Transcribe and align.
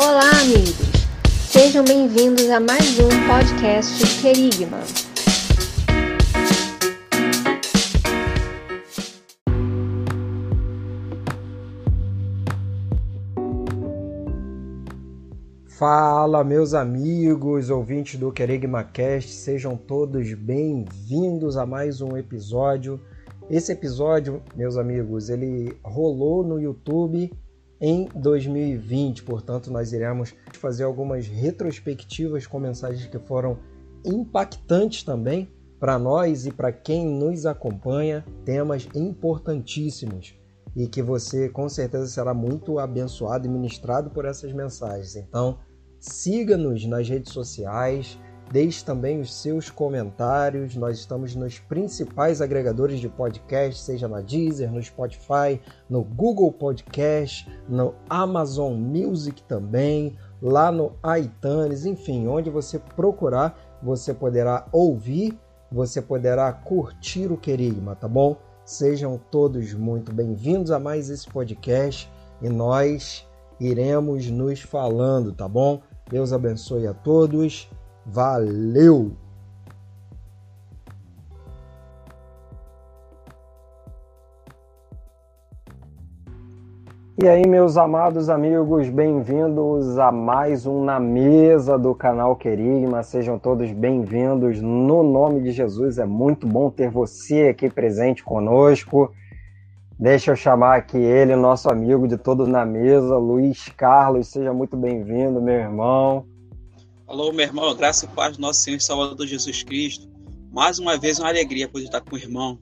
Olá, 0.00 0.30
amigos! 0.42 0.76
Sejam 1.50 1.84
bem-vindos 1.84 2.48
a 2.50 2.60
mais 2.60 3.00
um 3.00 3.08
podcast 3.26 4.20
Querigma. 4.22 4.78
Fala, 15.66 16.44
meus 16.44 16.74
amigos, 16.74 17.68
ouvintes 17.68 18.20
do 18.20 18.30
Querigma 18.30 18.84
Cast, 18.84 19.32
sejam 19.32 19.76
todos 19.76 20.32
bem-vindos 20.32 21.56
a 21.56 21.66
mais 21.66 22.00
um 22.00 22.16
episódio. 22.16 23.00
Esse 23.50 23.72
episódio, 23.72 24.40
meus 24.54 24.76
amigos, 24.76 25.28
ele 25.28 25.76
rolou 25.82 26.44
no 26.44 26.60
YouTube 26.60 27.32
em 27.80 28.08
2020, 28.14 29.22
portanto, 29.22 29.70
nós 29.70 29.92
iremos 29.92 30.34
fazer 30.54 30.84
algumas 30.84 31.26
retrospectivas 31.26 32.46
com 32.46 32.58
mensagens 32.58 33.06
que 33.06 33.18
foram 33.18 33.58
impactantes 34.04 35.02
também 35.02 35.48
para 35.78 35.98
nós 35.98 36.46
e 36.46 36.50
para 36.50 36.72
quem 36.72 37.06
nos 37.06 37.46
acompanha, 37.46 38.24
temas 38.44 38.88
importantíssimos 38.94 40.34
e 40.74 40.86
que 40.86 41.02
você 41.02 41.48
com 41.48 41.68
certeza 41.68 42.06
será 42.06 42.34
muito 42.34 42.78
abençoado 42.78 43.46
e 43.46 43.50
ministrado 43.50 44.10
por 44.10 44.24
essas 44.24 44.52
mensagens. 44.52 45.14
Então, 45.14 45.58
Siga-nos 46.00 46.86
nas 46.86 47.08
redes 47.08 47.32
sociais, 47.32 48.18
deixe 48.50 48.84
também 48.84 49.20
os 49.20 49.34
seus 49.34 49.70
comentários. 49.70 50.74
Nós 50.74 50.98
estamos 50.98 51.34
nos 51.34 51.58
principais 51.58 52.40
agregadores 52.40 53.00
de 53.00 53.08
podcast, 53.08 53.82
seja 53.82 54.08
na 54.08 54.20
Deezer, 54.20 54.72
no 54.72 54.82
Spotify, 54.82 55.60
no 55.88 56.02
Google 56.02 56.52
Podcast, 56.52 57.48
no 57.68 57.94
Amazon 58.08 58.74
Music 58.74 59.42
também, 59.42 60.16
lá 60.40 60.72
no 60.72 60.92
iTunes, 61.18 61.84
enfim, 61.84 62.26
onde 62.26 62.50
você 62.50 62.78
procurar, 62.78 63.78
você 63.82 64.14
poderá 64.14 64.66
ouvir, 64.72 65.38
você 65.70 66.00
poderá 66.00 66.52
curtir 66.52 67.30
o 67.30 67.36
Querigma, 67.36 67.94
tá 67.94 68.08
bom? 68.08 68.36
Sejam 68.64 69.18
todos 69.30 69.72
muito 69.74 70.12
bem-vindos 70.12 70.70
a 70.70 70.78
mais 70.78 71.10
esse 71.10 71.26
podcast 71.28 72.10
e 72.40 72.48
nós 72.48 73.26
iremos 73.58 74.30
nos 74.30 74.60
falando, 74.60 75.32
tá 75.32 75.48
bom? 75.48 75.80
Deus 76.10 76.32
abençoe 76.32 76.86
a 76.86 76.94
todos. 76.94 77.68
Valeu! 78.10 79.12
E 87.20 87.28
aí, 87.28 87.46
meus 87.46 87.76
amados 87.76 88.30
amigos, 88.30 88.88
bem-vindos 88.88 89.98
a 89.98 90.10
mais 90.10 90.64
um 90.66 90.82
Na 90.84 90.98
Mesa 90.98 91.78
do 91.78 91.94
canal 91.94 92.34
Querigma. 92.34 93.02
Sejam 93.02 93.38
todos 93.38 93.70
bem-vindos 93.72 94.62
no 94.62 95.02
nome 95.02 95.42
de 95.42 95.50
Jesus. 95.50 95.98
É 95.98 96.06
muito 96.06 96.46
bom 96.46 96.70
ter 96.70 96.88
você 96.88 97.48
aqui 97.48 97.68
presente 97.68 98.24
conosco. 98.24 99.12
Deixa 99.98 100.30
eu 100.30 100.36
chamar 100.36 100.76
aqui 100.76 100.96
ele, 100.96 101.36
nosso 101.36 101.70
amigo 101.70 102.08
de 102.08 102.16
todos 102.16 102.48
na 102.48 102.64
mesa, 102.64 103.18
Luiz 103.18 103.68
Carlos. 103.68 104.28
Seja 104.28 104.54
muito 104.54 104.78
bem-vindo, 104.78 105.42
meu 105.42 105.56
irmão. 105.56 106.37
Alô, 107.08 107.32
meu 107.32 107.46
irmão, 107.46 107.74
graça 107.74 108.04
e 108.04 108.08
paz 108.08 108.36
do 108.36 108.42
nosso 108.42 108.60
Senhor 108.60 108.76
e 108.76 108.82
Salvador 108.82 109.26
Jesus 109.26 109.62
Cristo. 109.62 110.06
Mais 110.52 110.78
uma 110.78 110.98
vez, 110.98 111.18
uma 111.18 111.30
alegria 111.30 111.66
poder 111.66 111.86
estar 111.86 112.02
com 112.02 112.14
o 112.14 112.18
irmão 112.18 112.60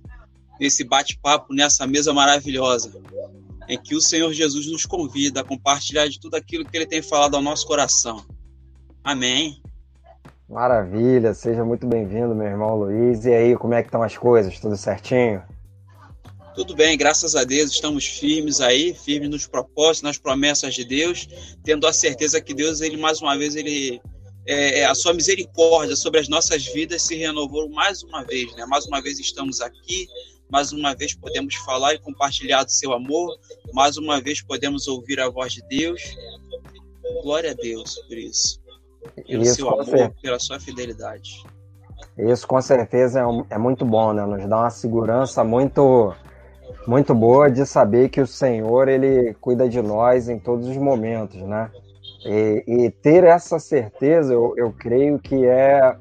nesse 0.61 0.84
bate-papo, 0.84 1.53
nessa 1.53 1.84
mesa 1.84 2.14
maravilhosa, 2.14 2.92
em 3.69 3.77
que 3.77 3.97
o 3.97 4.00
Senhor 4.00 4.33
Jesus 4.33 4.69
nos 4.69 4.86
convida 4.86 5.41
a 5.41 5.44
compartilhar 5.44 6.06
de 6.06 6.20
tudo 6.20 6.36
aquilo 6.36 6.64
que 6.64 6.77
ele 6.77 6.86
tem 6.86 7.03
falado 7.03 7.34
ao 7.34 7.42
nosso 7.42 7.66
coração. 7.66 8.25
Amém. 9.03 9.61
Maravilha, 10.48 11.34
seja 11.34 11.64
muito 11.64 11.84
bem-vindo, 11.84 12.33
meu 12.33 12.47
irmão 12.47 12.77
Luiz. 12.77 13.25
E 13.25 13.34
aí, 13.34 13.56
como 13.56 13.75
é 13.75 13.82
que 13.82 13.88
estão 13.88 14.04
as 14.04 14.16
coisas? 14.16 14.60
Tudo 14.60 14.76
certinho? 14.76 15.43
Tudo 16.54 16.76
bem, 16.76 16.97
graças 16.97 17.34
a 17.34 17.43
Deus, 17.43 17.72
estamos 17.72 18.06
firmes 18.06 18.60
aí, 18.60 18.94
firmes 18.94 19.28
nos 19.28 19.47
propósitos, 19.49 20.03
nas 20.03 20.19
promessas 20.19 20.72
de 20.72 20.84
Deus, 20.84 21.28
tendo 21.65 21.84
a 21.84 21.93
certeza 21.93 22.41
que 22.41 22.54
Deus, 22.54 22.81
ele 22.81 22.97
mais 22.97 23.20
uma 23.20 23.37
vez, 23.37 23.56
ele 23.56 24.00
é, 24.46 24.80
é, 24.80 24.86
a 24.86 24.94
sua 24.94 25.12
misericórdia 25.12 25.96
sobre 25.96 26.20
as 26.20 26.28
nossas 26.28 26.64
vidas 26.66 27.02
se 27.02 27.16
renovou 27.16 27.68
mais 27.68 28.02
uma 28.02 28.22
vez, 28.22 28.54
né? 28.54 28.64
Mais 28.66 28.86
uma 28.86 29.00
vez 29.02 29.18
estamos 29.18 29.60
aqui, 29.60 30.08
mais 30.48 30.72
uma 30.72 30.94
vez 30.94 31.14
podemos 31.14 31.54
falar 31.56 31.94
e 31.94 31.98
compartilhar 31.98 32.62
do 32.62 32.70
seu 32.70 32.92
amor, 32.92 33.36
mais 33.72 33.96
uma 33.96 34.20
vez 34.20 34.40
podemos 34.40 34.86
ouvir 34.86 35.20
a 35.20 35.28
voz 35.28 35.52
de 35.52 35.62
Deus. 35.62 36.00
Glória 37.22 37.50
a 37.50 37.54
Deus 37.54 37.96
por 38.08 38.16
isso, 38.16 38.60
pelo 39.26 39.42
isso, 39.42 39.56
seu 39.56 39.68
amor, 39.68 39.84
certeza. 39.84 40.14
pela 40.22 40.38
sua 40.38 40.60
fidelidade. 40.60 41.44
Isso 42.16 42.46
com 42.46 42.60
certeza 42.62 43.20
é, 43.20 43.54
é 43.54 43.58
muito 43.58 43.84
bom, 43.84 44.12
né? 44.12 44.24
Nos 44.24 44.48
dá 44.48 44.58
uma 44.58 44.70
segurança 44.70 45.42
muito 45.42 46.14
muito 46.86 47.14
boa 47.14 47.50
de 47.50 47.66
saber 47.66 48.08
que 48.08 48.20
o 48.20 48.26
Senhor 48.26 48.88
ele 48.88 49.34
cuida 49.40 49.68
de 49.68 49.82
nós 49.82 50.28
em 50.28 50.38
todos 50.38 50.68
os 50.68 50.76
momentos, 50.76 51.40
né? 51.42 51.70
E, 52.26 52.64
e 52.66 52.91
ter 52.91 53.25
essa 53.25 53.59
certeza, 53.59 54.32
eu, 54.32 54.54
eu 54.56 54.72
creio 54.72 55.19
que 55.19 55.44
é 55.44 55.97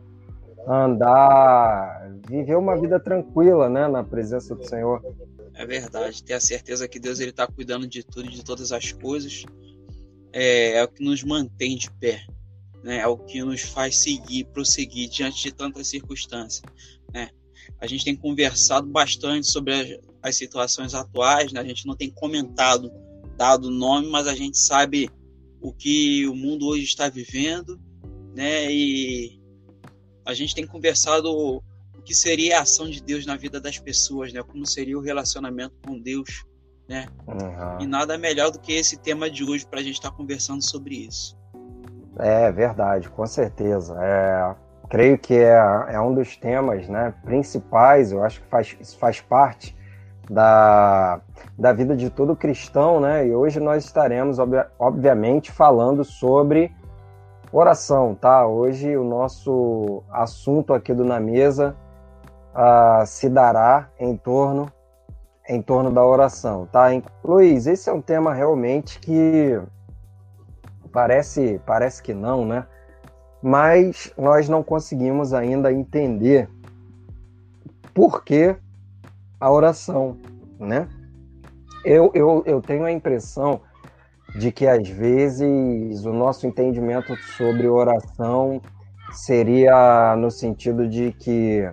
andar, 0.67 2.11
viver 2.27 2.55
uma 2.55 2.79
vida 2.79 2.99
tranquila, 2.99 3.69
né, 3.69 3.87
na 3.87 4.03
presença 4.03 4.55
do 4.55 4.67
Senhor. 4.67 5.01
É 5.53 5.65
verdade, 5.65 6.23
ter 6.23 6.33
a 6.33 6.39
certeza 6.39 6.87
que 6.87 6.99
Deus 6.99 7.19
ele 7.19 7.29
está 7.29 7.47
cuidando 7.47 7.87
de 7.87 8.03
tudo, 8.03 8.29
de 8.29 8.43
todas 8.43 8.71
as 8.71 8.91
coisas, 8.91 9.45
é, 10.33 10.77
é 10.77 10.83
o 10.83 10.87
que 10.87 11.03
nos 11.03 11.23
mantém 11.23 11.77
de 11.77 11.89
pé, 11.91 12.25
né? 12.83 12.97
É 12.97 13.07
o 13.07 13.17
que 13.17 13.41
nos 13.41 13.61
faz 13.61 13.97
seguir, 13.97 14.45
prosseguir 14.45 15.09
diante 15.09 15.41
de 15.41 15.53
tantas 15.53 15.87
circunstâncias, 15.87 16.63
né? 17.13 17.29
A 17.79 17.87
gente 17.87 18.03
tem 18.03 18.15
conversado 18.15 18.87
bastante 18.87 19.49
sobre 19.49 19.99
as 20.21 20.35
situações 20.35 20.93
atuais, 20.93 21.53
né? 21.53 21.59
a 21.59 21.63
gente 21.63 21.85
não 21.85 21.95
tem 21.95 22.09
comentado, 22.09 22.91
dado 23.37 23.69
nome, 23.69 24.09
mas 24.09 24.27
a 24.27 24.35
gente 24.35 24.57
sabe 24.57 25.09
o 25.61 25.73
que 25.73 26.27
o 26.27 26.35
mundo 26.35 26.67
hoje 26.67 26.83
está 26.83 27.09
vivendo, 27.09 27.79
né? 28.35 28.71
E 28.71 29.39
a 30.25 30.33
gente 30.33 30.55
tem 30.55 30.65
conversado 30.65 31.31
o 31.31 31.61
que 32.03 32.13
seria 32.13 32.59
a 32.59 32.61
ação 32.61 32.89
de 32.89 33.01
Deus 33.01 33.25
na 33.25 33.35
vida 33.35 33.59
das 33.59 33.79
pessoas, 33.79 34.31
né? 34.31 34.41
Como 34.43 34.65
seria 34.65 34.97
o 34.97 35.01
relacionamento 35.01 35.75
com 35.85 35.99
Deus, 35.99 36.45
né? 36.87 37.07
Uhum. 37.27 37.81
E 37.81 37.87
nada 37.87 38.17
melhor 38.17 38.51
do 38.51 38.59
que 38.59 38.73
esse 38.73 38.97
tema 38.97 39.29
de 39.29 39.43
hoje 39.43 39.65
para 39.65 39.79
a 39.79 39.83
gente 39.83 39.95
estar 39.95 40.11
tá 40.11 40.15
conversando 40.15 40.61
sobre 40.61 40.95
isso. 41.07 41.37
É 42.17 42.51
verdade, 42.51 43.09
com 43.09 43.25
certeza. 43.25 43.97
É, 44.01 44.55
creio 44.89 45.17
que 45.17 45.33
é, 45.33 45.57
é 45.89 45.99
um 45.99 46.13
dos 46.13 46.37
temas 46.37 46.87
né, 46.87 47.13
principais, 47.23 48.11
eu 48.11 48.23
acho 48.23 48.41
que 48.41 48.47
faz, 48.47 48.75
isso 48.79 48.97
faz 48.97 49.19
parte 49.19 49.75
da, 50.29 51.19
da 51.57 51.73
vida 51.73 51.95
de 51.95 52.09
todo 52.09 52.35
cristão, 52.35 52.99
né? 52.99 53.27
E 53.27 53.35
hoje 53.35 53.59
nós 53.59 53.85
estaremos, 53.85 54.37
obviamente, 54.79 55.51
falando 55.51 56.03
sobre 56.03 56.71
oração, 57.51 58.15
tá? 58.15 58.45
Hoje 58.45 58.97
o 58.97 59.03
nosso 59.03 60.03
assunto 60.11 60.73
aqui 60.73 60.93
do 60.93 61.05
Na 61.05 61.19
Mesa 61.19 61.75
uh, 62.53 63.05
se 63.05 63.29
dará 63.29 63.89
em 63.99 64.17
torno, 64.17 64.71
em 65.47 65.61
torno 65.61 65.91
da 65.91 66.03
oração, 66.03 66.67
tá? 66.71 66.87
Luiz, 67.23 67.67
esse 67.67 67.89
é 67.89 67.93
um 67.93 68.01
tema 68.01 68.33
realmente 68.33 68.99
que 68.99 69.61
parece, 70.91 71.61
parece 71.65 72.01
que 72.01 72.13
não, 72.13 72.45
né? 72.45 72.65
Mas 73.41 74.11
nós 74.17 74.49
não 74.49 74.63
conseguimos 74.63 75.33
ainda 75.33 75.71
entender 75.71 76.49
por 77.93 78.23
que 78.23 78.57
a 79.39 79.51
oração, 79.51 80.17
né? 80.59 80.87
Eu, 81.83 82.11
eu, 82.13 82.43
eu 82.45 82.61
tenho 82.61 82.83
a 82.83 82.91
impressão 82.91 83.61
de 84.37 84.51
que 84.51 84.67
às 84.67 84.87
vezes 84.87 86.03
o 86.05 86.11
nosso 86.11 86.47
entendimento 86.47 87.15
sobre 87.37 87.67
oração 87.67 88.61
seria 89.11 90.15
no 90.17 90.31
sentido 90.31 90.87
de 90.87 91.11
que 91.13 91.69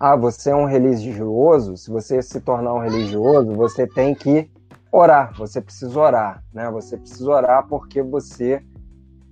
ah, 0.00 0.16
você 0.16 0.50
é 0.50 0.56
um 0.56 0.64
religioso, 0.64 1.76
se 1.76 1.90
você 1.90 2.20
se 2.22 2.40
tornar 2.40 2.74
um 2.74 2.80
religioso, 2.80 3.52
você 3.52 3.86
tem 3.86 4.14
que 4.14 4.50
orar, 4.90 5.32
você 5.36 5.60
precisa 5.60 5.98
orar, 5.98 6.42
né? 6.52 6.68
Você 6.70 6.96
precisa 6.96 7.30
orar 7.30 7.66
porque 7.68 8.02
você 8.02 8.62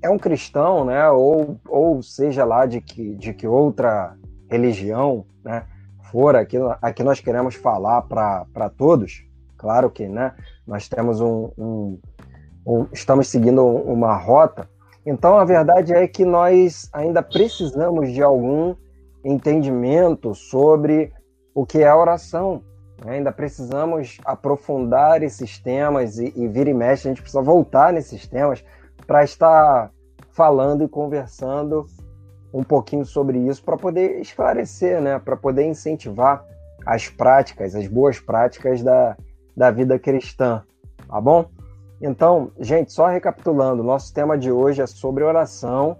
é 0.00 0.08
um 0.08 0.18
cristão, 0.18 0.84
né? 0.84 1.10
Ou, 1.10 1.60
ou 1.68 2.02
seja 2.02 2.44
lá 2.44 2.66
de 2.66 2.80
que, 2.80 3.16
de 3.16 3.34
que 3.34 3.46
outra 3.46 4.16
religião, 4.48 5.26
né? 5.44 5.66
For, 6.10 6.36
aqui, 6.36 6.56
aqui 6.82 7.02
nós 7.02 7.20
queremos 7.20 7.54
falar 7.54 8.02
para 8.02 8.70
todos, 8.76 9.24
claro 9.56 9.90
que 9.90 10.08
né, 10.08 10.34
nós 10.66 10.88
temos 10.88 11.20
um, 11.20 11.50
um, 11.56 11.98
um, 12.66 12.86
estamos 12.92 13.28
seguindo 13.28 13.64
uma 13.64 14.16
rota, 14.16 14.68
então 15.04 15.38
a 15.38 15.44
verdade 15.44 15.92
é 15.92 16.06
que 16.06 16.24
nós 16.24 16.88
ainda 16.92 17.22
precisamos 17.22 18.12
de 18.12 18.22
algum 18.22 18.74
entendimento 19.24 20.34
sobre 20.34 21.12
o 21.54 21.64
que 21.64 21.82
é 21.82 21.94
oração. 21.94 22.62
Né? 23.04 23.14
Ainda 23.16 23.32
precisamos 23.32 24.18
aprofundar 24.24 25.22
esses 25.22 25.58
temas 25.58 26.18
e, 26.18 26.32
e 26.36 26.48
vir 26.48 26.68
e 26.68 26.74
mexe, 26.74 27.08
a 27.08 27.10
gente 27.10 27.22
precisa 27.22 27.42
voltar 27.42 27.92
nesses 27.92 28.26
temas 28.26 28.64
para 29.06 29.24
estar 29.24 29.90
falando 30.32 30.84
e 30.84 30.88
conversando 30.88 31.86
um 32.52 32.62
pouquinho 32.62 33.04
sobre 33.04 33.38
isso 33.38 33.62
para 33.62 33.76
poder 33.76 34.20
esclarecer, 34.20 35.00
né? 35.00 35.18
Para 35.18 35.36
poder 35.36 35.64
incentivar 35.64 36.44
as 36.84 37.08
práticas, 37.08 37.74
as 37.74 37.86
boas 37.86 38.18
práticas 38.18 38.82
da, 38.82 39.16
da 39.56 39.70
vida 39.70 39.98
cristã, 39.98 40.62
tá 41.08 41.20
bom? 41.20 41.46
Então, 42.00 42.50
gente, 42.58 42.92
só 42.92 43.06
recapitulando, 43.06 43.82
nosso 43.82 44.12
tema 44.14 44.38
de 44.38 44.50
hoje 44.50 44.80
é 44.80 44.86
sobre 44.86 45.22
oração 45.22 45.96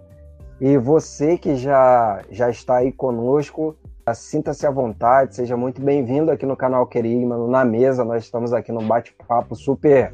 e 0.59 0.77
você 0.77 1.37
que 1.37 1.55
já, 1.55 2.21
já 2.29 2.49
está 2.49 2.77
aí 2.77 2.91
conosco, 2.91 3.75
sinta-se 4.13 4.65
à 4.65 4.71
vontade, 4.71 5.35
seja 5.35 5.55
muito 5.55 5.81
bem-vindo 5.81 6.31
aqui 6.31 6.45
no 6.45 6.57
canal 6.57 6.87
Querigma, 6.87 7.37
na 7.47 7.63
mesa, 7.63 8.03
nós 8.03 8.23
estamos 8.23 8.51
aqui 8.51 8.71
num 8.71 8.85
bate-papo 8.87 9.55
super 9.55 10.13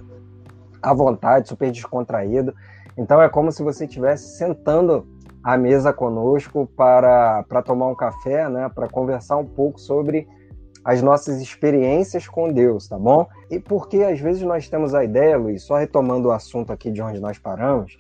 à 0.82 0.94
vontade, 0.94 1.50
super 1.50 1.72
descontraído. 1.72 2.54
Então 2.98 3.22
é 3.22 3.30
como 3.30 3.52
se 3.52 3.64
você 3.64 3.86
estivesse 3.86 4.38
sentando 4.38 5.08
à 5.48 5.56
mesa 5.56 5.94
conosco 5.94 6.70
para, 6.76 7.42
para 7.44 7.62
tomar 7.62 7.88
um 7.88 7.96
café, 7.96 8.50
né, 8.50 8.68
para 8.68 8.90
conversar 8.90 9.38
um 9.38 9.46
pouco 9.46 9.80
sobre 9.80 10.28
as 10.84 11.02
nossas 11.02 11.42
experiências 11.42 12.28
com 12.28 12.52
Deus, 12.52 12.90
tá 12.90 13.00
bom? 13.00 13.26
E 13.50 13.58
porque 13.58 14.04
às 14.04 14.20
vezes 14.20 14.42
nós 14.42 14.68
temos 14.68 14.94
a 14.94 15.06
ideia, 15.06 15.38
Luiz, 15.38 15.64
só 15.64 15.78
retomando 15.78 16.28
o 16.28 16.32
assunto 16.34 16.74
aqui 16.74 16.92
de 16.92 17.02
onde 17.02 17.22
nós 17.22 17.40
paramos, 17.40 17.98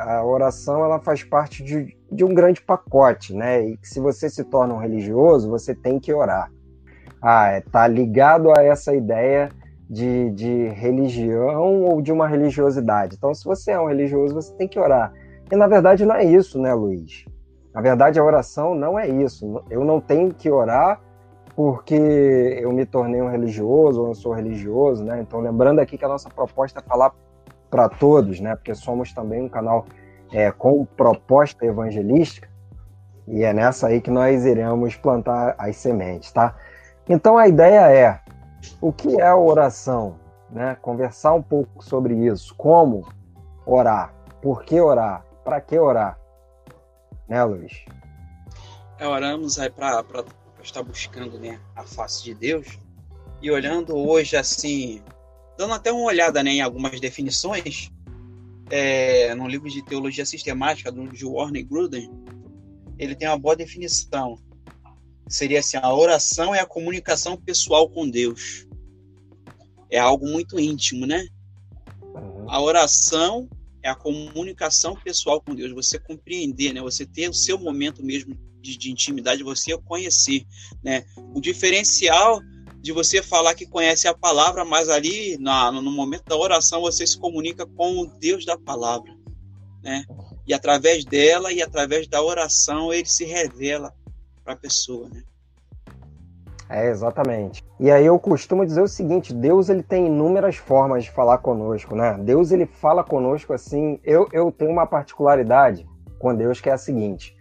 a 0.00 0.24
oração 0.24 0.82
ela 0.82 0.98
faz 0.98 1.22
parte 1.22 1.62
de, 1.62 1.94
de 2.10 2.24
um 2.24 2.32
grande 2.32 2.62
pacote, 2.62 3.34
né? 3.34 3.66
E 3.66 3.76
que 3.76 3.86
se 3.86 4.00
você 4.00 4.30
se 4.30 4.42
torna 4.44 4.72
um 4.72 4.78
religioso, 4.78 5.50
você 5.50 5.74
tem 5.74 6.00
que 6.00 6.12
orar. 6.14 6.50
Ah, 7.20 7.48
é, 7.48 7.60
tá 7.60 7.86
ligado 7.86 8.50
a 8.56 8.62
essa 8.62 8.94
ideia 8.94 9.50
de, 9.90 10.30
de 10.30 10.68
religião 10.68 11.82
ou 11.82 12.00
de 12.00 12.12
uma 12.12 12.26
religiosidade. 12.26 13.16
Então, 13.16 13.34
se 13.34 13.44
você 13.44 13.72
é 13.72 13.80
um 13.80 13.88
religioso, 13.88 14.34
você 14.34 14.54
tem 14.54 14.66
que 14.66 14.78
orar. 14.78 15.12
E 15.50 15.56
na 15.56 15.66
verdade 15.66 16.04
não 16.04 16.14
é 16.14 16.24
isso, 16.24 16.60
né, 16.60 16.72
Luiz? 16.74 17.24
Na 17.74 17.80
verdade, 17.80 18.18
a 18.18 18.24
oração 18.24 18.74
não 18.74 18.98
é 18.98 19.08
isso. 19.08 19.62
Eu 19.70 19.84
não 19.84 20.00
tenho 20.00 20.34
que 20.34 20.50
orar 20.50 21.00
porque 21.54 21.94
eu 22.60 22.72
me 22.72 22.84
tornei 22.86 23.20
um 23.20 23.30
religioso 23.30 24.00
ou 24.02 24.08
eu 24.08 24.14
sou 24.14 24.32
religioso, 24.32 25.04
né? 25.04 25.20
Então, 25.20 25.40
lembrando 25.40 25.80
aqui 25.80 25.98
que 25.98 26.04
a 26.04 26.08
nossa 26.08 26.28
proposta 26.28 26.80
é 26.80 26.82
falar 26.82 27.12
para 27.70 27.88
todos, 27.88 28.40
né? 28.40 28.56
Porque 28.56 28.74
somos 28.74 29.12
também 29.12 29.42
um 29.42 29.48
canal 29.48 29.86
é, 30.32 30.50
com 30.50 30.84
proposta 30.84 31.64
evangelística 31.64 32.48
e 33.26 33.44
é 33.44 33.52
nessa 33.52 33.88
aí 33.88 34.00
que 34.00 34.10
nós 34.10 34.44
iremos 34.44 34.96
plantar 34.96 35.54
as 35.58 35.76
sementes, 35.76 36.32
tá? 36.32 36.56
Então 37.08 37.36
a 37.36 37.46
ideia 37.46 37.92
é 37.92 38.20
o 38.80 38.92
que 38.92 39.20
é 39.20 39.26
a 39.26 39.36
oração, 39.36 40.16
né? 40.50 40.76
Conversar 40.80 41.34
um 41.34 41.42
pouco 41.42 41.84
sobre 41.84 42.14
isso, 42.14 42.54
como 42.56 43.06
orar, 43.66 44.12
por 44.40 44.62
que 44.62 44.80
orar, 44.80 45.24
para 45.48 45.62
que 45.62 45.78
orar, 45.78 46.20
né, 47.26 47.42
Luiz? 47.42 47.72
É, 48.98 49.08
oramos 49.08 49.58
aí 49.58 49.70
para 49.70 50.04
estar 50.62 50.82
buscando 50.82 51.38
né, 51.38 51.58
a 51.74 51.84
face 51.84 52.22
de 52.22 52.34
Deus 52.34 52.78
e 53.40 53.50
olhando 53.50 53.96
hoje 53.96 54.36
assim 54.36 55.02
dando 55.56 55.72
até 55.72 55.90
uma 55.90 56.04
olhada 56.04 56.42
né, 56.42 56.50
em 56.50 56.60
algumas 56.60 57.00
definições, 57.00 57.90
é, 58.70 59.34
no 59.34 59.48
livro 59.48 59.70
de 59.70 59.82
Teologia 59.82 60.26
Sistemática 60.26 60.92
do 60.92 61.08
de 61.08 61.24
Warner 61.24 61.66
Gruden, 61.66 62.10
ele 62.98 63.16
tem 63.16 63.26
uma 63.26 63.38
boa 63.38 63.56
definição. 63.56 64.38
Seria 65.26 65.60
assim: 65.60 65.78
a 65.80 65.94
oração 65.94 66.54
é 66.54 66.60
a 66.60 66.66
comunicação 66.66 67.38
pessoal 67.38 67.88
com 67.88 68.08
Deus. 68.08 68.66
É 69.90 69.98
algo 69.98 70.28
muito 70.28 70.60
íntimo, 70.60 71.06
né? 71.06 71.26
Uhum. 72.02 72.50
A 72.50 72.60
oração 72.60 73.48
é 73.82 73.88
a 73.88 73.94
comunicação 73.94 74.94
pessoal 74.96 75.40
com 75.40 75.54
Deus. 75.54 75.72
Você 75.72 75.98
compreender, 75.98 76.72
né? 76.72 76.80
Você 76.80 77.06
ter 77.06 77.28
o 77.28 77.34
seu 77.34 77.58
momento 77.58 78.04
mesmo 78.04 78.36
de, 78.60 78.76
de 78.76 78.90
intimidade, 78.90 79.42
você 79.42 79.76
conhecer, 79.78 80.46
né? 80.82 81.04
O 81.34 81.40
diferencial 81.40 82.40
de 82.80 82.92
você 82.92 83.22
falar 83.22 83.54
que 83.54 83.66
conhece 83.66 84.06
a 84.06 84.14
palavra, 84.14 84.64
mas 84.64 84.88
ali 84.88 85.36
na, 85.38 85.70
no 85.72 85.90
momento 85.90 86.24
da 86.24 86.36
oração 86.36 86.80
você 86.80 87.06
se 87.06 87.18
comunica 87.18 87.66
com 87.66 87.98
o 87.98 88.06
Deus 88.06 88.44
da 88.44 88.56
palavra, 88.56 89.14
né? 89.82 90.04
E 90.46 90.54
através 90.54 91.04
dela 91.04 91.52
e 91.52 91.60
através 91.60 92.06
da 92.06 92.22
oração 92.22 92.92
ele 92.92 93.08
se 93.08 93.24
revela 93.24 93.94
para 94.44 94.54
a 94.54 94.56
pessoa, 94.56 95.08
né? 95.08 95.22
É, 96.70 96.88
exatamente. 96.88 97.64
E 97.80 97.90
aí 97.90 98.04
eu 98.04 98.18
costumo 98.18 98.66
dizer 98.66 98.82
o 98.82 98.88
seguinte, 98.88 99.32
Deus 99.32 99.70
ele 99.70 99.82
tem 99.82 100.06
inúmeras 100.06 100.56
formas 100.56 101.04
de 101.04 101.10
falar 101.10 101.38
conosco, 101.38 101.96
né? 101.96 102.18
Deus 102.20 102.52
ele 102.52 102.66
fala 102.66 103.02
conosco 103.02 103.54
assim, 103.54 103.98
eu, 104.04 104.28
eu 104.32 104.52
tenho 104.52 104.70
uma 104.70 104.86
particularidade 104.86 105.86
com 106.18 106.34
Deus 106.34 106.60
que 106.60 106.68
é 106.68 106.72
a 106.72 106.78
seguinte, 106.78 107.34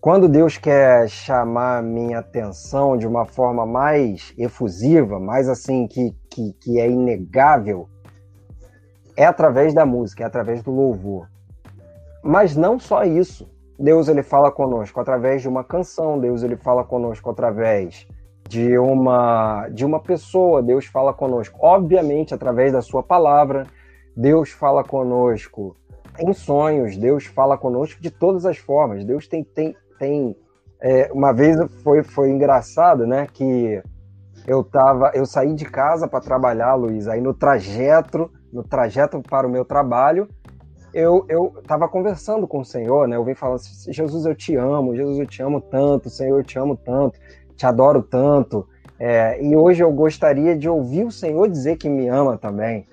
quando 0.00 0.28
Deus 0.28 0.56
quer 0.56 1.08
chamar 1.08 1.82
minha 1.82 2.20
atenção 2.20 2.96
de 2.96 3.08
uma 3.08 3.24
forma 3.24 3.66
mais 3.66 4.32
efusiva, 4.38 5.18
mais 5.18 5.48
assim, 5.48 5.88
que, 5.88 6.14
que, 6.30 6.52
que 6.60 6.78
é 6.78 6.88
inegável, 6.88 7.88
é 9.16 9.24
através 9.24 9.74
da 9.74 9.84
música, 9.84 10.22
é 10.22 10.26
através 10.26 10.62
do 10.62 10.70
louvor. 10.70 11.28
Mas 12.22 12.54
não 12.54 12.78
só 12.78 13.02
isso. 13.02 13.50
Deus 13.76 14.06
ele 14.06 14.22
fala 14.22 14.52
conosco 14.52 15.00
através 15.00 15.42
de 15.42 15.48
uma 15.48 15.64
canção, 15.64 16.20
Deus 16.20 16.44
ele 16.44 16.56
fala 16.56 16.84
conosco 16.84 17.28
através 17.28 18.06
de 18.48 18.78
uma 18.78 19.68
de 19.68 19.84
uma 19.84 20.00
pessoa, 20.00 20.62
Deus 20.62 20.86
fala 20.86 21.12
conosco, 21.12 21.58
obviamente 21.60 22.34
através 22.34 22.72
da 22.72 22.82
sua 22.82 23.02
palavra, 23.02 23.66
Deus 24.16 24.50
fala 24.50 24.82
conosco 24.82 25.76
em 26.18 26.32
sonhos, 26.32 26.96
Deus 26.96 27.26
fala 27.26 27.58
conosco 27.58 28.00
de 28.00 28.10
todas 28.10 28.46
as 28.46 28.56
formas. 28.56 29.04
Deus 29.04 29.26
tem, 29.28 29.44
tem, 29.44 29.76
tem 29.98 30.36
é, 30.80 31.10
uma 31.12 31.32
vez 31.32 31.56
foi, 31.82 32.02
foi 32.02 32.30
engraçado, 32.30 33.06
né? 33.06 33.26
Que 33.32 33.82
eu 34.46 34.62
tava, 34.62 35.10
eu 35.14 35.26
saí 35.26 35.54
de 35.54 35.64
casa 35.64 36.08
para 36.08 36.20
trabalhar, 36.20 36.74
Luiz. 36.74 37.08
Aí 37.08 37.20
no 37.20 37.34
trajeto, 37.34 38.30
no 38.52 38.62
trajeto 38.62 39.20
para 39.20 39.46
o 39.46 39.50
meu 39.50 39.64
trabalho, 39.64 40.28
eu 40.94 41.26
eu 41.28 41.52
estava 41.58 41.88
conversando 41.88 42.46
com 42.46 42.60
o 42.60 42.64
Senhor, 42.64 43.06
né? 43.06 43.16
Eu 43.16 43.24
vim 43.24 43.34
falando, 43.34 43.60
Jesus, 43.88 44.24
eu 44.24 44.34
te 44.34 44.56
amo, 44.56 44.96
Jesus, 44.96 45.18
eu 45.18 45.26
te 45.26 45.42
amo 45.42 45.60
tanto, 45.60 46.08
Senhor, 46.08 46.38
eu 46.38 46.44
te 46.44 46.58
amo 46.58 46.76
tanto, 46.76 47.18
te 47.56 47.66
adoro 47.66 48.02
tanto. 48.02 48.68
É, 48.98 49.42
e 49.42 49.56
hoje 49.56 49.82
eu 49.82 49.92
gostaria 49.92 50.56
de 50.56 50.68
ouvir 50.68 51.04
o 51.04 51.10
Senhor 51.10 51.48
dizer 51.48 51.76
que 51.76 51.88
me 51.88 52.08
ama 52.08 52.38
também. 52.38 52.86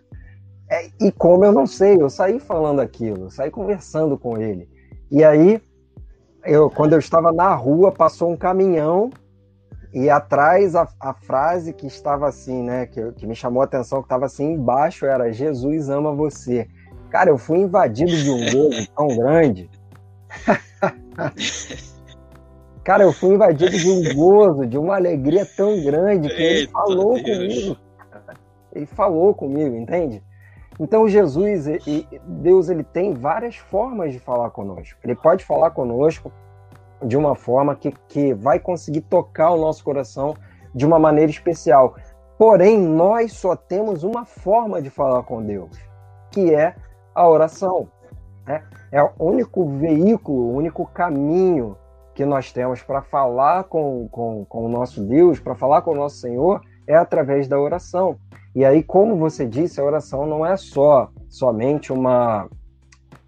É, 0.69 0.89
e 0.99 1.11
como 1.11 1.45
eu 1.45 1.51
não 1.51 1.67
sei, 1.67 2.01
eu 2.01 2.09
saí 2.09 2.39
falando 2.39 2.79
aquilo, 2.79 3.29
saí 3.29 3.51
conversando 3.51 4.17
com 4.17 4.37
ele. 4.37 4.67
E 5.11 5.23
aí 5.23 5.61
eu, 6.43 6.69
quando 6.69 6.93
eu 6.93 6.99
estava 6.99 7.31
na 7.31 7.53
rua, 7.53 7.91
passou 7.91 8.31
um 8.31 8.37
caminhão 8.37 9.11
e 9.93 10.09
atrás 10.09 10.75
a, 10.75 10.87
a 10.99 11.13
frase 11.13 11.71
que 11.71 11.85
estava 11.85 12.27
assim, 12.27 12.63
né, 12.63 12.87
que, 12.87 13.11
que 13.11 13.27
me 13.27 13.35
chamou 13.35 13.61
a 13.61 13.65
atenção, 13.65 13.99
que 13.99 14.05
estava 14.05 14.25
assim 14.25 14.53
embaixo, 14.53 15.05
era 15.05 15.31
Jesus 15.31 15.89
ama 15.89 16.11
você. 16.11 16.67
Cara, 17.11 17.29
eu 17.29 17.37
fui 17.37 17.59
invadido 17.59 18.11
de 18.11 18.29
um 18.31 18.39
gozo 18.51 18.87
tão 18.95 19.07
grande. 19.09 19.69
Cara, 22.83 23.03
eu 23.03 23.13
fui 23.13 23.33
invadido 23.33 23.77
de 23.77 23.89
um 23.89 24.13
gozo, 24.13 24.65
de 24.67 24.77
uma 24.77 24.95
alegria 24.95 25.45
tão 25.45 25.81
grande 25.81 26.27
que 26.27 26.41
ele 26.41 26.67
falou 26.67 27.13
Deus. 27.13 27.23
comigo. 27.23 27.77
Ele 28.73 28.85
falou 28.85 29.33
comigo, 29.33 29.75
entende? 29.75 30.21
Então 30.79 31.07
Jesus 31.07 31.67
e 31.67 32.07
Deus 32.25 32.67
ele 32.67 32.83
tem 32.83 33.13
várias 33.13 33.55
formas 33.55 34.11
de 34.11 34.19
falar 34.19 34.49
conosco. 34.49 34.99
Ele 35.03 35.15
pode 35.15 35.45
falar 35.45 35.71
conosco 35.71 36.31
de 37.01 37.15
uma 37.15 37.35
forma 37.35 37.75
que, 37.75 37.91
que 38.09 38.33
vai 38.33 38.59
conseguir 38.59 39.01
tocar 39.01 39.51
o 39.51 39.57
nosso 39.57 39.83
coração 39.83 40.35
de 40.75 40.85
uma 40.85 40.99
maneira 40.99 41.31
especial. 41.31 41.95
Porém, 42.37 42.77
nós 42.77 43.33
só 43.33 43.55
temos 43.55 44.03
uma 44.03 44.25
forma 44.25 44.81
de 44.81 44.89
falar 44.89 45.23
com 45.23 45.41
Deus, 45.41 45.77
que 46.31 46.53
é 46.53 46.75
a 47.15 47.29
oração. 47.29 47.87
Né? 48.45 48.61
É 48.91 49.01
o 49.01 49.11
único 49.19 49.65
veículo, 49.77 50.49
o 50.49 50.55
único 50.55 50.85
caminho 50.87 51.77
que 52.13 52.25
nós 52.25 52.51
temos 52.51 52.81
para 52.83 53.01
falar 53.01 53.65
com, 53.65 54.07
com, 54.09 54.45
com 54.45 54.65
o 54.65 54.69
nosso 54.69 55.03
Deus, 55.03 55.39
para 55.39 55.55
falar 55.55 55.81
com 55.81 55.91
o 55.91 55.95
nosso 55.95 56.17
Senhor, 56.17 56.61
é 56.87 56.95
através 56.95 57.47
da 57.47 57.59
oração. 57.59 58.17
E 58.55 58.63
aí, 58.63 58.83
como 58.83 59.15
você 59.17 59.47
disse, 59.47 59.81
a 59.81 59.83
oração 59.83 60.27
não 60.27 60.45
é 60.45 60.55
só 60.55 61.09
somente 61.27 61.91
uma, 61.91 62.47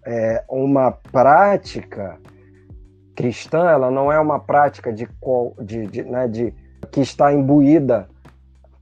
é, 0.04 0.44
uma 0.48 0.92
prática 0.92 2.18
cristã, 3.14 3.68
ela 3.70 3.90
não 3.90 4.12
é 4.12 4.20
uma 4.20 4.38
prática 4.38 4.92
de, 4.92 5.08
de, 5.64 5.86
de, 5.86 6.02
né, 6.04 6.28
de 6.28 6.54
que 6.92 7.00
está 7.00 7.32
imbuída 7.32 8.08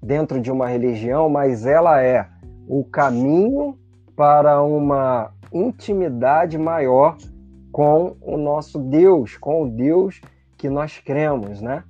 dentro 0.02 0.40
de 0.40 0.52
uma 0.52 0.66
religião, 0.66 1.30
mas 1.30 1.64
ela 1.64 2.02
é 2.02 2.28
o 2.68 2.84
caminho 2.84 3.78
para 4.14 4.62
uma 4.62 5.32
intimidade 5.52 6.58
maior 6.58 7.16
com 7.74 8.16
o 8.20 8.36
nosso 8.38 8.78
Deus, 8.78 9.36
com 9.36 9.64
o 9.64 9.68
Deus 9.68 10.20
que 10.56 10.70
nós 10.70 10.98
cremos, 10.98 11.60
né? 11.60 11.82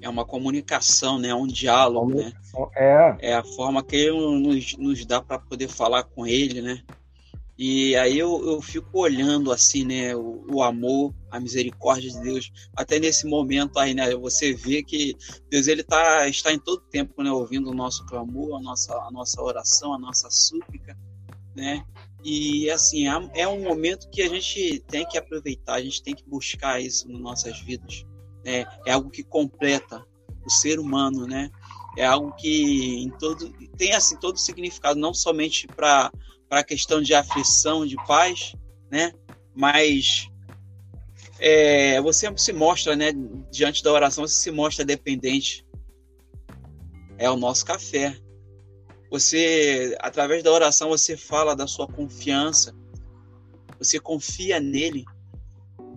é 0.00 0.08
uma 0.08 0.24
comunicação, 0.24 1.18
né? 1.18 1.34
um 1.34 1.46
diálogo, 1.46 2.14
né? 2.14 2.32
É. 2.74 3.16
É 3.20 3.34
a 3.34 3.44
forma 3.44 3.84
que 3.84 3.94
ele 3.94 4.40
nos, 4.40 4.74
nos 4.78 5.04
dá 5.04 5.20
para 5.20 5.38
poder 5.38 5.68
falar 5.68 6.04
com 6.04 6.26
ele, 6.26 6.62
né? 6.62 6.82
E 7.58 7.94
aí 7.96 8.18
eu, 8.18 8.42
eu 8.42 8.62
fico 8.62 9.00
olhando 9.00 9.52
assim, 9.52 9.84
né, 9.84 10.16
o, 10.16 10.46
o, 10.50 10.62
amor, 10.62 11.14
a 11.30 11.38
misericórdia 11.38 12.10
de 12.10 12.18
Deus, 12.22 12.50
até 12.74 12.98
nesse 12.98 13.26
momento 13.26 13.78
aí, 13.78 13.92
né, 13.92 14.16
você 14.16 14.54
vê 14.54 14.82
que 14.82 15.14
Deus 15.50 15.66
ele 15.66 15.82
tá, 15.82 16.26
está 16.26 16.50
em 16.50 16.58
todo 16.58 16.80
tempo, 16.90 17.22
né, 17.22 17.30
ouvindo 17.30 17.68
o 17.68 17.74
nosso 17.74 18.06
clamor, 18.06 18.56
a 18.56 18.62
nossa, 18.62 18.94
a 18.94 19.10
nossa 19.10 19.42
oração, 19.42 19.92
a 19.92 19.98
nossa 19.98 20.30
súplica, 20.30 20.96
né, 21.54 21.84
e 22.24 22.70
assim, 22.70 23.08
é, 23.08 23.42
é 23.42 23.48
um 23.48 23.62
momento 23.62 24.08
que 24.10 24.22
a 24.22 24.28
gente 24.28 24.80
tem 24.88 25.06
que 25.06 25.18
aproveitar, 25.18 25.74
a 25.74 25.82
gente 25.82 26.02
tem 26.02 26.14
que 26.14 26.28
buscar 26.28 26.80
isso 26.80 27.08
nas 27.08 27.20
nossas 27.20 27.60
vidas, 27.60 28.04
né, 28.44 28.66
é 28.86 28.92
algo 28.92 29.10
que 29.10 29.22
completa 29.22 30.04
o 30.44 30.50
ser 30.50 30.78
humano, 30.78 31.26
né, 31.26 31.50
é 31.96 32.04
algo 32.04 32.32
que 32.32 33.02
em 33.02 33.10
todo, 33.18 33.52
tem 33.76 33.92
assim 33.92 34.16
todo 34.16 34.38
significado, 34.38 34.98
não 34.98 35.12
somente 35.12 35.66
para 35.66 36.10
a 36.50 36.64
questão 36.64 37.02
de 37.02 37.14
aflição, 37.14 37.86
de 37.86 37.96
paz, 38.06 38.54
né? 38.90 39.12
Mas 39.54 40.28
é, 41.38 42.00
você 42.00 42.32
se 42.36 42.52
mostra, 42.52 42.94
né? 42.94 43.12
Diante 43.50 43.82
da 43.82 43.92
oração, 43.92 44.26
você 44.26 44.34
se 44.34 44.50
mostra 44.50 44.84
dependente. 44.84 45.66
É 47.18 47.30
o 47.30 47.36
nosso 47.36 47.64
café. 47.64 48.16
Você, 49.10 49.96
através 50.00 50.42
da 50.42 50.52
oração, 50.52 50.88
você 50.88 51.16
fala 51.16 51.56
da 51.56 51.66
sua 51.66 51.86
confiança. 51.86 52.74
Você 53.78 53.98
confia 53.98 54.60
nele, 54.60 55.04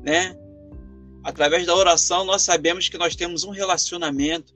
né? 0.01 0.35
Através 1.23 1.65
da 1.65 1.75
oração, 1.75 2.25
nós 2.25 2.41
sabemos 2.41 2.89
que 2.89 2.97
nós 2.97 3.15
temos 3.15 3.43
um 3.43 3.51
relacionamento. 3.51 4.53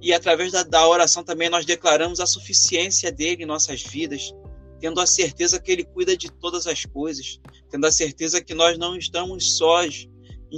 E 0.00 0.12
através 0.12 0.52
da, 0.52 0.62
da 0.62 0.86
oração 0.86 1.24
também 1.24 1.50
nós 1.50 1.66
declaramos 1.66 2.20
a 2.20 2.26
suficiência 2.26 3.10
dele 3.10 3.42
em 3.42 3.46
nossas 3.46 3.82
vidas 3.82 4.32
tendo 4.80 5.00
a 5.00 5.06
certeza 5.06 5.60
que 5.60 5.72
Ele 5.72 5.84
cuida 5.84 6.16
de 6.16 6.30
todas 6.30 6.66
as 6.66 6.84
coisas, 6.84 7.40
tendo 7.70 7.86
a 7.86 7.92
certeza 7.92 8.42
que 8.42 8.54
nós 8.54 8.78
não 8.78 8.96
estamos 8.96 9.56
sós 9.56 10.08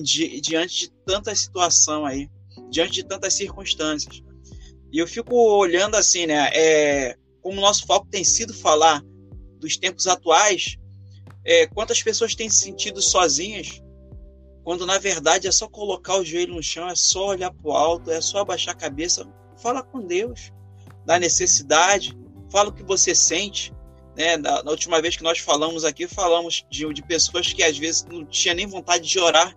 di 0.02 0.40
diante 0.40 0.80
de 0.80 0.90
tanta 1.04 1.34
situação 1.34 2.04
aí, 2.04 2.28
diante 2.70 2.92
de 2.92 3.04
tantas 3.04 3.34
circunstâncias. 3.34 4.22
E 4.92 4.99
eu 4.99 5.07
fico 5.07 5.35
olhando 5.35 5.97
assim, 5.97 6.26
né? 6.26 6.50
É, 6.54 7.16
como 7.42 7.59
o 7.59 7.61
nosso 7.61 7.87
foco 7.87 8.07
tem 8.11 8.25
sido 8.25 8.54
falar 8.54 9.02
dos 9.59 9.76
tempos 9.76 10.07
atuais, 10.07 10.76
é, 11.45 11.66
quantas 11.66 12.02
pessoas 12.02 12.35
têm 12.35 12.49
se 12.49 12.64
sentido 12.64 13.00
sozinhas, 13.00 13.83
quando 14.64 14.85
na 14.85 14.99
verdade 14.99 15.49
é 15.49 15.52
só 15.52 15.68
colocar 15.68 16.18
o 16.18 16.25
joelho 16.25 16.54
no 16.54 16.62
chão, 16.62 16.88
é 16.88 16.95
só 16.95 17.28
olhar 17.28 17.50
para 17.50 17.71
o 17.71 17.73
alto, 17.73 18.11
é 18.11 18.21
só 18.21 18.38
abaixar 18.38 18.75
a 18.75 18.78
cabeça, 18.78 19.26
fala 19.57 19.83
com 19.83 20.07
Deus 20.07 20.52
da 21.07 21.18
necessidade, 21.18 22.16
fala 22.50 22.68
o 22.68 22.73
que 22.73 22.83
você 22.83 23.14
sente, 23.14 23.73
né, 24.16 24.37
na, 24.37 24.62
na, 24.62 24.71
última 24.71 25.00
vez 25.00 25.16
que 25.16 25.23
nós 25.23 25.38
falamos 25.38 25.85
aqui, 25.85 26.07
falamos 26.07 26.66
de, 26.71 26.92
de 26.92 27.02
pessoas 27.02 27.52
que 27.52 27.62
às 27.62 27.78
vezes 27.78 28.04
não 28.04 28.26
tinha 28.26 28.52
nem 28.52 28.66
vontade 28.66 29.09
de 29.09 29.18
orar. 29.18 29.57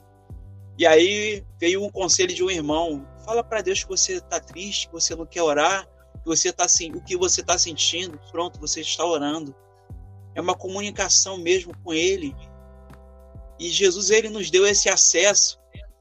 E 0.78 0.86
aí 0.86 1.44
veio 1.60 1.84
um 1.84 1.90
conselho 1.90 2.34
de 2.34 2.44
um 2.44 2.50
irmão: 2.50 3.06
fala 3.24 3.44
para 3.44 3.62
Deus 3.62 3.84
que 3.84 3.90
você 3.90 4.14
está 4.14 4.40
triste, 4.40 4.88
que 4.88 4.94
você 4.94 5.16
não 5.16 5.26
quer 5.26 5.42
orar, 5.42 5.88
que 6.22 6.26
você 6.26 6.52
tá 6.52 6.66
o 6.94 7.02
que 7.02 7.18
você 7.18 7.42
está 7.42 7.58
sentindo. 7.58 8.20
Pronto, 8.32 8.60
você 8.60 8.82
está 8.82 9.06
orando. 9.06 9.56
É 10.36 10.42
uma 10.42 10.56
comunicação 10.56 11.38
mesmo 11.38 11.76
com 11.84 11.94
Ele. 11.94 12.36
E 13.60 13.70
Jesus 13.70 14.10
ele 14.10 14.30
nos 14.30 14.50
deu 14.50 14.66
esse 14.66 14.90
acesso, 14.90 15.60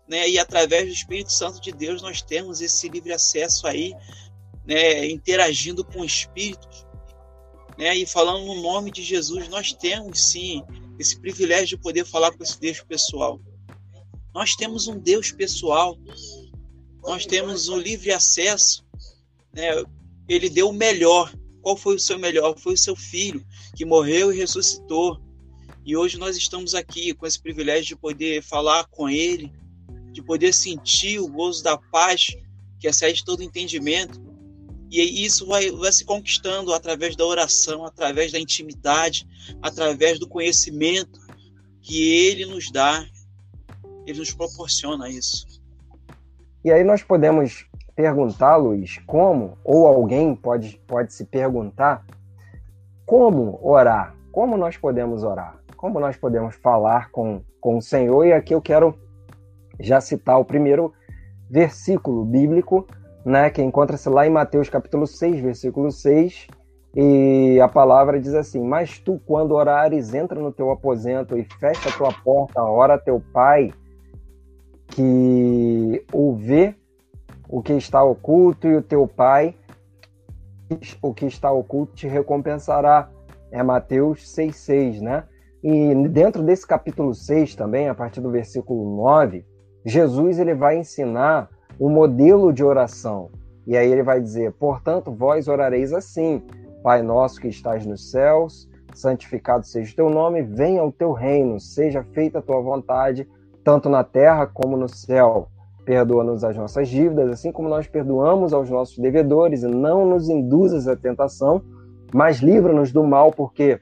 né? 0.08 0.28
E 0.28 0.38
através 0.38 0.86
do 0.86 0.92
Espírito 0.92 1.32
Santo 1.32 1.60
de 1.60 1.72
Deus 1.72 2.00
nós 2.00 2.22
temos 2.22 2.60
esse 2.60 2.88
livre 2.88 3.12
acesso 3.12 3.66
aí, 3.66 3.94
né? 4.64 5.06
Interagindo 5.06 5.84
com 5.84 6.04
espíritos 6.04 6.86
né? 7.80 7.96
E 7.96 8.04
falando 8.04 8.44
no 8.44 8.60
nome 8.60 8.90
de 8.90 9.02
Jesus, 9.02 9.48
nós 9.48 9.72
temos 9.72 10.22
sim 10.22 10.62
esse 10.98 11.18
privilégio 11.18 11.78
de 11.78 11.82
poder 11.82 12.04
falar 12.04 12.30
com 12.30 12.42
esse 12.42 12.60
Deus 12.60 12.82
pessoal. 12.82 13.40
Nós 14.34 14.54
temos 14.54 14.86
um 14.86 14.98
Deus 14.98 15.32
pessoal, 15.32 15.96
nós 17.02 17.26
temos 17.26 17.68
o 17.68 17.76
livre 17.76 18.12
acesso. 18.12 18.84
Né? 19.52 19.84
Ele 20.28 20.48
deu 20.48 20.68
o 20.68 20.72
melhor. 20.72 21.32
Qual 21.62 21.76
foi 21.76 21.96
o 21.96 22.00
seu 22.00 22.18
melhor? 22.18 22.58
Foi 22.58 22.74
o 22.74 22.78
seu 22.78 22.96
filho, 22.96 23.44
que 23.76 23.84
morreu 23.84 24.32
e 24.32 24.36
ressuscitou. 24.36 25.20
E 25.84 25.96
hoje 25.96 26.18
nós 26.18 26.36
estamos 26.36 26.74
aqui 26.74 27.14
com 27.14 27.26
esse 27.26 27.40
privilégio 27.40 27.96
de 27.96 27.96
poder 27.96 28.42
falar 28.42 28.86
com 28.86 29.08
ele, 29.08 29.52
de 30.12 30.22
poder 30.22 30.52
sentir 30.52 31.18
o 31.20 31.28
gozo 31.28 31.62
da 31.62 31.76
paz 31.76 32.28
que 32.78 32.88
excede 32.88 33.24
todo 33.24 33.42
entendimento, 33.42 34.20
e 34.90 35.24
isso 35.24 35.46
vai, 35.46 35.70
vai 35.70 35.92
se 35.92 36.04
conquistando 36.04 36.74
através 36.74 37.14
da 37.14 37.24
oração, 37.24 37.84
através 37.84 38.32
da 38.32 38.40
intimidade, 38.40 39.24
através 39.62 40.18
do 40.18 40.26
conhecimento 40.26 41.20
que 41.80 42.02
ele 42.02 42.44
nos 42.44 42.72
dá, 42.72 43.06
ele 44.04 44.18
nos 44.18 44.32
proporciona 44.32 45.08
isso. 45.08 45.59
E 46.64 46.72
aí 46.72 46.84
nós 46.84 47.02
podemos 47.02 47.66
perguntar, 47.94 48.56
Luiz, 48.56 48.98
como, 49.06 49.58
ou 49.64 49.86
alguém 49.86 50.34
pode, 50.34 50.80
pode 50.86 51.12
se 51.12 51.24
perguntar, 51.24 52.04
como 53.06 53.58
orar? 53.62 54.14
Como 54.30 54.56
nós 54.56 54.76
podemos 54.76 55.24
orar? 55.24 55.56
Como 55.76 55.98
nós 55.98 56.16
podemos 56.16 56.54
falar 56.56 57.10
com, 57.10 57.42
com 57.60 57.78
o 57.78 57.82
Senhor? 57.82 58.24
E 58.24 58.32
aqui 58.32 58.54
eu 58.54 58.60
quero 58.60 58.94
já 59.78 60.00
citar 60.00 60.38
o 60.38 60.44
primeiro 60.44 60.92
versículo 61.48 62.24
bíblico 62.24 62.86
né, 63.24 63.50
que 63.50 63.62
encontra-se 63.62 64.08
lá 64.08 64.26
em 64.26 64.30
Mateus 64.30 64.68
capítulo 64.68 65.06
6, 65.06 65.40
versículo 65.40 65.90
6, 65.90 66.46
e 66.94 67.60
a 67.60 67.68
palavra 67.68 68.20
diz 68.20 68.34
assim: 68.34 68.62
Mas 68.62 68.98
tu, 68.98 69.20
quando 69.26 69.52
orares, 69.52 70.14
entra 70.14 70.40
no 70.40 70.52
teu 70.52 70.70
aposento 70.70 71.36
e 71.36 71.44
fecha 71.58 71.88
a 71.88 71.92
tua 71.92 72.12
porta, 72.24 72.62
ora 72.62 72.98
teu 72.98 73.22
pai, 73.32 73.72
que 74.90 76.04
o 76.12 76.34
vê 76.34 76.74
o 77.50 77.60
que 77.60 77.72
está 77.72 78.02
oculto, 78.02 78.68
e 78.68 78.76
o 78.76 78.82
teu 78.82 79.08
pai, 79.08 79.56
o 81.02 81.12
que 81.12 81.26
está 81.26 81.50
oculto, 81.50 81.94
te 81.94 82.06
recompensará. 82.06 83.10
É 83.50 83.62
Mateus 83.62 84.20
6,6, 84.36 85.00
né? 85.00 85.24
E 85.62 85.94
dentro 86.08 86.42
desse 86.42 86.66
capítulo 86.66 87.12
6 87.12 87.56
também, 87.56 87.88
a 87.88 87.94
partir 87.94 88.20
do 88.20 88.30
versículo 88.30 88.96
9, 88.96 89.44
Jesus 89.84 90.38
ele 90.38 90.54
vai 90.54 90.78
ensinar 90.78 91.50
o 91.78 91.88
modelo 91.88 92.52
de 92.52 92.62
oração. 92.62 93.30
E 93.66 93.76
aí 93.76 93.90
ele 93.90 94.04
vai 94.04 94.20
dizer: 94.20 94.52
Portanto, 94.52 95.12
vós 95.12 95.48
orareis 95.48 95.92
assim: 95.92 96.42
Pai 96.82 97.02
nosso 97.02 97.40
que 97.40 97.48
estás 97.48 97.84
nos 97.84 98.10
céus, 98.10 98.70
santificado 98.94 99.66
seja 99.66 99.92
o 99.92 99.96
teu 99.96 100.10
nome, 100.10 100.42
venha 100.42 100.84
o 100.84 100.92
teu 100.92 101.12
reino, 101.12 101.58
seja 101.58 102.04
feita 102.04 102.38
a 102.38 102.42
tua 102.42 102.60
vontade, 102.60 103.28
tanto 103.64 103.88
na 103.88 104.04
terra 104.04 104.46
como 104.46 104.76
no 104.76 104.88
céu. 104.88 105.48
Perdoa-nos 105.84 106.44
as 106.44 106.56
nossas 106.56 106.88
dívidas, 106.88 107.30
assim 107.30 107.50
como 107.50 107.68
nós 107.68 107.86
perdoamos 107.86 108.52
aos 108.52 108.70
nossos 108.70 108.98
devedores, 108.98 109.62
e 109.62 109.66
não 109.66 110.06
nos 110.06 110.28
induzas 110.28 110.86
à 110.86 110.94
tentação, 110.94 111.62
mas 112.12 112.38
livra-nos 112.38 112.92
do 112.92 113.02
mal, 113.02 113.32
porque 113.32 113.80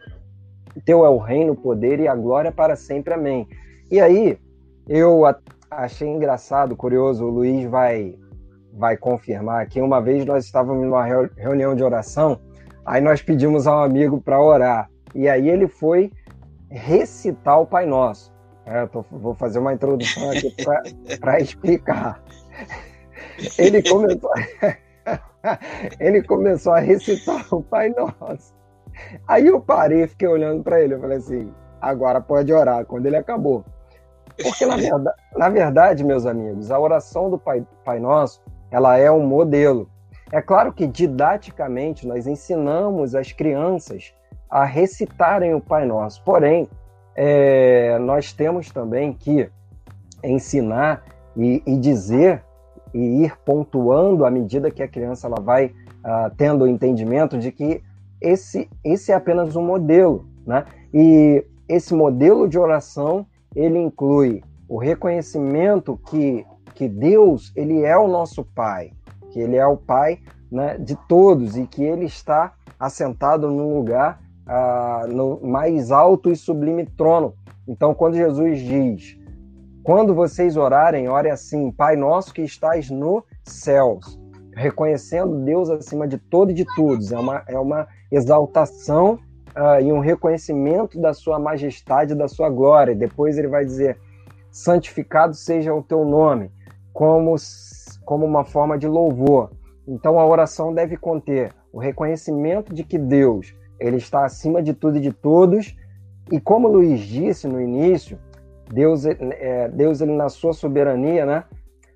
teu 0.84 1.04
é 1.04 1.08
o 1.08 1.18
reino, 1.18 1.52
o 1.52 1.56
poder 1.56 2.00
e 2.00 2.08
a 2.08 2.14
glória 2.14 2.52
para 2.52 2.76
sempre. 2.76 3.14
Amém. 3.14 3.48
E 3.90 4.00
aí, 4.00 4.38
eu 4.88 5.22
achei 5.70 6.08
engraçado, 6.08 6.76
curioso, 6.76 7.24
o 7.26 7.30
Luiz 7.30 7.68
vai, 7.68 8.14
vai 8.72 8.96
confirmar 8.96 9.66
que 9.66 9.80
uma 9.80 10.00
vez 10.00 10.24
nós 10.24 10.44
estávamos 10.44 10.84
numa 10.84 11.04
reunião 11.36 11.74
de 11.74 11.82
oração, 11.82 12.40
aí 12.86 13.00
nós 13.00 13.20
pedimos 13.20 13.66
a 13.66 13.76
um 13.76 13.82
amigo 13.82 14.20
para 14.20 14.40
orar, 14.40 14.90
e 15.14 15.28
aí 15.28 15.48
ele 15.48 15.66
foi 15.66 16.12
recitar 16.70 17.60
o 17.60 17.66
Pai 17.66 17.86
Nosso. 17.86 18.32
É, 18.70 18.86
tô, 18.86 19.02
vou 19.10 19.34
fazer 19.34 19.58
uma 19.58 19.72
introdução 19.72 20.30
aqui 20.30 20.54
para 21.18 21.40
explicar. 21.40 22.22
Ele 23.56 23.82
começou, 23.82 24.30
ele 25.98 26.22
começou 26.22 26.72
a 26.74 26.78
recitar 26.78 27.46
o 27.54 27.62
Pai 27.62 27.88
Nosso. 27.88 28.54
Aí 29.26 29.46
eu 29.46 29.60
parei, 29.60 30.06
fiquei 30.06 30.28
olhando 30.28 30.62
para 30.62 30.82
ele, 30.82 30.94
eu 30.94 31.00
falei 31.00 31.16
assim, 31.16 31.52
agora 31.80 32.20
pode 32.20 32.52
orar. 32.52 32.84
Quando 32.84 33.06
ele 33.06 33.16
acabou, 33.16 33.64
porque, 34.42 34.66
na 34.66 34.76
verdade, 34.76 35.16
na 35.36 35.48
verdade, 35.48 36.04
meus 36.04 36.26
amigos, 36.26 36.70
a 36.70 36.78
oração 36.78 37.30
do 37.30 37.38
Pai, 37.38 37.66
Pai 37.84 37.98
Nosso, 37.98 38.42
ela 38.70 38.96
é 38.96 39.10
um 39.10 39.26
modelo. 39.26 39.88
É 40.30 40.42
claro 40.42 40.72
que, 40.72 40.86
didaticamente, 40.86 42.06
nós 42.06 42.26
ensinamos 42.26 43.14
as 43.14 43.32
crianças 43.32 44.12
a 44.50 44.64
recitarem 44.64 45.54
o 45.54 45.60
Pai 45.60 45.86
Nosso. 45.86 46.22
Porém, 46.22 46.68
é, 47.20 47.98
nós 47.98 48.32
temos 48.32 48.70
também 48.70 49.12
que 49.12 49.50
ensinar 50.22 51.02
e, 51.36 51.60
e, 51.66 51.76
dizer 51.76 52.44
e 52.94 53.24
ir 53.24 53.36
pontuando 53.38 54.24
à 54.24 54.30
medida 54.30 54.70
que 54.70 54.84
a 54.84 54.88
criança 54.88 55.26
ela 55.26 55.40
vai 55.40 55.66
uh, 55.66 56.32
tendo 56.36 56.62
o 56.62 56.68
entendimento 56.68 57.36
de 57.36 57.50
que 57.50 57.82
esse, 58.20 58.70
esse 58.84 59.10
é 59.10 59.16
apenas 59.16 59.56
um 59.56 59.62
modelo, 59.64 60.28
né? 60.46 60.64
E 60.94 61.44
esse 61.68 61.92
modelo 61.92 62.48
de 62.48 62.56
oração 62.56 63.26
ele 63.52 63.80
inclui 63.80 64.40
o 64.68 64.78
reconhecimento 64.78 65.98
que, 66.08 66.46
que 66.72 66.88
Deus 66.88 67.52
ele 67.56 67.82
é 67.82 67.98
o 67.98 68.06
nosso 68.06 68.44
Pai, 68.44 68.92
que 69.32 69.40
ele 69.40 69.56
é 69.56 69.66
o 69.66 69.76
Pai 69.76 70.20
né, 70.52 70.78
de 70.78 70.94
todos 71.08 71.56
e 71.56 71.66
que 71.66 71.82
ele 71.82 72.04
está 72.04 72.52
assentado 72.78 73.50
num 73.50 73.74
lugar 73.74 74.20
ah, 74.48 75.06
no 75.06 75.40
mais 75.42 75.92
alto 75.92 76.30
e 76.30 76.36
sublime 76.36 76.86
trono. 76.86 77.34
Então, 77.66 77.94
quando 77.94 78.16
Jesus 78.16 78.60
diz, 78.60 79.18
quando 79.82 80.14
vocês 80.14 80.56
orarem, 80.56 81.08
ore 81.08 81.30
assim, 81.30 81.70
Pai 81.70 81.96
nosso 81.96 82.32
que 82.32 82.42
estás 82.42 82.90
nos 82.90 83.22
céus, 83.44 84.18
reconhecendo 84.54 85.44
Deus 85.44 85.68
acima 85.70 86.08
de 86.08 86.18
todo 86.18 86.50
e 86.50 86.54
de 86.54 86.64
todos. 86.74 87.12
É 87.12 87.18
uma, 87.18 87.42
é 87.46 87.58
uma 87.58 87.86
exaltação 88.10 89.18
uh, 89.56 89.80
e 89.80 89.92
um 89.92 90.00
reconhecimento 90.00 91.00
da 91.00 91.12
sua 91.12 91.38
majestade, 91.38 92.14
da 92.14 92.26
sua 92.26 92.48
glória. 92.48 92.94
Depois 92.94 93.38
ele 93.38 93.48
vai 93.48 93.64
dizer, 93.64 93.98
santificado 94.50 95.34
seja 95.34 95.74
o 95.74 95.82
teu 95.82 96.04
nome, 96.04 96.50
como, 96.92 97.34
como 98.04 98.24
uma 98.24 98.44
forma 98.44 98.78
de 98.78 98.88
louvor. 98.88 99.50
Então 99.86 100.18
a 100.18 100.26
oração 100.26 100.74
deve 100.74 100.96
conter 100.96 101.54
o 101.72 101.78
reconhecimento 101.78 102.74
de 102.74 102.82
que 102.82 102.98
Deus 102.98 103.54
ele 103.78 103.96
está 103.96 104.24
acima 104.24 104.62
de 104.62 104.74
tudo 104.74 104.98
e 104.98 105.00
de 105.00 105.12
todos. 105.12 105.76
E 106.30 106.40
como 106.40 106.68
Luiz 106.68 107.00
disse 107.00 107.46
no 107.46 107.60
início, 107.60 108.18
Deus, 108.72 109.04
é, 109.06 109.68
Deus 109.68 110.00
ele 110.00 110.12
na 110.12 110.28
sua 110.28 110.52
soberania, 110.52 111.24
né? 111.24 111.44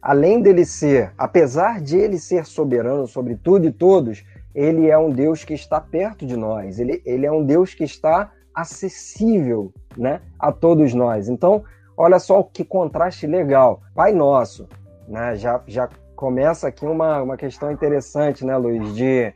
Além 0.01 0.41
dele 0.41 0.65
ser, 0.65 1.13
apesar 1.17 1.81
de 1.81 1.97
ele 1.97 2.19
ser 2.19 2.45
soberano 2.45 3.07
sobre 3.07 3.37
tudo 3.37 3.67
e 3.67 3.73
todos, 3.73 4.25
ele 4.55 4.89
é 4.89 4.99
um 4.99 5.11
Deus 5.11 5.45
que 5.45 5.55
está 5.55 5.81
perto 5.81 6.27
de 6.27 6.37
nós. 6.37 6.79
Ele, 6.79 7.01
ele 7.05 7.25
é 7.25 7.31
um 7.31 7.45
Deus 7.45 7.73
que 7.73 7.85
está 7.85 8.33
acessível, 8.55 9.73
né, 9.97 10.21
a 10.39 10.53
todos 10.53 10.93
nós. 10.93 11.29
Então, 11.29 11.65
olha 11.97 12.19
só 12.19 12.43
que 12.43 12.65
contraste 12.65 13.27
legal. 13.27 13.81
Pai 13.95 14.13
Nosso, 14.13 14.69
né? 15.09 15.37
Já, 15.37 15.63
já 15.67 15.89
começa 16.17 16.69
aqui 16.69 16.85
uma, 16.85 17.23
uma 17.23 17.37
questão 17.37 17.71
interessante, 17.71 18.45
né, 18.45 18.57
Luiz? 18.57 18.95
De 18.95 19.33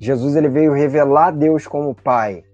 Jesus 0.00 0.36
ele 0.36 0.48
veio 0.48 0.72
revelar 0.72 1.32
Deus 1.32 1.66
como 1.66 1.94
Pai, 1.94 2.44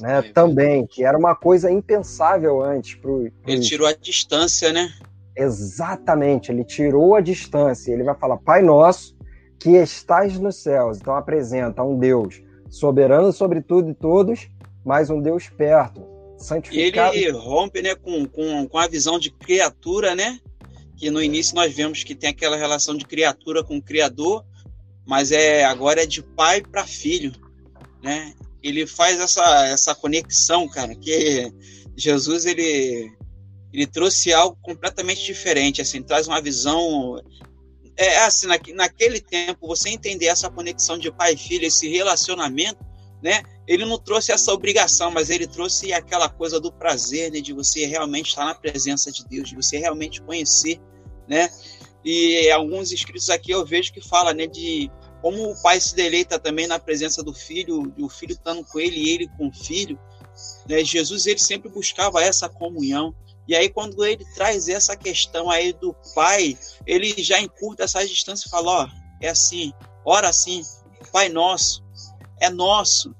né? 0.00 0.18
É, 0.18 0.22
também, 0.22 0.86
que 0.86 1.04
era 1.04 1.16
uma 1.16 1.34
coisa 1.34 1.70
impensável 1.70 2.62
antes. 2.62 2.94
Pro, 2.94 3.30
pro... 3.42 3.52
Ele 3.52 3.60
tirou 3.60 3.86
a 3.86 3.92
distância, 3.92 4.72
né? 4.72 4.92
Exatamente, 5.36 6.52
ele 6.52 6.64
tirou 6.64 7.14
a 7.14 7.20
distância. 7.20 7.92
Ele 7.92 8.02
vai 8.02 8.14
falar, 8.16 8.36
Pai 8.38 8.62
Nosso, 8.62 9.16
que 9.58 9.70
estás 9.70 10.38
nos 10.38 10.56
céus. 10.56 10.98
Então 10.98 11.14
apresenta 11.14 11.82
um 11.82 11.98
Deus 11.98 12.42
soberano 12.68 13.32
sobre 13.32 13.60
tudo 13.60 13.90
e 13.90 13.94
todos, 13.94 14.48
mas 14.84 15.10
um 15.10 15.20
Deus 15.20 15.48
perto, 15.48 16.02
santificado. 16.36 17.16
E 17.16 17.24
ele 17.24 17.30
rompe 17.30 17.82
né, 17.82 17.94
com, 17.94 18.26
com, 18.26 18.66
com 18.66 18.78
a 18.78 18.88
visão 18.88 19.18
de 19.18 19.30
criatura, 19.30 20.14
né? 20.14 20.40
Que 20.96 21.10
no 21.10 21.22
início 21.22 21.54
nós 21.54 21.72
vemos 21.72 22.02
que 22.02 22.14
tem 22.14 22.30
aquela 22.30 22.56
relação 22.56 22.96
de 22.96 23.04
criatura 23.04 23.62
com 23.62 23.76
o 23.76 23.82
Criador, 23.82 24.44
mas 25.06 25.32
é 25.32 25.64
agora 25.64 26.02
é 26.02 26.06
de 26.06 26.22
pai 26.22 26.62
para 26.62 26.86
filho, 26.86 27.32
né? 28.02 28.34
Ele 28.62 28.86
faz 28.86 29.18
essa, 29.20 29.66
essa 29.66 29.94
conexão, 29.94 30.68
cara, 30.68 30.94
que 30.94 31.52
Jesus 31.96 32.46
ele 32.46 33.12
ele 33.72 33.86
trouxe 33.86 34.32
algo 34.32 34.56
completamente 34.60 35.24
diferente, 35.24 35.80
assim, 35.80 36.02
traz 36.02 36.28
uma 36.28 36.40
visão 36.40 37.18
é 37.96 38.18
assim, 38.24 38.46
na, 38.46 38.58
naquele 38.74 39.20
tempo, 39.20 39.66
você 39.66 39.90
entender 39.90 40.26
essa 40.26 40.50
conexão 40.50 40.98
de 40.98 41.10
pai 41.10 41.34
e 41.34 41.36
filho, 41.36 41.66
esse 41.66 41.88
relacionamento, 41.88 42.84
né? 43.22 43.42
Ele 43.66 43.84
não 43.84 43.98
trouxe 43.98 44.32
essa 44.32 44.52
obrigação, 44.52 45.10
mas 45.10 45.30
ele 45.30 45.46
trouxe 45.46 45.92
aquela 45.92 46.28
coisa 46.28 46.58
do 46.58 46.72
prazer, 46.72 47.30
né? 47.30 47.40
De 47.40 47.52
você 47.52 47.86
realmente 47.86 48.28
estar 48.28 48.44
na 48.44 48.54
presença 48.54 49.12
de 49.12 49.24
Deus, 49.26 49.48
de 49.48 49.54
você 49.54 49.78
realmente 49.78 50.20
conhecer, 50.22 50.80
né? 51.28 51.48
E 52.04 52.50
alguns 52.50 52.90
escritos 52.90 53.30
aqui 53.30 53.52
eu 53.52 53.64
vejo 53.64 53.92
que 53.92 54.00
fala, 54.00 54.34
né, 54.34 54.46
de 54.46 54.90
como 55.20 55.50
o 55.50 55.62
pai 55.62 55.80
se 55.80 55.94
deleita 55.94 56.38
também 56.38 56.66
na 56.66 56.78
presença 56.78 57.22
do 57.22 57.32
filho, 57.32 57.92
o 57.98 58.08
filho 58.08 58.32
estando 58.32 58.64
com 58.64 58.80
ele 58.80 58.96
e 58.96 59.08
ele 59.10 59.28
com 59.36 59.48
o 59.48 59.52
filho. 59.52 59.98
Né? 60.68 60.84
Jesus 60.84 61.26
ele 61.26 61.38
sempre 61.38 61.68
buscava 61.68 62.22
essa 62.22 62.48
comunhão. 62.48 63.14
E 63.46 63.54
aí 63.54 63.68
quando 63.68 64.04
ele 64.04 64.24
traz 64.34 64.68
essa 64.68 64.96
questão 64.96 65.48
aí 65.48 65.72
do 65.72 65.94
pai, 66.14 66.58
ele 66.86 67.14
já 67.22 67.40
encurta 67.40 67.84
essa 67.84 68.06
distância 68.06 68.48
e 68.48 68.50
fala, 68.50 68.84
ó, 68.84 68.88
é 69.20 69.28
assim, 69.28 69.72
ora 70.04 70.28
assim, 70.28 70.62
Pai 71.10 71.28
nosso, 71.28 71.82
é 72.40 72.48
nosso. 72.48 73.14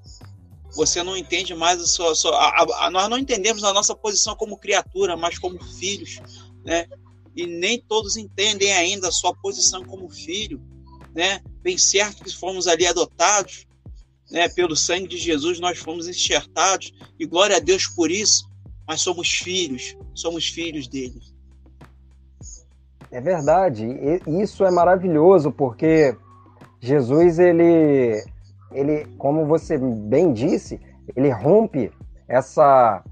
Você 0.75 1.03
não 1.03 1.17
entende 1.17 1.55
mais 1.55 1.81
a 1.81 1.87
sua, 1.87 2.13
a 2.35 2.63
a, 2.63 2.87
a, 2.87 2.91
nós 2.91 3.09
não 3.09 3.19
entendemos 3.19 3.63
a 3.63 3.73
nossa 3.73 3.95
posição 3.95 4.35
como 4.35 4.57
criatura, 4.57 5.17
mas 5.17 5.39
como 5.39 5.63
filhos, 5.63 6.21
né? 6.65 6.87
E 7.35 7.47
nem 7.47 7.81
todos 7.81 8.17
entendem 8.17 8.73
ainda 8.73 9.09
a 9.09 9.13
sua 9.13 9.35
posição 9.35 9.85
como 9.85 10.09
filho, 10.09 10.61
né? 11.15 11.41
Bem 11.63 11.79
certo 11.79 12.25
que 12.25 12.35
fomos 12.35 12.67
ali 12.67 12.87
adotados, 12.87 13.67
né? 14.31 14.49
Pelo 14.49 14.77
sangue 14.77 15.09
de 15.09 15.19
Jesus 15.19 15.61
nós 15.61 15.79
fomos 15.79 16.09
enxertados 16.09 16.93
e 17.19 17.27
glória 17.27 17.57
a 17.57 17.61
Deus 17.61 17.87
por 17.87 18.11
isso, 18.11 18.51
mas 18.87 19.01
somos 19.01 19.31
filhos, 19.31 19.97
somos 20.15 20.49
filhos 20.49 20.89
dele. 20.89 21.21
É 23.11 23.21
verdade, 23.21 23.87
isso 24.27 24.65
é 24.65 24.71
maravilhoso 24.71 25.53
porque 25.53 26.17
Jesus 26.81 27.39
ele 27.39 28.25
ele, 28.73 29.05
como 29.19 29.45
você 29.47 29.77
bem 29.77 30.33
disse, 30.33 30.81
ele 31.15 31.31
rompe 31.31 31.93
essa 32.27 33.05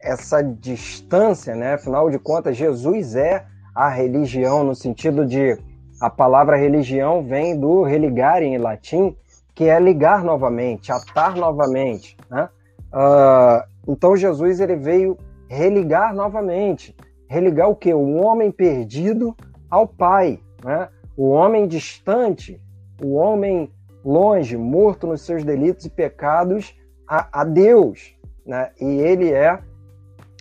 essa 0.00 0.40
distância, 0.40 1.54
né? 1.54 1.74
Afinal 1.74 2.08
de 2.08 2.18
contas, 2.18 2.56
Jesus 2.56 3.14
é 3.14 3.46
a 3.74 3.88
religião, 3.88 4.64
no 4.64 4.74
sentido 4.74 5.24
de 5.24 5.58
a 6.00 6.08
palavra 6.08 6.56
religião 6.56 7.22
vem 7.22 7.58
do 7.58 7.82
religar 7.82 8.42
em 8.42 8.56
latim, 8.56 9.14
que 9.54 9.64
é 9.64 9.78
ligar 9.78 10.24
novamente, 10.24 10.90
atar 10.90 11.36
novamente. 11.36 12.16
Né? 12.30 12.48
Uh, 12.92 13.92
então 13.92 14.16
Jesus 14.16 14.60
ele 14.60 14.76
veio 14.76 15.18
religar 15.48 16.14
novamente. 16.14 16.96
Religar 17.28 17.68
o 17.68 17.76
que? 17.76 17.92
O 17.92 18.16
homem 18.16 18.50
perdido 18.50 19.36
ao 19.68 19.86
Pai. 19.86 20.40
Né? 20.64 20.88
O 21.16 21.28
homem 21.28 21.68
distante, 21.68 22.60
o 23.02 23.14
homem 23.14 23.70
longe, 24.02 24.56
morto 24.56 25.06
nos 25.06 25.20
seus 25.20 25.44
delitos 25.44 25.84
e 25.84 25.90
pecados, 25.90 26.74
a, 27.06 27.40
a 27.40 27.44
Deus. 27.44 28.14
Né? 28.46 28.70
E 28.80 28.84
ele 28.84 29.30
é, 29.30 29.58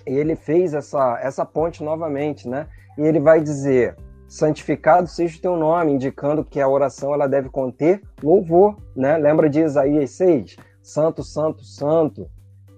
ele 0.05 0.35
fez 0.35 0.73
essa, 0.73 1.19
essa 1.21 1.45
ponte 1.45 1.83
novamente, 1.83 2.47
né? 2.47 2.67
E 2.99 3.07
ele 3.07 3.19
vai 3.19 3.41
dizer: 3.41 3.95
santificado 4.27 5.07
seja 5.07 5.37
o 5.37 5.41
teu 5.41 5.55
nome, 5.55 5.93
indicando 5.93 6.43
que 6.43 6.59
a 6.59 6.67
oração 6.67 7.13
ela 7.13 7.27
deve 7.27 7.49
conter 7.49 8.01
louvor, 8.21 8.75
né? 8.95 9.17
Lembra 9.17 9.49
de 9.49 9.61
Isaías 9.61 10.11
6? 10.11 10.57
Santo, 10.83 11.23
santo, 11.23 11.63
santo, 11.63 12.29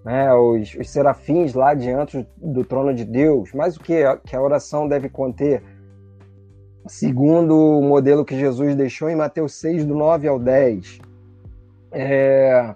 né? 0.05 0.31
Os, 0.33 0.75
os 0.75 0.89
serafins 0.89 1.55
lá 1.55 1.73
diante 1.73 2.25
do 2.37 2.63
trono 2.63 2.93
de 2.93 3.03
Deus. 3.03 3.51
Mas 3.53 3.75
o 3.75 3.79
que, 3.79 4.03
que 4.25 4.35
a 4.35 4.41
oração 4.41 4.87
deve 4.87 5.09
conter? 5.09 5.63
Segundo 6.87 7.55
o 7.55 7.81
modelo 7.81 8.23
que 8.23 8.37
Jesus 8.37 8.75
deixou 8.75 9.09
em 9.09 9.15
Mateus 9.15 9.53
6, 9.55 9.85
do 9.85 9.95
9 9.95 10.27
ao 10.27 10.37
10. 10.39 10.99
É, 11.91 12.75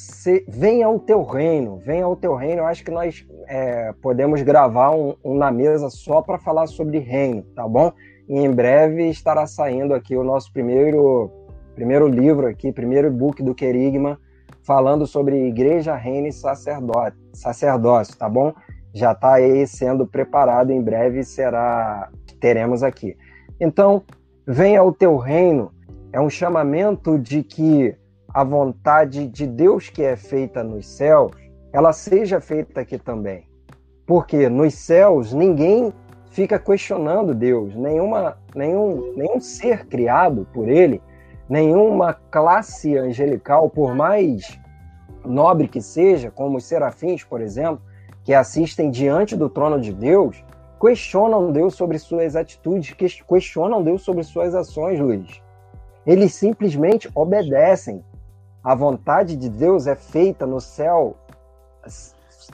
se, 0.00 0.44
venha 0.48 0.86
ao 0.86 0.98
teu 0.98 1.22
reino, 1.22 1.78
venha 1.84 2.04
ao 2.04 2.16
teu 2.16 2.34
reino. 2.34 2.62
Eu 2.62 2.66
acho 2.66 2.82
que 2.82 2.90
nós 2.90 3.26
é, 3.46 3.92
podemos 4.00 4.40
gravar 4.42 4.92
um, 4.92 5.14
um, 5.22 5.34
na 5.34 5.50
mesa 5.50 5.90
só 5.90 6.22
para 6.22 6.38
falar 6.38 6.66
sobre 6.66 6.98
reino, 6.98 7.42
tá 7.54 7.68
bom? 7.68 7.92
E 8.28 8.38
em 8.38 8.50
breve 8.50 9.08
estará 9.10 9.46
saindo 9.46 9.92
aqui 9.92 10.16
o 10.16 10.24
nosso 10.24 10.52
primeiro, 10.52 11.30
primeiro 11.74 12.08
livro 12.08 12.46
aqui, 12.46 12.72
primeiro 12.72 13.08
e-book 13.08 13.42
do 13.42 13.54
Querigma, 13.54 14.18
falando 14.62 15.06
sobre 15.06 15.48
igreja, 15.48 15.94
reino 15.94 16.28
e 16.28 16.32
sacerdote, 16.32 17.16
sacerdócio, 17.34 18.16
tá 18.16 18.28
bom? 18.28 18.54
Já 18.94 19.12
está 19.12 19.34
aí 19.34 19.66
sendo 19.66 20.06
preparado, 20.06 20.70
em 20.70 20.80
breve 20.82 21.22
será, 21.24 22.08
teremos 22.40 22.82
aqui. 22.82 23.16
Então, 23.60 24.02
venha 24.46 24.80
ao 24.80 24.92
teu 24.92 25.16
reino, 25.16 25.72
é 26.10 26.20
um 26.20 26.30
chamamento 26.30 27.18
de 27.18 27.42
que 27.42 27.94
a 28.32 28.44
vontade 28.44 29.26
de 29.26 29.46
Deus 29.46 29.88
que 29.88 30.02
é 30.02 30.16
feita 30.16 30.62
nos 30.62 30.86
céus, 30.86 31.32
ela 31.72 31.92
seja 31.92 32.40
feita 32.40 32.80
aqui 32.80 32.98
também. 32.98 33.44
Porque 34.06 34.48
nos 34.48 34.74
céus 34.74 35.32
ninguém 35.32 35.92
fica 36.30 36.58
questionando 36.58 37.34
Deus, 37.34 37.74
nenhuma, 37.74 38.36
nenhum, 38.54 39.12
nenhum 39.16 39.40
ser 39.40 39.86
criado 39.86 40.46
por 40.52 40.68
ele, 40.68 41.02
nenhuma 41.48 42.14
classe 42.14 42.96
angelical, 42.96 43.68
por 43.68 43.94
mais 43.94 44.58
nobre 45.24 45.68
que 45.68 45.80
seja, 45.80 46.30
como 46.30 46.58
os 46.58 46.64
serafins, 46.64 47.24
por 47.24 47.40
exemplo, 47.40 47.82
que 48.24 48.32
assistem 48.32 48.90
diante 48.90 49.36
do 49.36 49.48
trono 49.48 49.80
de 49.80 49.92
Deus, 49.92 50.44
questionam 50.80 51.52
Deus 51.52 51.74
sobre 51.74 51.98
suas 51.98 52.36
atitudes, 52.36 52.94
questionam 53.28 53.82
Deus 53.82 54.02
sobre 54.02 54.22
suas 54.22 54.54
ações, 54.54 54.98
Luiz. 54.98 55.42
Eles 56.06 56.34
simplesmente 56.34 57.10
obedecem, 57.14 58.02
a 58.62 58.74
vontade 58.74 59.36
de 59.36 59.48
Deus 59.48 59.86
é 59.86 59.94
feita 59.94 60.46
no 60.46 60.60
céu 60.60 61.16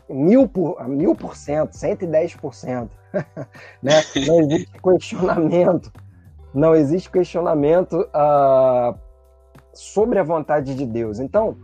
mil 0.08 0.48
por, 0.48 0.86
mil 0.88 1.14
por 1.14 1.36
cento, 1.36 1.72
110%. 1.72 2.88
né? 3.82 3.92
Não 4.26 4.40
existe 4.40 4.72
questionamento, 4.82 5.92
não 6.54 6.74
existe 6.74 7.10
questionamento 7.10 8.00
uh, 8.00 8.98
sobre 9.72 10.18
a 10.18 10.22
vontade 10.22 10.74
de 10.74 10.86
Deus. 10.86 11.18
Então, 11.18 11.56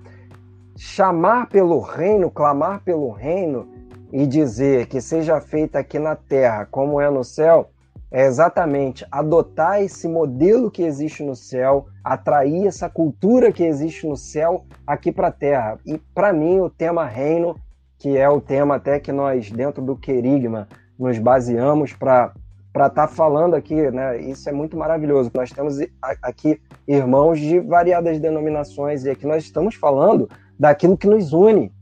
chamar 0.77 1.49
pelo 1.49 1.81
reino, 1.81 2.31
clamar 2.31 2.83
pelo 2.83 3.11
reino 3.11 3.69
e 4.13 4.27
dizer 4.27 4.87
que 4.87 5.01
seja 5.01 5.41
feita 5.41 5.79
aqui 5.79 5.99
na 5.99 6.17
terra 6.17 6.67
como 6.71 7.01
é 7.01 7.09
no 7.11 7.25
céu, 7.25 7.71
é 8.13 8.27
exatamente 8.27 9.07
adotar 9.11 9.83
esse 9.83 10.07
modelo 10.07 10.71
que 10.71 10.83
existe 10.83 11.23
no 11.23 11.35
céu, 11.35 11.87
atrair 12.05 12.67
essa 12.67 12.89
cultura 12.89 13.51
que 13.51 13.65
existe 13.65 14.07
no 14.07 14.19
céu 14.19 14.67
aqui 14.87 15.11
para 15.11 15.29
a 15.29 15.33
terra. 15.33 15.79
E 15.87 15.97
para 16.15 16.31
mim, 16.31 16.61
o 16.61 16.69
tema 16.69 17.07
reino, 17.07 17.57
que 17.99 18.19
é 18.19 18.29
o 18.29 18.39
tema 18.39 18.75
até 18.77 19.01
que 19.01 19.11
nós, 19.11 19.51
dentro 19.51 19.83
do 19.83 19.97
querigma, 19.97 20.69
nos 20.99 21.19
baseamos 21.19 21.95
para 21.95 22.35
estar 22.69 22.91
tá 22.91 23.09
falando 23.09 23.55
aqui, 23.55 23.91
né? 23.91 24.21
Isso 24.21 24.47
é 24.47 24.53
muito 24.53 24.77
maravilhoso. 24.77 25.31
Nós 25.35 25.51
temos 25.51 25.79
aqui 26.21 26.61
irmãos 26.87 27.41
de 27.41 27.61
variadas 27.61 28.21
denominações 28.21 29.05
e 29.05 29.11
aqui 29.11 29.27
nós 29.27 29.43
estamos 29.45 29.75
falando 29.75 30.29
daquilo 30.59 30.99
que 30.99 31.07
nos 31.07 31.33
une, 31.33 31.73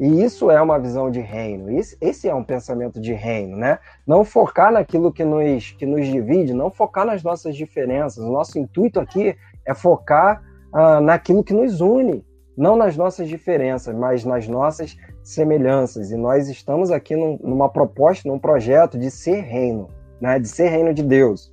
e 0.00 0.24
isso 0.24 0.50
é 0.50 0.58
uma 0.62 0.78
visão 0.78 1.10
de 1.10 1.20
reino. 1.20 1.68
Esse 2.00 2.26
é 2.26 2.34
um 2.34 2.42
pensamento 2.42 2.98
de 2.98 3.12
reino, 3.12 3.54
né? 3.54 3.78
Não 4.06 4.24
focar 4.24 4.72
naquilo 4.72 5.12
que 5.12 5.22
nos, 5.22 5.72
que 5.72 5.84
nos 5.84 6.06
divide, 6.06 6.54
não 6.54 6.70
focar 6.70 7.04
nas 7.04 7.22
nossas 7.22 7.54
diferenças. 7.54 8.24
O 8.24 8.32
nosso 8.32 8.58
intuito 8.58 8.98
aqui 8.98 9.36
é 9.66 9.74
focar 9.74 10.42
ah, 10.72 11.02
naquilo 11.02 11.44
que 11.44 11.52
nos 11.52 11.82
une, 11.82 12.24
não 12.56 12.76
nas 12.76 12.96
nossas 12.96 13.28
diferenças, 13.28 13.94
mas 13.94 14.24
nas 14.24 14.48
nossas 14.48 14.96
semelhanças. 15.22 16.10
E 16.10 16.16
nós 16.16 16.48
estamos 16.48 16.90
aqui 16.90 17.14
num, 17.14 17.38
numa 17.42 17.68
proposta, 17.68 18.26
num 18.26 18.38
projeto 18.38 18.98
de 18.98 19.10
ser 19.10 19.42
reino, 19.42 19.86
né? 20.18 20.38
De 20.38 20.48
ser 20.48 20.68
reino 20.68 20.94
de 20.94 21.02
Deus. 21.02 21.52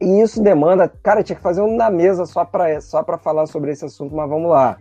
E 0.00 0.20
isso 0.20 0.42
demanda. 0.42 0.88
Cara, 1.02 1.22
tinha 1.22 1.36
que 1.36 1.42
fazer 1.42 1.62
um 1.62 1.76
na 1.76 1.90
mesa 1.90 2.26
só 2.26 2.44
para 2.44 2.80
só 2.80 3.04
falar 3.18 3.46
sobre 3.46 3.72
esse 3.72 3.84
assunto, 3.84 4.14
mas 4.14 4.28
vamos 4.28 4.50
lá. 4.50 4.76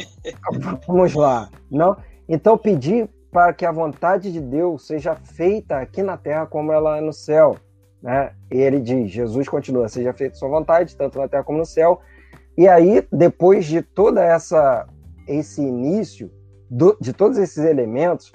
vamos 0.86 1.14
lá. 1.14 1.50
Não? 1.70 1.96
Então, 2.28 2.56
pedir 2.56 3.08
para 3.30 3.52
que 3.52 3.66
a 3.66 3.72
vontade 3.72 4.32
de 4.32 4.40
Deus 4.40 4.86
seja 4.86 5.14
feita 5.14 5.78
aqui 5.78 6.02
na 6.02 6.16
terra 6.16 6.46
como 6.46 6.72
ela 6.72 6.98
é 6.98 7.00
no 7.00 7.12
céu. 7.12 7.56
Né? 8.02 8.32
E 8.50 8.56
ele 8.58 8.80
diz: 8.80 9.10
Jesus 9.10 9.48
continua, 9.48 9.88
seja 9.88 10.12
feita 10.12 10.36
sua 10.36 10.48
vontade, 10.48 10.96
tanto 10.96 11.18
na 11.18 11.28
terra 11.28 11.44
como 11.44 11.58
no 11.58 11.66
céu. 11.66 12.00
E 12.56 12.68
aí, 12.68 13.06
depois 13.12 13.64
de 13.64 13.82
toda 13.82 14.22
essa 14.22 14.86
esse 15.26 15.62
início, 15.62 16.30
do, 16.70 16.96
de 17.00 17.12
todos 17.12 17.38
esses 17.38 17.64
elementos, 17.64 18.32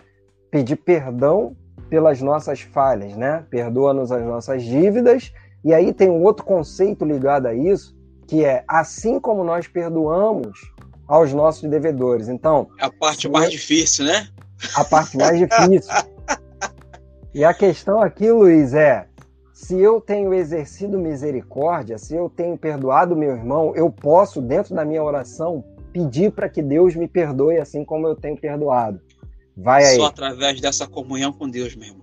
pedir 0.51 0.75
perdão 0.75 1.55
pelas 1.89 2.21
nossas 2.21 2.61
falhas, 2.61 3.15
né? 3.15 3.45
Perdoa-nos 3.49 4.11
as 4.11 4.23
nossas 4.23 4.63
dívidas 4.63 5.31
e 5.63 5.73
aí 5.73 5.93
tem 5.93 6.09
um 6.09 6.23
outro 6.23 6.45
conceito 6.45 7.05
ligado 7.05 7.47
a 7.47 7.53
isso, 7.53 7.97
que 8.27 8.45
é 8.45 8.63
assim 8.67 9.19
como 9.19 9.43
nós 9.43 9.67
perdoamos 9.67 10.71
aos 11.07 11.33
nossos 11.33 11.69
devedores. 11.69 12.27
Então, 12.27 12.69
a 12.79 12.89
parte 12.89 13.27
mais 13.27 13.47
é... 13.47 13.49
difícil, 13.49 14.05
né? 14.05 14.29
A 14.75 14.83
parte 14.83 15.17
mais 15.17 15.37
difícil. 15.37 15.93
e 17.33 17.43
a 17.43 17.53
questão 17.53 18.01
aqui, 18.01 18.31
Luiz, 18.31 18.73
é 18.73 19.07
se 19.53 19.77
eu 19.77 19.99
tenho 19.99 20.33
exercido 20.33 20.97
misericórdia, 20.97 21.97
se 21.97 22.15
eu 22.15 22.29
tenho 22.29 22.57
perdoado 22.57 23.15
meu 23.15 23.31
irmão, 23.31 23.73
eu 23.75 23.89
posso, 23.91 24.41
dentro 24.41 24.73
da 24.73 24.85
minha 24.85 25.03
oração, 25.03 25.63
pedir 25.91 26.31
para 26.31 26.47
que 26.47 26.61
Deus 26.61 26.95
me 26.95 27.07
perdoe 27.07 27.57
assim 27.57 27.83
como 27.83 28.07
eu 28.07 28.15
tenho 28.15 28.37
perdoado. 28.37 29.01
Vai 29.57 29.83
aí. 29.83 29.97
Só 29.97 30.05
através 30.05 30.61
dessa 30.61 30.87
comunhão 30.87 31.33
com 31.33 31.49
Deus, 31.49 31.75
meu 31.75 31.87
irmão. 31.87 31.98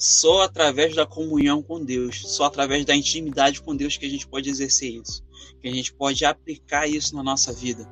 Só 0.00 0.40
através 0.40 0.94
da 0.94 1.04
comunhão 1.04 1.62
com 1.62 1.84
Deus, 1.84 2.22
só 2.24 2.44
através 2.44 2.86
da 2.86 2.96
intimidade 2.96 3.60
com 3.60 3.76
Deus 3.76 3.98
que 3.98 4.06
a 4.06 4.08
gente 4.08 4.26
pode 4.26 4.48
exercer 4.48 4.90
isso, 4.94 5.22
que 5.60 5.68
a 5.68 5.70
gente 5.70 5.92
pode 5.92 6.24
aplicar 6.24 6.88
isso 6.88 7.14
na 7.14 7.22
nossa 7.22 7.52
vida. 7.52 7.86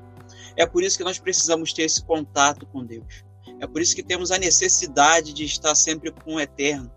É 0.57 0.65
por 0.65 0.83
isso 0.83 0.97
que 0.97 1.05
nós 1.05 1.19
precisamos 1.19 1.71
ter 1.71 1.83
esse 1.83 2.03
contato 2.03 2.65
com 2.65 2.83
Deus. 2.83 3.23
É 3.61 3.67
por 3.67 3.83
isso 3.83 3.95
que 3.95 4.03
temos 4.03 4.31
a 4.33 4.39
necessidade 4.39 5.35
de 5.35 5.45
estar 5.45 5.75
sempre 5.75 6.11
com 6.11 6.37
o 6.37 6.41
Eterno, 6.41 6.91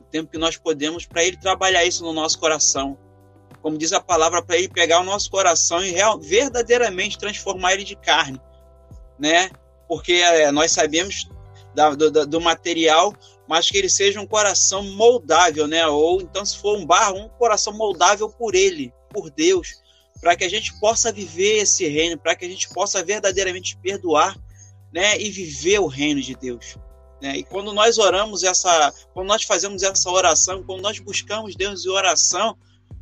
o 0.00 0.04
tempo 0.04 0.30
que 0.30 0.38
nós 0.38 0.56
podemos 0.56 1.06
para 1.06 1.24
Ele 1.24 1.36
trabalhar 1.36 1.84
isso 1.84 2.04
no 2.04 2.12
nosso 2.12 2.38
coração. 2.38 2.96
Como 3.60 3.76
diz 3.76 3.92
a 3.92 4.00
palavra, 4.00 4.44
para 4.44 4.56
Ele 4.58 4.68
pegar 4.68 5.00
o 5.00 5.04
nosso 5.04 5.28
coração 5.28 5.84
e 5.84 5.90
real, 5.90 6.20
verdadeiramente 6.20 7.18
transformar 7.18 7.72
ele 7.72 7.82
de 7.82 7.96
carne, 7.96 8.40
né? 9.18 9.50
Porque 9.88 10.12
é, 10.12 10.52
nós 10.52 10.70
sabemos 10.70 11.28
da, 11.74 11.90
do, 11.96 12.26
do 12.26 12.40
material, 12.40 13.12
mas 13.48 13.70
que 13.70 13.76
ele 13.76 13.88
seja 13.88 14.20
um 14.20 14.26
coração 14.26 14.82
moldável, 14.82 15.66
né? 15.66 15.86
Ou 15.86 16.20
então, 16.20 16.44
se 16.44 16.58
for 16.58 16.76
um 16.76 16.86
barro, 16.86 17.18
um 17.18 17.28
coração 17.28 17.72
moldável 17.72 18.28
por 18.28 18.54
ele, 18.54 18.92
por 19.10 19.30
Deus, 19.30 19.74
para 20.20 20.36
que 20.36 20.44
a 20.44 20.48
gente 20.48 20.78
possa 20.78 21.12
viver 21.12 21.58
esse 21.58 21.86
reino, 21.86 22.18
para 22.18 22.34
que 22.36 22.44
a 22.44 22.48
gente 22.48 22.68
possa 22.68 23.02
verdadeiramente 23.02 23.76
perdoar, 23.78 24.36
né? 24.92 25.20
E 25.20 25.30
viver 25.30 25.80
o 25.80 25.86
reino 25.86 26.20
de 26.20 26.34
Deus. 26.34 26.76
Né? 27.22 27.36
E 27.36 27.44
quando 27.44 27.72
nós 27.72 27.98
oramos 27.98 28.42
essa, 28.42 28.92
quando 29.14 29.28
nós 29.28 29.44
fazemos 29.44 29.84
essa 29.84 30.10
oração, 30.10 30.64
quando 30.64 30.82
nós 30.82 30.98
buscamos 30.98 31.54
Deus 31.54 31.86
em 31.86 31.88
oração, 31.88 32.58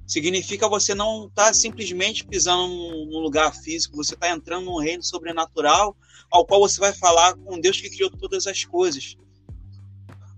significa 0.06 0.68
você 0.68 0.94
não 0.94 1.26
estar 1.26 1.46
tá 1.46 1.54
simplesmente 1.54 2.26
pisando 2.26 2.68
num 3.06 3.20
lugar 3.20 3.54
físico, 3.54 3.96
você 3.96 4.14
está 4.14 4.28
entrando 4.28 4.66
num 4.66 4.78
reino 4.78 5.02
sobrenatural, 5.02 5.96
ao 6.30 6.44
qual 6.44 6.60
você 6.60 6.78
vai 6.78 6.92
falar 6.92 7.34
com 7.34 7.58
Deus 7.58 7.80
que 7.80 7.88
criou 7.88 8.10
todas 8.10 8.46
as 8.46 8.62
coisas. 8.64 9.16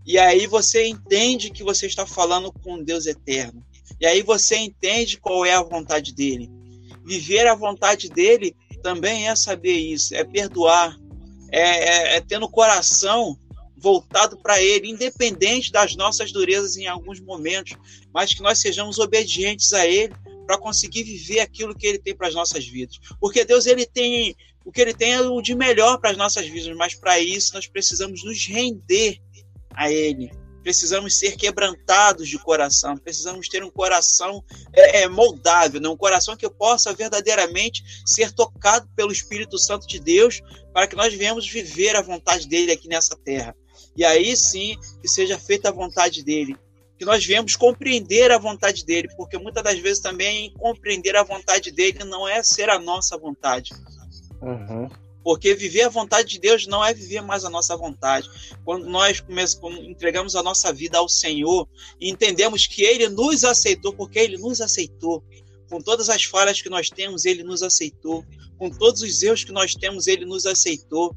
E 0.05 0.19
aí 0.19 0.47
você 0.47 0.87
entende 0.87 1.51
que 1.51 1.63
você 1.63 1.87
está 1.87 2.07
falando 2.07 2.53
com 2.53 2.83
Deus 2.83 3.07
eterno. 3.07 3.65
E 4.01 4.07
aí 4.07 4.23
você 4.23 4.57
entende 4.57 5.19
qual 5.19 5.45
é 5.45 5.55
a 5.55 5.63
vontade 5.63 6.13
dele. 6.13 6.51
Viver 7.05 7.47
a 7.47 7.55
vontade 7.55 8.09
dele 8.09 8.55
também 8.83 9.29
é 9.29 9.37
saber 9.37 9.77
isso, 9.77 10.15
é 10.15 10.25
perdoar, 10.25 10.97
é, 11.51 11.61
é, 11.61 12.17
é 12.17 12.21
ter 12.21 12.39
no 12.39 12.49
coração 12.49 13.39
voltado 13.77 14.37
para 14.37 14.63
ele, 14.63 14.89
independente 14.91 15.73
das 15.73 15.97
nossas 15.97 16.33
durezas 16.33 16.77
em 16.77 16.87
alguns 16.87 17.21
momentos, 17.21 17.77
mas 18.15 18.33
que 18.33 18.43
nós 18.43 18.59
sejamos 18.59 18.99
obedientes 18.99 19.73
a 19.73 19.87
ele 19.87 20.15
para 20.47 20.59
conseguir 20.59 21.03
viver 21.03 21.41
aquilo 21.41 21.75
que 21.75 21.87
ele 21.87 21.99
tem 21.99 22.15
para 22.15 22.29
as 22.29 22.35
nossas 22.35 22.67
vidas. 22.67 22.99
Porque 23.21 23.45
Deus 23.45 23.67
ele 23.67 23.87
tem 23.87 24.37
o 24.65 24.71
que 24.71 24.81
ele 24.81 24.95
tem 24.95 25.13
é 25.13 25.21
o 25.21 25.43
de 25.43 25.57
melhor 25.57 25.99
para 25.99 26.11
as 26.11 26.17
nossas 26.17 26.47
vidas, 26.47 26.77
mas 26.77 26.95
para 26.95 27.19
isso 27.19 27.55
nós 27.55 27.67
precisamos 27.67 28.25
nos 28.25 28.47
render 28.47 29.21
a 29.75 29.91
Ele. 29.91 30.31
Precisamos 30.63 31.19
ser 31.19 31.37
quebrantados 31.37 32.29
de 32.29 32.39
coração, 32.39 32.97
precisamos 32.97 33.49
ter 33.49 33.65
um 33.65 33.71
coração 33.71 34.45
é, 34.73 35.03
é, 35.03 35.09
moldável, 35.09 35.81
né? 35.81 35.89
um 35.89 35.97
coração 35.97 36.37
que 36.37 36.49
possa 36.49 36.93
verdadeiramente 36.95 37.83
ser 38.07 38.31
tocado 38.31 38.89
pelo 38.95 39.11
Espírito 39.11 39.59
Santo 39.59 39.89
de 39.89 39.99
Deus, 39.99 40.41
para 40.73 40.87
que 40.87 40.95
nós 40.95 41.13
venhamos 41.13 41.49
viver 41.49 41.97
a 41.97 42.03
vontade 42.03 42.47
dele 42.47 42.71
aqui 42.71 42.87
nessa 42.87 43.17
terra. 43.17 43.57
E 43.97 44.05
aí 44.05 44.37
sim 44.37 44.79
que 45.01 45.09
seja 45.09 45.37
feita 45.37 45.69
a 45.69 45.73
vontade 45.73 46.23
dele, 46.23 46.57
que 46.97 47.05
nós 47.05 47.27
venhamos 47.27 47.57
compreender 47.57 48.31
a 48.31 48.39
vontade 48.39 48.85
dele, 48.85 49.09
porque 49.17 49.37
muitas 49.37 49.65
das 49.65 49.79
vezes 49.81 50.01
também 50.01 50.55
compreender 50.55 51.17
a 51.17 51.25
vontade 51.25 51.73
dele 51.73 52.05
não 52.05 52.29
é 52.29 52.41
ser 52.43 52.71
a 52.71 52.79
nossa 52.79 53.19
vontade. 53.19 53.73
Uhum. 54.41 54.89
Porque 55.23 55.55
viver 55.55 55.83
a 55.83 55.89
vontade 55.89 56.31
de 56.31 56.39
Deus 56.39 56.67
não 56.67 56.85
é 56.85 56.93
viver 56.93 57.23
mais 57.23 57.45
a 57.45 57.51
nossa 57.51 57.77
vontade. 57.77 58.29
Quando 58.65 58.87
nós 58.87 59.21
começamos, 59.21 59.79
entregamos 59.85 60.35
a 60.35 60.43
nossa 60.43 60.73
vida 60.73 60.99
ao 60.99 61.09
Senhor 61.09 61.69
e 62.01 62.11
entendemos 62.11 62.67
que 62.67 62.83
Ele 62.83 63.09
nos 63.09 63.45
aceitou, 63.45 63.93
porque 63.93 64.19
Ele 64.19 64.37
nos 64.37 64.61
aceitou. 64.61 65.23
Com 65.71 65.81
todas 65.81 66.11
as 66.11 66.25
falhas 66.25 66.61
que 66.61 66.69
nós 66.69 66.91
temos, 66.91 67.25
Ele 67.25 67.43
nos 67.43 67.63
aceitou. 67.63 68.25
Com 68.59 68.69
todos 68.69 69.01
os 69.03 69.23
erros 69.23 69.45
que 69.45 69.53
nós 69.53 69.75
temos, 69.75 70.07
Ele 70.07 70.25
nos 70.25 70.45
aceitou. 70.45 71.15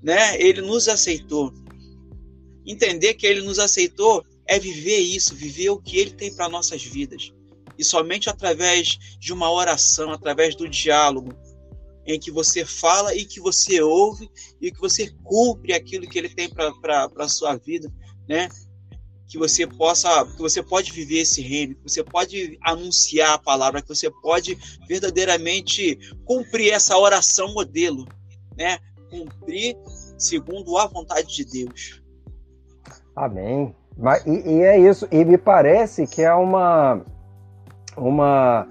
Né? 0.00 0.40
Ele 0.40 0.60
nos 0.62 0.88
aceitou. 0.88 1.52
Entender 2.64 3.14
que 3.14 3.26
Ele 3.26 3.42
nos 3.42 3.58
aceitou 3.58 4.24
é 4.46 4.58
viver 4.58 4.98
isso, 4.98 5.34
viver 5.34 5.70
o 5.70 5.78
que 5.78 5.98
Ele 5.98 6.12
tem 6.12 6.34
para 6.34 6.48
nossas 6.48 6.82
vidas. 6.82 7.32
E 7.76 7.84
somente 7.84 8.28
através 8.30 8.98
de 9.18 9.32
uma 9.32 9.50
oração, 9.50 10.10
através 10.10 10.56
do 10.56 10.68
diálogo, 10.68 11.32
em 12.08 12.18
que 12.18 12.30
você 12.30 12.64
fala 12.64 13.14
e 13.14 13.26
que 13.26 13.38
você 13.38 13.82
ouve 13.82 14.30
e 14.60 14.72
que 14.72 14.80
você 14.80 15.10
cumpre 15.22 15.74
aquilo 15.74 16.08
que 16.08 16.18
ele 16.18 16.30
tem 16.30 16.48
para 16.48 17.06
a 17.18 17.28
sua 17.28 17.54
vida, 17.56 17.92
né? 18.26 18.48
Que 19.28 19.36
você 19.36 19.66
possa, 19.66 20.24
que 20.24 20.40
você 20.40 20.62
pode 20.62 20.90
viver 20.90 21.18
esse 21.18 21.42
reino, 21.42 21.74
que 21.74 21.82
você 21.82 22.02
pode 22.02 22.58
anunciar 22.64 23.34
a 23.34 23.38
palavra, 23.38 23.82
que 23.82 23.88
você 23.88 24.10
pode 24.10 24.56
verdadeiramente 24.88 25.98
cumprir 26.24 26.72
essa 26.72 26.96
oração 26.96 27.52
modelo, 27.52 28.06
né? 28.56 28.78
Cumprir 29.10 29.76
segundo 30.16 30.78
a 30.78 30.86
vontade 30.86 31.28
de 31.28 31.44
Deus. 31.44 32.02
Amém. 33.14 33.76
Mas, 33.98 34.24
e, 34.24 34.30
e 34.30 34.62
é 34.62 34.80
isso. 34.80 35.06
E 35.12 35.22
me 35.26 35.36
parece 35.36 36.06
que 36.06 36.22
é 36.22 36.32
uma 36.32 37.04
uma 37.98 38.66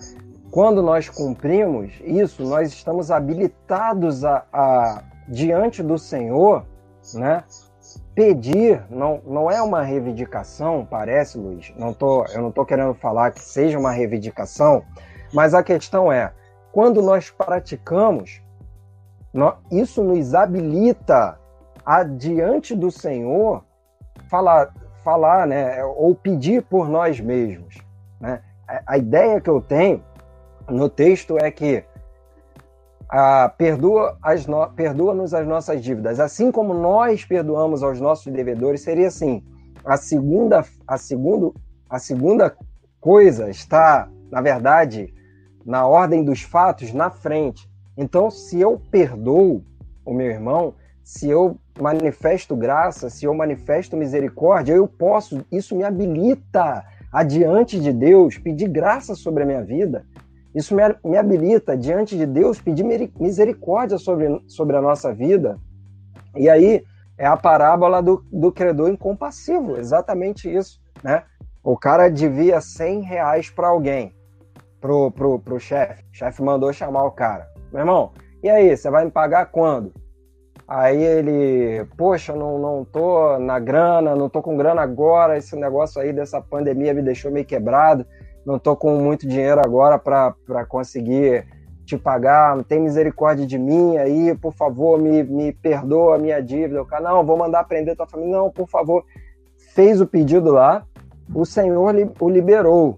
quando 0.58 0.82
nós 0.82 1.08
cumprimos 1.08 2.02
isso, 2.04 2.44
nós 2.44 2.70
estamos 2.70 3.12
habilitados 3.12 4.26
a, 4.26 4.44
a 4.52 5.04
diante 5.28 5.84
do 5.84 6.00
Senhor, 6.00 6.66
né? 7.14 7.44
Pedir 8.16 8.84
não, 8.90 9.22
não 9.24 9.52
é 9.52 9.62
uma 9.62 9.84
reivindicação, 9.84 10.84
parece, 10.84 11.38
Luiz. 11.38 11.72
Não 11.78 11.94
tô, 11.94 12.26
eu 12.34 12.42
não 12.42 12.50
estou 12.50 12.66
querendo 12.66 12.96
falar 12.96 13.30
que 13.30 13.40
seja 13.40 13.78
uma 13.78 13.92
reivindicação, 13.92 14.82
mas 15.32 15.54
a 15.54 15.62
questão 15.62 16.12
é: 16.12 16.34
quando 16.72 17.04
nós 17.04 17.30
praticamos, 17.30 18.42
Isso 19.72 20.04
nos 20.04 20.34
habilita 20.34 21.38
a, 21.86 22.02
diante 22.02 22.76
do 22.76 22.90
Senhor, 22.90 23.64
falar, 24.28 24.74
falar 25.04 25.46
né, 25.46 25.86
ou 25.86 26.16
pedir 26.16 26.64
por 26.64 26.90
nós 26.90 27.20
mesmos. 27.20 27.78
Né? 28.20 28.42
A, 28.86 28.98
ideia 28.98 29.40
que 29.40 29.50
eu 29.50 29.62
tenho 29.62 30.04
no 30.70 30.90
texto 30.90 31.38
é 31.38 31.50
que 31.50 31.84
ah, 33.10 33.54
perdoa 33.58 34.18
as 34.22 34.46
no, 34.46 34.68
perdoa-nos 34.72 35.34
as 35.34 35.48
nossas 35.48 35.82
dívidas, 35.82 36.20
assim 36.20 36.52
como 36.52 36.74
nós 36.74 37.24
perdoamos 37.24 37.82
aos 37.82 38.00
nossos 38.00 38.32
devedores, 38.32 38.82
seria 38.82 39.08
assim. 39.08 39.44
A 39.86 39.96
segunda, 39.96 40.66
a 40.86 40.98
segundo, 40.98 41.56
a 41.90 42.00
segunda 42.00 42.56
coisa 43.00 43.50
está, 43.50 44.10
na 44.30 44.42
verdade, 44.42 45.14
na 45.66 45.86
ordem 45.88 46.24
dos 46.24 46.42
fatos, 46.42 46.92
na 46.94 47.10
frente. 47.10 47.70
Então, 47.96 48.30
se 48.30 48.60
eu 48.60 48.82
perdoo 48.92 49.64
o 50.06 50.14
meu 50.14 50.28
irmão, 50.28 50.74
se 51.04 51.30
eu 51.30 51.58
manifesto 51.80 52.56
graça, 52.56 53.10
se 53.10 53.26
eu 53.26 53.34
manifesto 53.34 53.96
misericórdia, 53.96 54.74
eu 54.74 54.88
posso, 54.88 55.46
isso 55.50 55.76
me 55.76 55.84
habilita 55.84 56.86
adiante 57.12 57.80
de 57.80 57.94
Deus 57.94 58.38
pedir 58.38 58.68
graça 58.68 59.16
sobre 59.16 59.44
a 59.44 59.46
minha 59.46 59.64
vida. 59.64 60.06
Isso 60.58 60.76
me, 60.76 60.82
me 61.06 61.16
habilita 61.16 61.78
diante 61.78 62.18
de 62.18 62.26
Deus 62.26 62.60
pedir 62.60 62.84
misericórdia 63.20 64.00
sobre, 64.00 64.42
sobre 64.48 64.76
a 64.76 64.82
nossa 64.82 65.14
vida. 65.14 65.60
E 66.36 66.50
aí 66.50 66.84
é 67.16 67.28
a 67.28 67.38
parábola 67.38 68.02
do, 68.02 68.26
do 68.32 68.52
credor 68.52 68.90
incompassivo, 68.90 69.78
exatamente 69.78 70.52
isso, 70.52 70.82
né? 71.04 71.22
O 71.64 71.78
cara 71.78 72.10
devia 72.10 72.60
100 72.60 73.02
reais 73.02 73.52
para 73.52 73.68
alguém, 73.68 74.16
pro, 74.82 75.12
pro, 75.12 75.38
pro 75.38 75.60
chefe. 75.60 76.04
O 76.12 76.18
chefe 76.18 76.42
mandou 76.42 76.74
chamar 76.74 77.04
o 77.04 77.12
cara. 77.12 77.48
Meu 77.72 77.82
irmão, 77.82 78.12
e 78.42 78.50
aí, 78.50 78.76
você 78.76 78.90
vai 78.90 79.06
me 79.06 79.12
pagar 79.12 79.52
quando? 79.52 79.94
Aí 80.68 81.04
ele, 81.04 81.86
poxa, 81.96 82.36
não, 82.36 82.58
não 82.58 82.84
tô 82.84 83.38
na 83.38 83.60
grana, 83.60 84.16
não 84.16 84.28
tô 84.28 84.42
com 84.42 84.58
grana 84.58 84.82
agora, 84.82 85.38
esse 85.38 85.56
negócio 85.56 86.02
aí 86.02 86.12
dessa 86.12 86.42
pandemia 86.42 86.96
me 86.96 87.04
deixou 87.04 87.32
meio 87.32 87.46
quebrado, 87.46 88.08
não 88.48 88.58
tô 88.58 88.78
com 88.78 88.98
muito 88.98 89.28
dinheiro 89.28 89.60
agora 89.60 90.00
para 90.00 90.66
conseguir 90.66 91.46
te 91.86 91.98
pagar, 91.98 92.64
tem 92.64 92.80
misericórdia 92.80 93.46
de 93.46 93.58
mim 93.58 93.98
aí, 93.98 94.34
por 94.38 94.54
favor, 94.54 94.98
me, 94.98 95.22
me 95.22 95.52
perdoa 95.52 96.16
a 96.16 96.18
minha 96.18 96.42
dívida. 96.42 96.82
O 96.82 96.86
cara, 96.86 97.04
não, 97.04 97.26
vou 97.26 97.36
mandar 97.36 97.66
prender 97.66 97.98
tua 97.98 98.08
família, 98.08 98.38
não, 98.38 98.50
por 98.50 98.70
favor. 98.70 99.04
Fez 99.74 100.00
o 100.00 100.08
pedido 100.08 100.54
lá, 100.54 100.86
o 101.36 101.46
Senhor 101.46 101.94
o 102.22 102.30
liberou 102.30 102.98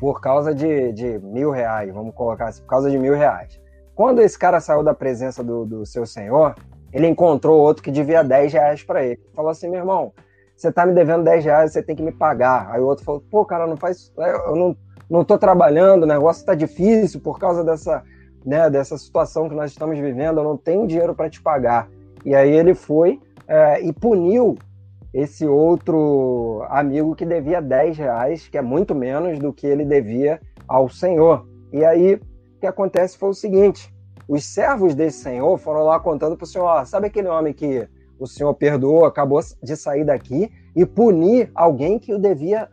por 0.00 0.18
causa 0.18 0.54
de, 0.54 0.92
de 0.92 1.18
mil 1.18 1.50
reais, 1.50 1.92
vamos 1.92 2.14
colocar 2.14 2.48
assim, 2.48 2.62
por 2.62 2.68
causa 2.68 2.90
de 2.90 2.98
mil 2.98 3.14
reais. 3.14 3.60
Quando 3.94 4.22
esse 4.22 4.38
cara 4.38 4.60
saiu 4.60 4.82
da 4.82 4.94
presença 4.94 5.44
do, 5.44 5.66
do 5.66 5.84
seu 5.84 6.06
senhor, 6.06 6.54
ele 6.90 7.06
encontrou 7.06 7.60
outro 7.60 7.82
que 7.82 7.90
devia 7.90 8.22
10 8.22 8.52
reais 8.54 8.82
para 8.82 9.04
ele. 9.04 9.20
Falou 9.34 9.50
assim, 9.50 9.68
meu 9.68 9.80
irmão, 9.80 10.12
você 10.58 10.72
tá 10.72 10.84
me 10.84 10.92
devendo 10.92 11.22
10 11.22 11.44
reais, 11.44 11.72
você 11.72 11.80
tem 11.80 11.94
que 11.94 12.02
me 12.02 12.10
pagar. 12.10 12.68
Aí 12.72 12.80
o 12.80 12.86
outro 12.86 13.04
falou, 13.04 13.22
pô, 13.30 13.44
cara, 13.44 13.64
não 13.64 13.76
faz. 13.76 14.12
Eu 14.16 14.56
não, 14.56 14.76
não 15.08 15.24
tô 15.24 15.38
trabalhando, 15.38 16.02
o 16.02 16.06
negócio 16.06 16.44
tá 16.44 16.52
difícil 16.52 17.20
por 17.20 17.38
causa 17.38 17.62
dessa, 17.62 18.02
né, 18.44 18.68
dessa 18.68 18.98
situação 18.98 19.48
que 19.48 19.54
nós 19.54 19.70
estamos 19.70 19.96
vivendo, 19.96 20.40
eu 20.40 20.44
não 20.44 20.56
tenho 20.56 20.84
dinheiro 20.84 21.14
para 21.14 21.30
te 21.30 21.40
pagar. 21.40 21.88
E 22.24 22.34
aí 22.34 22.50
ele 22.50 22.74
foi 22.74 23.20
é, 23.46 23.80
e 23.80 23.92
puniu 23.92 24.58
esse 25.14 25.46
outro 25.46 26.66
amigo 26.68 27.14
que 27.14 27.24
devia 27.24 27.62
10 27.62 27.96
reais, 27.96 28.48
que 28.48 28.58
é 28.58 28.62
muito 28.62 28.96
menos 28.96 29.38
do 29.38 29.52
que 29.52 29.66
ele 29.66 29.84
devia 29.84 30.40
ao 30.66 30.88
Senhor. 30.88 31.46
E 31.72 31.84
aí 31.84 32.14
o 32.14 32.60
que 32.60 32.66
acontece 32.66 33.16
foi 33.16 33.28
o 33.28 33.34
seguinte: 33.34 33.94
os 34.26 34.44
servos 34.44 34.92
desse 34.92 35.18
senhor 35.18 35.56
foram 35.56 35.84
lá 35.84 36.00
contando 36.00 36.36
para 36.36 36.44
o 36.44 36.48
senhor: 36.48 36.84
sabe 36.84 37.06
aquele 37.06 37.28
homem 37.28 37.54
que 37.54 37.88
o 38.18 38.26
senhor 38.26 38.52
perdoou, 38.54 39.04
acabou 39.04 39.40
de 39.62 39.76
sair 39.76 40.04
daqui 40.04 40.50
e 40.74 40.84
punir 40.84 41.50
alguém 41.54 41.98
que 41.98 42.14
o 42.14 42.18
devia 42.18 42.68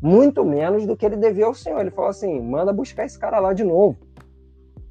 muito 0.00 0.44
menos 0.44 0.86
do 0.86 0.96
que 0.96 1.04
ele 1.04 1.16
devia 1.16 1.46
ao 1.46 1.54
senhor. 1.54 1.80
Ele 1.80 1.90
falou 1.90 2.10
assim: 2.10 2.40
manda 2.40 2.72
buscar 2.72 3.04
esse 3.04 3.18
cara 3.18 3.38
lá 3.38 3.52
de 3.52 3.64
novo. 3.64 3.96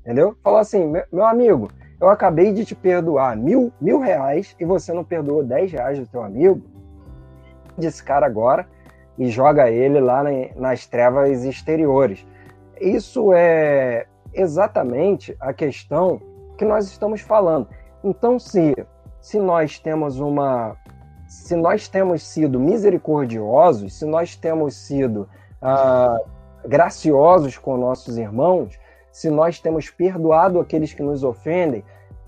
Entendeu? 0.02 0.36
Falou 0.44 0.60
assim: 0.60 0.92
meu 1.12 1.26
amigo, 1.26 1.70
eu 2.00 2.10
acabei 2.10 2.52
de 2.52 2.66
te 2.66 2.76
perdoar 2.76 3.36
mil, 3.36 3.72
mil 3.80 4.00
reais 4.00 4.56
e 4.60 4.66
você 4.66 4.94
não 4.94 5.04
perdoou 5.04 5.44
dez 5.44 5.72
reais 5.72 6.00
do 6.00 6.08
teu 6.08 6.24
amigo. 6.24 6.62
Desse 7.78 8.04
cara 8.04 8.26
agora 8.26 8.68
e 9.18 9.30
joga 9.30 9.70
ele 9.70 10.00
lá 10.00 10.24
nas 10.56 10.86
trevas 10.86 11.44
exteriores. 11.44 12.26
Isso 12.80 13.34
é 13.34 14.06
exatamente 14.34 15.36
a 15.40 15.52
questão 15.54 16.22
que 16.58 16.66
nós 16.66 16.86
estamos 16.86 17.22
falando. 17.22 17.68
Então, 18.04 18.38
se, 18.38 18.76
se 19.28 19.40
nós 19.40 19.78
temos 19.78 20.22
uma. 20.22 20.78
Se 21.28 21.54
nós 21.54 21.90
temos 21.90 22.24
sido 22.24 22.62
misericordiosos, 22.62 24.00
se 24.00 24.06
nós 24.06 24.38
temos 24.38 24.74
sido 24.74 25.28
ah, 25.62 26.18
graciosos 26.66 27.58
com 27.58 27.76
nossos 27.76 28.18
irmãos, 28.18 28.80
se 29.12 29.30
nós 29.30 29.60
temos 29.60 29.90
perdoado 29.90 30.62
aqueles 30.62 30.94
que 30.94 31.04
nos 31.04 31.26
ofendem, 31.26 31.84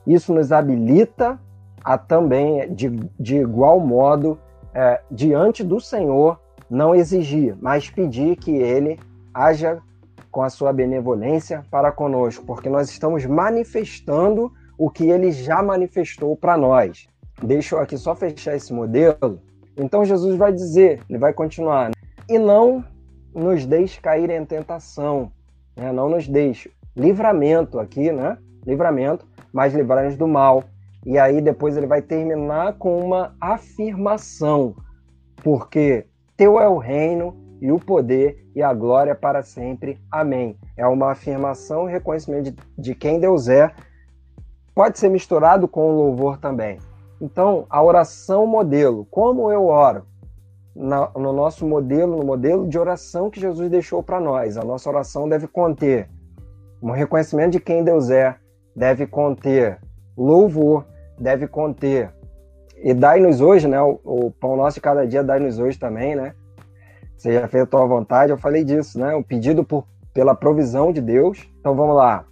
isso 0.05 0.33
nos 0.33 0.51
habilita 0.51 1.39
a 1.85 1.97
também, 1.97 2.73
de, 2.73 2.89
de 3.17 3.38
igual 3.38 3.79
modo, 3.79 4.38
é, 4.73 4.99
diante 5.09 5.63
do 5.63 5.79
Senhor, 5.79 6.38
não 6.69 6.93
exigir, 6.93 7.55
mas 7.62 7.89
pedir 7.89 8.35
que 8.35 8.57
Ele 8.57 8.99
haja 9.33 9.81
com 10.29 10.41
a 10.41 10.49
sua 10.49 10.73
benevolência 10.73 11.63
para 11.71 11.93
conosco, 11.93 12.45
porque 12.45 12.67
nós 12.67 12.89
estamos 12.89 13.25
manifestando 13.25 14.51
o 14.79 14.89
que 14.89 15.09
ele 15.09 15.29
já 15.31 15.61
manifestou 15.61 16.37
para 16.37 16.57
nós. 16.57 17.05
Deixa 17.43 17.75
eu 17.75 17.79
aqui 17.79 17.97
só 17.97 18.15
fechar 18.15 18.55
esse 18.55 18.73
modelo. 18.73 19.41
Então 19.77 20.05
Jesus 20.05 20.37
vai 20.37 20.53
dizer, 20.53 21.01
ele 21.09 21.19
vai 21.19 21.33
continuar, 21.33 21.89
né? 21.89 21.93
e 22.29 22.39
não 22.39 22.83
nos 23.35 23.65
deixe 23.65 23.99
cair 23.99 24.29
em 24.29 24.45
tentação, 24.45 25.31
né? 25.75 25.91
não 25.91 26.09
nos 26.09 26.27
deixe. 26.27 26.71
Livramento 26.95 27.77
aqui, 27.77 28.11
né? 28.11 28.37
Livramento, 28.65 29.27
mas 29.53 29.73
livrar-nos 29.73 30.15
do 30.15 30.27
mal. 30.27 30.63
E 31.05 31.17
aí 31.17 31.41
depois 31.41 31.75
ele 31.75 31.87
vai 31.87 32.01
terminar 32.01 32.73
com 32.73 32.99
uma 32.99 33.35
afirmação, 33.39 34.75
porque 35.43 36.05
teu 36.35 36.59
é 36.59 36.67
o 36.67 36.77
reino 36.77 37.35
e 37.61 37.71
o 37.71 37.79
poder 37.79 38.45
e 38.55 38.61
a 38.61 38.73
glória 38.73 39.15
para 39.15 39.43
sempre. 39.43 39.97
Amém. 40.11 40.57
É 40.77 40.85
uma 40.87 41.11
afirmação 41.11 41.89
e 41.89 41.91
reconhecimento 41.91 42.51
de, 42.51 42.57
de 42.77 42.95
quem 42.95 43.19
Deus 43.19 43.47
é. 43.47 43.71
Pode 44.79 44.97
ser 44.97 45.09
misturado 45.09 45.67
com 45.67 45.89
o 45.89 45.93
louvor 45.93 46.37
também. 46.37 46.79
Então, 47.19 47.65
a 47.69 47.83
oração 47.83 48.47
modelo, 48.47 49.05
como 49.11 49.51
eu 49.51 49.65
oro? 49.65 50.05
No 50.73 51.33
nosso 51.33 51.67
modelo, 51.67 52.15
no 52.15 52.23
modelo 52.23 52.65
de 52.65 52.79
oração 52.79 53.29
que 53.29 53.41
Jesus 53.41 53.69
deixou 53.69 54.01
para 54.01 54.21
nós. 54.21 54.55
A 54.55 54.63
nossa 54.63 54.89
oração 54.89 55.27
deve 55.27 55.47
conter 55.47 56.09
um 56.81 56.91
reconhecimento 56.91 57.51
de 57.51 57.59
quem 57.59 57.83
Deus 57.83 58.09
é, 58.09 58.37
deve 58.73 59.05
conter 59.05 59.81
louvor, 60.15 60.85
deve 61.19 61.45
conter. 61.45 62.13
E 62.81 62.93
dai-nos 62.93 63.41
hoje, 63.41 63.67
né? 63.67 63.81
O, 63.81 63.99
o 64.05 64.31
pão 64.31 64.55
nosso 64.55 64.75
de 64.75 64.81
cada 64.81 65.05
dia 65.05 65.21
dai-nos 65.21 65.59
hoje 65.59 65.77
também, 65.77 66.15
né? 66.15 66.33
seja 67.17 67.45
feita 67.49 67.65
a 67.65 67.69
tua 67.69 67.85
vontade, 67.85 68.31
eu 68.31 68.37
falei 68.37 68.63
disso, 68.63 68.97
né? 68.97 69.13
O 69.13 69.21
pedido 69.21 69.61
por, 69.61 69.83
pela 70.13 70.33
provisão 70.33 70.93
de 70.93 71.01
Deus. 71.01 71.51
Então 71.59 71.75
vamos 71.75 71.97
lá. 71.97 72.23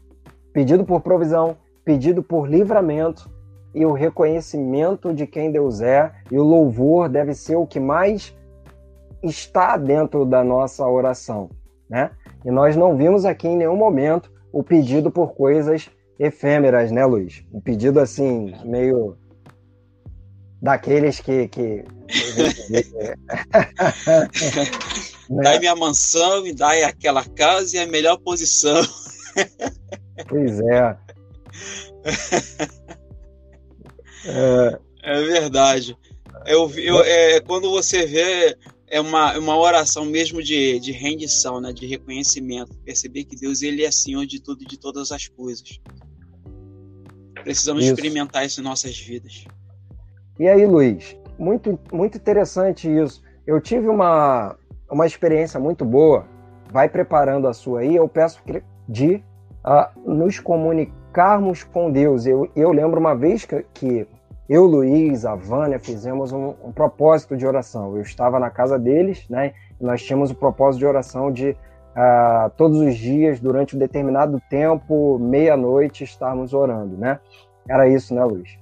Pedido 0.54 0.86
por 0.86 1.02
provisão, 1.02 1.58
pedido 1.88 2.22
por 2.22 2.50
livramento 2.50 3.32
e 3.74 3.86
o 3.86 3.94
reconhecimento 3.94 5.14
de 5.14 5.26
quem 5.26 5.54
Deus 5.54 5.80
é 5.80 6.12
e 6.30 6.38
o 6.38 6.44
louvor 6.44 7.08
deve 7.08 7.34
ser 7.34 7.56
o 7.56 7.66
que 7.66 7.80
mais 7.80 8.36
está 9.24 9.78
dentro 9.78 10.26
da 10.26 10.44
nossa 10.44 10.86
oração, 10.86 11.50
né? 11.90 12.12
E 12.44 12.52
nós 12.52 12.76
não 12.76 12.98
vimos 12.98 13.24
aqui 13.24 13.48
em 13.48 13.56
nenhum 13.56 13.78
momento 13.78 14.30
o 14.52 14.62
pedido 14.62 15.10
por 15.10 15.34
coisas 15.34 15.90
efêmeras, 16.20 16.92
né, 16.92 17.06
Luiz? 17.06 17.46
Um 17.54 17.62
pedido 17.62 18.02
assim 18.02 18.54
meio 18.66 19.16
daqueles 20.62 21.22
que. 21.22 21.48
que... 21.48 21.86
né? 25.30 25.42
Dai 25.42 25.60
minha 25.60 25.76
mansão, 25.76 26.44
me 26.44 26.54
dai 26.54 26.84
aquela 26.84 27.24
casa 27.24 27.78
e 27.78 27.80
a 27.80 27.88
melhor 27.88 28.18
posição. 28.18 28.82
pois 30.28 30.60
é. 30.60 31.07
É. 34.26 34.88
É 35.08 35.22
verdade. 35.22 35.98
Eu, 36.46 36.70
eu, 36.76 37.02
é, 37.02 37.40
quando 37.40 37.70
você 37.70 38.06
vê 38.06 38.58
é 38.88 39.00
uma, 39.00 39.38
uma 39.38 39.58
oração 39.58 40.04
mesmo 40.04 40.44
de, 40.44 40.80
de 40.80 40.92
rendição, 40.92 41.62
né, 41.62 41.72
de 41.72 41.86
reconhecimento, 41.86 42.78
perceber 42.86 43.24
que 43.24 43.36
Deus 43.36 43.62
ele 43.62 43.86
é 43.86 43.92
Senhor 43.92 44.26
de 44.26 44.42
tudo 44.42 44.64
e 44.64 44.66
de 44.66 44.78
todas 44.78 45.12
as 45.14 45.28
coisas. 45.28 45.80
Precisamos 47.42 47.84
isso. 47.84 47.94
experimentar 47.94 48.46
isso 48.46 48.60
em 48.60 48.64
nossas 48.64 49.00
vidas. 49.00 49.46
E 50.38 50.48
aí, 50.48 50.66
Luiz, 50.66 51.18
muito, 51.40 51.80
muito 51.92 52.18
interessante 52.18 52.88
isso. 52.90 53.22
Eu 53.46 53.62
tive 53.62 53.88
uma, 53.88 54.58
uma 54.92 55.06
experiência 55.06 55.58
muito 55.58 55.86
boa. 55.86 56.28
Vai 56.70 56.90
preparando 56.90 57.48
a 57.48 57.54
sua 57.54 57.80
aí. 57.80 57.96
Eu 57.96 58.10
peço 58.10 58.42
de 58.90 59.24
uh, 59.66 60.10
nos 60.10 60.40
comunicar 60.40 61.07
comunicarmos 61.18 61.64
com 61.64 61.92
Deus. 61.92 62.26
Eu, 62.26 62.50
eu 62.56 62.72
lembro 62.72 63.00
uma 63.00 63.16
vez 63.16 63.44
que, 63.44 63.66
que 63.74 64.08
eu, 64.48 64.66
Luiz, 64.66 65.26
a 65.26 65.36
Vânia, 65.36 65.80
fizemos 65.80 66.32
um, 66.32 66.54
um, 66.64 66.72
propósito 66.72 67.36
de 67.36 67.46
oração. 67.46 67.96
Eu 67.96 68.02
estava 68.02 68.40
na 68.40 68.50
casa 68.50 68.78
deles, 68.78 69.28
né? 69.28 69.54
Nós 69.82 70.04
tínhamos 70.04 70.32
o 70.32 70.36
propósito 70.36 70.80
de 70.80 70.86
oração 70.86 71.32
de 71.32 71.50
uh, 71.50 72.50
todos 72.56 72.80
os 72.80 72.96
dias, 72.96 73.40
durante 73.40 73.76
um 73.76 73.80
determinado 73.80 74.42
tempo, 74.50 75.18
meia-noite, 75.20 76.04
estarmos 76.04 76.54
orando, 76.54 76.96
né? 76.96 77.20
Era 77.68 77.90
isso, 77.90 78.14
né, 78.14 78.24
Luiz? 78.24 78.58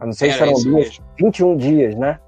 Eu 0.00 0.06
não 0.06 0.12
sei 0.12 0.30
Era 0.30 0.36
se 0.36 0.42
eram 0.42 0.54
dias, 0.54 1.00
21 1.18 1.56
dias, 1.56 1.94
né? 1.94 2.18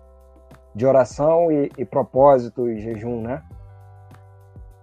De 0.74 0.86
oração 0.86 1.50
e, 1.52 1.70
e 1.76 1.84
propósito 1.84 2.68
e 2.68 2.80
jejum, 2.80 3.20
né? 3.20 3.42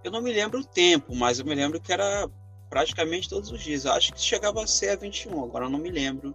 Eu 0.04 0.12
não 0.12 0.22
me 0.22 0.32
lembro 0.32 0.60
o 0.60 0.64
tempo, 0.64 1.14
mas 1.14 1.40
eu 1.40 1.44
me 1.44 1.54
lembro 1.54 1.80
que 1.80 1.92
era 1.92 2.28
praticamente 2.70 3.28
todos 3.28 3.50
os 3.50 3.60
dias. 3.60 3.84
Eu 3.84 3.92
acho 3.92 4.14
que 4.14 4.20
chegava 4.20 4.62
a 4.62 4.66
ser 4.66 4.90
a 4.90 4.96
21, 4.96 5.44
agora 5.44 5.66
eu 5.66 5.70
não 5.70 5.78
me 5.78 5.90
lembro 5.90 6.34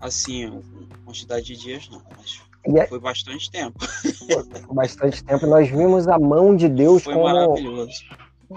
assim, 0.00 0.60
quantidade 1.04 1.44
de 1.44 1.56
dias 1.56 1.88
não, 1.88 2.02
mas 2.16 2.42
é... 2.76 2.86
foi 2.86 2.98
bastante 2.98 3.50
tempo. 3.50 3.78
Foi 3.86 4.74
bastante 4.74 5.22
tempo. 5.22 5.46
Nós 5.46 5.68
vimos 5.68 6.08
a 6.08 6.18
mão 6.18 6.56
de 6.56 6.68
Deus 6.68 7.04
foi 7.04 7.14
como 7.14 7.56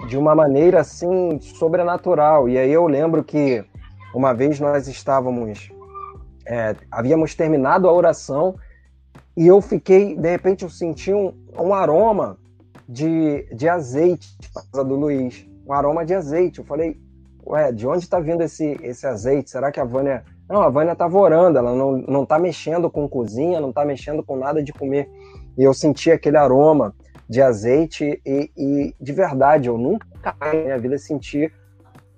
de 0.08 0.16
uma 0.16 0.34
maneira 0.34 0.80
assim 0.80 1.40
sobrenatural. 1.40 2.48
E 2.48 2.58
aí 2.58 2.70
eu 2.70 2.86
lembro 2.86 3.24
que 3.24 3.64
uma 4.14 4.32
vez 4.32 4.60
nós 4.60 4.88
estávamos, 4.88 5.70
é, 6.46 6.74
havíamos 6.90 7.34
terminado 7.34 7.88
a 7.88 7.92
oração 7.92 8.56
e 9.36 9.46
eu 9.46 9.60
fiquei, 9.60 10.16
de 10.16 10.30
repente 10.30 10.64
eu 10.64 10.70
senti 10.70 11.12
um, 11.12 11.34
um 11.58 11.74
aroma 11.74 12.38
de, 12.88 13.46
de 13.54 13.68
azeite 13.68 14.36
casa 14.72 14.84
do 14.84 14.94
Luiz, 14.94 15.46
um 15.66 15.72
aroma 15.72 16.04
de 16.04 16.14
azeite. 16.14 16.60
Eu 16.60 16.64
falei, 16.64 16.96
ué, 17.46 17.72
de 17.72 17.86
onde 17.86 18.04
está 18.04 18.20
vindo 18.20 18.42
esse, 18.42 18.78
esse 18.82 19.06
azeite? 19.06 19.50
Será 19.50 19.72
que 19.72 19.80
a 19.80 19.84
Vânia 19.84 20.24
não, 20.48 20.62
a 20.62 20.68
Vânia 20.68 20.92
estava 20.92 21.18
orando, 21.18 21.58
ela 21.58 21.74
não, 21.74 21.98
não 21.98 22.24
tá 22.24 22.38
mexendo 22.38 22.88
com 22.88 23.08
cozinha, 23.08 23.60
não 23.60 23.72
tá 23.72 23.84
mexendo 23.84 24.22
com 24.22 24.36
nada 24.36 24.62
de 24.62 24.72
comer. 24.72 25.10
E 25.58 25.64
eu 25.64 25.74
senti 25.74 26.10
aquele 26.10 26.36
aroma 26.36 26.94
de 27.28 27.42
azeite 27.42 28.20
e, 28.24 28.50
e 28.56 28.94
de 29.00 29.12
verdade, 29.12 29.68
eu 29.68 29.76
nunca 29.76 30.06
na 30.40 30.54
minha 30.54 30.78
vida 30.78 30.96
senti 30.98 31.52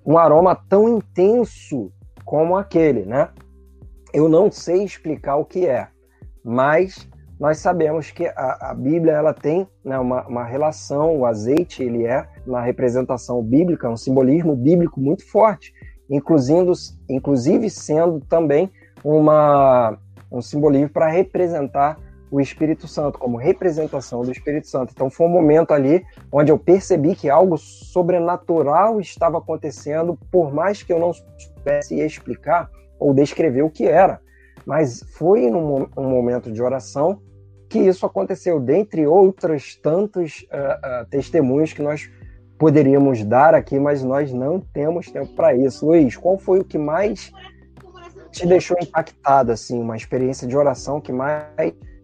um 0.04 0.18
aroma 0.18 0.54
tão 0.54 0.88
intenso 0.98 1.90
como 2.24 2.56
aquele, 2.56 3.06
né? 3.06 3.30
Eu 4.12 4.28
não 4.28 4.50
sei 4.50 4.84
explicar 4.84 5.36
o 5.36 5.44
que 5.44 5.66
é, 5.66 5.88
mas 6.44 7.08
nós 7.38 7.58
sabemos 7.58 8.10
que 8.10 8.26
a, 8.26 8.70
a 8.70 8.74
Bíblia 8.74 9.12
ela 9.12 9.32
tem 9.32 9.66
né, 9.84 9.98
uma, 9.98 10.26
uma, 10.26 10.44
relação, 10.44 11.18
o 11.18 11.26
azeite 11.26 11.82
ele 11.82 12.04
é 12.04 12.26
uma 12.46 12.60
representação 12.60 13.42
bíblica, 13.42 13.88
um 13.88 13.96
simbolismo 13.96 14.56
bíblico 14.56 15.00
muito 15.00 15.24
forte 15.30 15.72
inclusive, 16.10 16.72
inclusive 17.08 17.70
sendo 17.70 18.20
também 18.20 18.70
uma, 19.04 19.98
um 20.32 20.40
simbolismo 20.40 20.88
para 20.88 21.08
representar 21.08 21.98
o 22.30 22.40
Espírito 22.40 22.86
Santo, 22.86 23.18
como 23.18 23.38
representação 23.38 24.22
do 24.22 24.30
Espírito 24.30 24.68
Santo. 24.68 24.92
Então 24.94 25.08
foi 25.08 25.26
um 25.26 25.30
momento 25.30 25.72
ali 25.72 26.04
onde 26.30 26.52
eu 26.52 26.58
percebi 26.58 27.14
que 27.14 27.30
algo 27.30 27.56
sobrenatural 27.56 29.00
estava 29.00 29.38
acontecendo, 29.38 30.18
por 30.30 30.52
mais 30.52 30.82
que 30.82 30.92
eu 30.92 30.98
não 30.98 31.12
soubesse 31.12 31.98
explicar 32.00 32.70
ou 32.98 33.14
descrever 33.14 33.62
o 33.62 33.70
que 33.70 33.86
era. 33.86 34.20
Mas 34.68 35.02
foi 35.14 35.48
num 35.50 35.88
um 35.96 36.10
momento 36.10 36.52
de 36.52 36.62
oração 36.62 37.22
que 37.70 37.78
isso 37.78 38.04
aconteceu, 38.04 38.60
dentre 38.60 39.06
outros 39.06 39.74
tantos 39.76 40.46
uh, 40.52 41.04
uh, 41.04 41.06
testemunhos 41.08 41.72
que 41.72 41.80
nós 41.80 42.10
poderíamos 42.58 43.24
dar 43.24 43.54
aqui, 43.54 43.78
mas 43.78 44.04
nós 44.04 44.30
não 44.30 44.60
temos 44.60 45.10
tempo 45.10 45.34
para 45.34 45.54
isso. 45.54 45.86
Luiz, 45.86 46.18
qual 46.18 46.36
foi 46.36 46.60
o 46.60 46.64
que 46.64 46.76
mais 46.76 47.32
te 48.30 48.46
deixou 48.46 48.76
impactado, 48.78 49.52
assim, 49.52 49.80
uma 49.80 49.96
experiência 49.96 50.46
de 50.46 50.54
oração 50.54 51.00
que 51.00 51.12
mais 51.12 51.46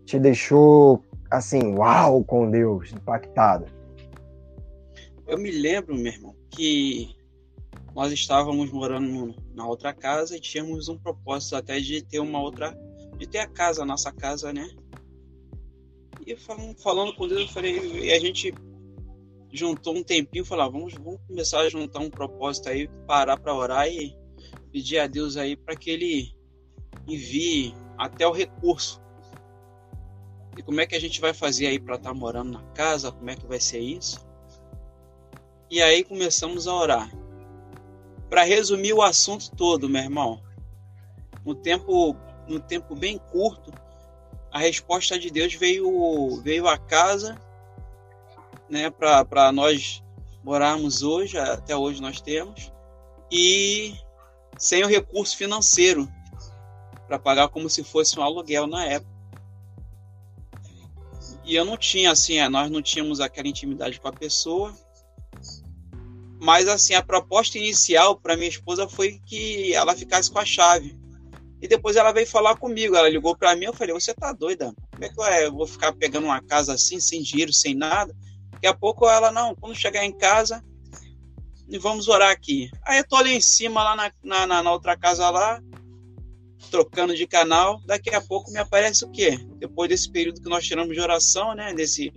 te 0.06 0.18
deixou, 0.18 1.04
assim, 1.30 1.74
uau, 1.74 2.24
com 2.24 2.50
Deus, 2.50 2.94
impactado? 2.94 3.66
Eu 5.26 5.36
me 5.36 5.50
lembro, 5.50 5.94
meu 5.94 6.06
irmão, 6.06 6.34
que 6.50 7.14
nós 7.94 8.12
estávamos 8.12 8.70
morando 8.72 9.34
na 9.54 9.66
outra 9.66 9.94
casa 9.94 10.36
e 10.36 10.40
tínhamos 10.40 10.88
um 10.88 10.98
propósito 10.98 11.54
até 11.56 11.78
de 11.78 12.02
ter 12.02 12.18
uma 12.18 12.40
outra, 12.40 12.76
de 13.16 13.26
ter 13.26 13.38
a 13.38 13.46
casa, 13.46 13.82
a 13.82 13.86
nossa 13.86 14.12
casa, 14.12 14.52
né? 14.52 14.68
E 16.26 16.36
falando, 16.36 16.76
falando 16.80 17.14
com 17.14 17.28
Deus, 17.28 17.42
eu 17.42 17.48
falei, 17.48 18.04
e 18.04 18.12
a 18.12 18.18
gente 18.18 18.52
juntou 19.52 19.94
um 19.96 20.02
tempinho 20.02 20.44
falou: 20.44 20.64
ah, 20.64 20.68
vamos, 20.68 20.94
vamos 20.94 21.20
começar 21.28 21.60
a 21.60 21.68
juntar 21.68 22.00
um 22.00 22.10
propósito 22.10 22.68
aí, 22.68 22.88
parar 23.06 23.38
para 23.38 23.54
orar 23.54 23.88
e 23.88 24.16
pedir 24.72 24.98
a 24.98 25.06
Deus 25.06 25.36
aí 25.36 25.56
para 25.56 25.76
que 25.76 25.90
Ele 25.90 26.34
envie 27.06 27.74
até 27.96 28.26
o 28.26 28.32
recurso. 28.32 29.00
E 30.56 30.62
como 30.62 30.80
é 30.80 30.86
que 30.86 30.94
a 30.94 31.00
gente 31.00 31.20
vai 31.20 31.32
fazer 31.32 31.66
aí 31.68 31.78
para 31.78 31.96
estar 31.96 32.10
tá 32.10 32.14
morando 32.14 32.52
na 32.52 32.62
casa? 32.72 33.12
Como 33.12 33.30
é 33.30 33.36
que 33.36 33.46
vai 33.46 33.60
ser 33.60 33.80
isso? 33.80 34.24
E 35.70 35.80
aí 35.80 36.04
começamos 36.04 36.66
a 36.66 36.74
orar. 36.74 37.23
Para 38.34 38.42
resumir 38.42 38.92
o 38.92 39.00
assunto 39.00 39.48
todo, 39.52 39.88
meu 39.88 40.02
irmão, 40.02 40.42
no 41.44 41.54
tempo, 41.54 42.16
no 42.48 42.58
tempo 42.58 42.96
bem 42.96 43.16
curto, 43.16 43.72
a 44.50 44.58
resposta 44.58 45.16
de 45.16 45.30
Deus 45.30 45.54
veio, 45.54 46.42
veio 46.42 46.66
a 46.66 46.76
casa 46.76 47.40
né, 48.68 48.90
para 48.90 49.52
nós 49.52 50.02
morarmos 50.42 51.04
hoje, 51.04 51.38
até 51.38 51.76
hoje 51.76 52.02
nós 52.02 52.20
temos, 52.20 52.72
e 53.30 53.94
sem 54.58 54.82
o 54.82 54.88
recurso 54.88 55.36
financeiro 55.36 56.08
para 57.06 57.20
pagar 57.20 57.46
como 57.50 57.70
se 57.70 57.84
fosse 57.84 58.18
um 58.18 58.22
aluguel 58.24 58.66
na 58.66 58.84
época. 58.84 59.14
E 61.44 61.54
eu 61.54 61.64
não 61.64 61.76
tinha 61.76 62.10
assim, 62.10 62.38
é, 62.38 62.48
nós 62.48 62.68
não 62.68 62.82
tínhamos 62.82 63.20
aquela 63.20 63.46
intimidade 63.46 64.00
com 64.00 64.08
a 64.08 64.12
pessoa. 64.12 64.74
Mas 66.44 66.68
assim, 66.68 66.92
a 66.92 67.02
proposta 67.02 67.56
inicial 67.56 68.20
para 68.20 68.36
minha 68.36 68.50
esposa 68.50 68.86
foi 68.86 69.18
que 69.24 69.72
ela 69.72 69.96
ficasse 69.96 70.30
com 70.30 70.38
a 70.38 70.44
chave. 70.44 70.94
E 71.62 71.66
depois 71.66 71.96
ela 71.96 72.12
veio 72.12 72.26
falar 72.26 72.54
comigo, 72.56 72.94
ela 72.94 73.08
ligou 73.08 73.34
para 73.34 73.56
mim, 73.56 73.64
eu 73.64 73.72
falei: 73.72 73.94
"Você 73.94 74.12
tá 74.12 74.30
doida? 74.30 74.74
Como 74.92 75.04
é 75.04 75.08
que 75.08 75.46
eu 75.46 75.52
vou 75.52 75.66
ficar 75.66 75.94
pegando 75.94 76.26
uma 76.26 76.42
casa 76.42 76.74
assim, 76.74 77.00
sem 77.00 77.22
dinheiro, 77.22 77.50
sem 77.50 77.74
nada?" 77.74 78.14
Daqui 78.52 78.66
a 78.66 78.74
pouco 78.74 79.08
ela, 79.08 79.32
não, 79.32 79.54
quando 79.54 79.74
chegar 79.74 80.04
em 80.04 80.12
casa, 80.12 80.62
vamos 81.80 82.08
orar 82.08 82.30
aqui. 82.30 82.70
Aí 82.84 82.98
eu 82.98 83.08
tô 83.08 83.16
ali 83.16 83.34
em 83.34 83.40
cima, 83.40 83.82
lá 83.82 83.96
na, 84.22 84.46
na, 84.46 84.62
na 84.62 84.70
outra 84.70 84.98
casa 84.98 85.30
lá, 85.30 85.58
trocando 86.70 87.16
de 87.16 87.26
canal. 87.26 87.80
Daqui 87.86 88.14
a 88.14 88.20
pouco 88.20 88.50
me 88.50 88.58
aparece 88.58 89.02
o 89.02 89.10
quê? 89.10 89.38
Depois 89.56 89.88
desse 89.88 90.12
período 90.12 90.42
que 90.42 90.48
nós 90.50 90.66
tiramos 90.66 90.94
de 90.94 91.00
oração, 91.00 91.54
né? 91.54 91.72
Desse, 91.72 92.12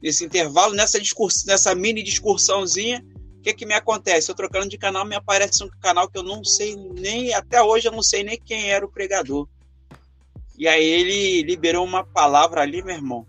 desse 0.00 0.24
intervalo, 0.24 0.72
nessa, 0.72 1.00
discurs, 1.00 1.44
nessa 1.44 1.74
mini 1.74 2.04
discursãozinha, 2.04 3.04
o 3.42 3.44
que, 3.44 3.54
que 3.54 3.66
me 3.66 3.74
acontece? 3.74 4.30
Eu 4.30 4.36
trocando 4.36 4.68
de 4.68 4.78
canal, 4.78 5.04
me 5.04 5.16
aparece 5.16 5.64
um 5.64 5.68
canal 5.80 6.08
que 6.08 6.16
eu 6.16 6.22
não 6.22 6.44
sei 6.44 6.76
nem, 6.76 7.34
até 7.34 7.60
hoje 7.60 7.88
eu 7.88 7.92
não 7.92 8.00
sei 8.00 8.22
nem 8.22 8.40
quem 8.40 8.70
era 8.70 8.86
o 8.86 8.88
pregador. 8.88 9.48
E 10.56 10.68
aí 10.68 10.84
ele 10.84 11.42
liberou 11.42 11.84
uma 11.84 12.04
palavra 12.04 12.60
ali, 12.60 12.80
meu 12.84 12.94
irmão, 12.94 13.26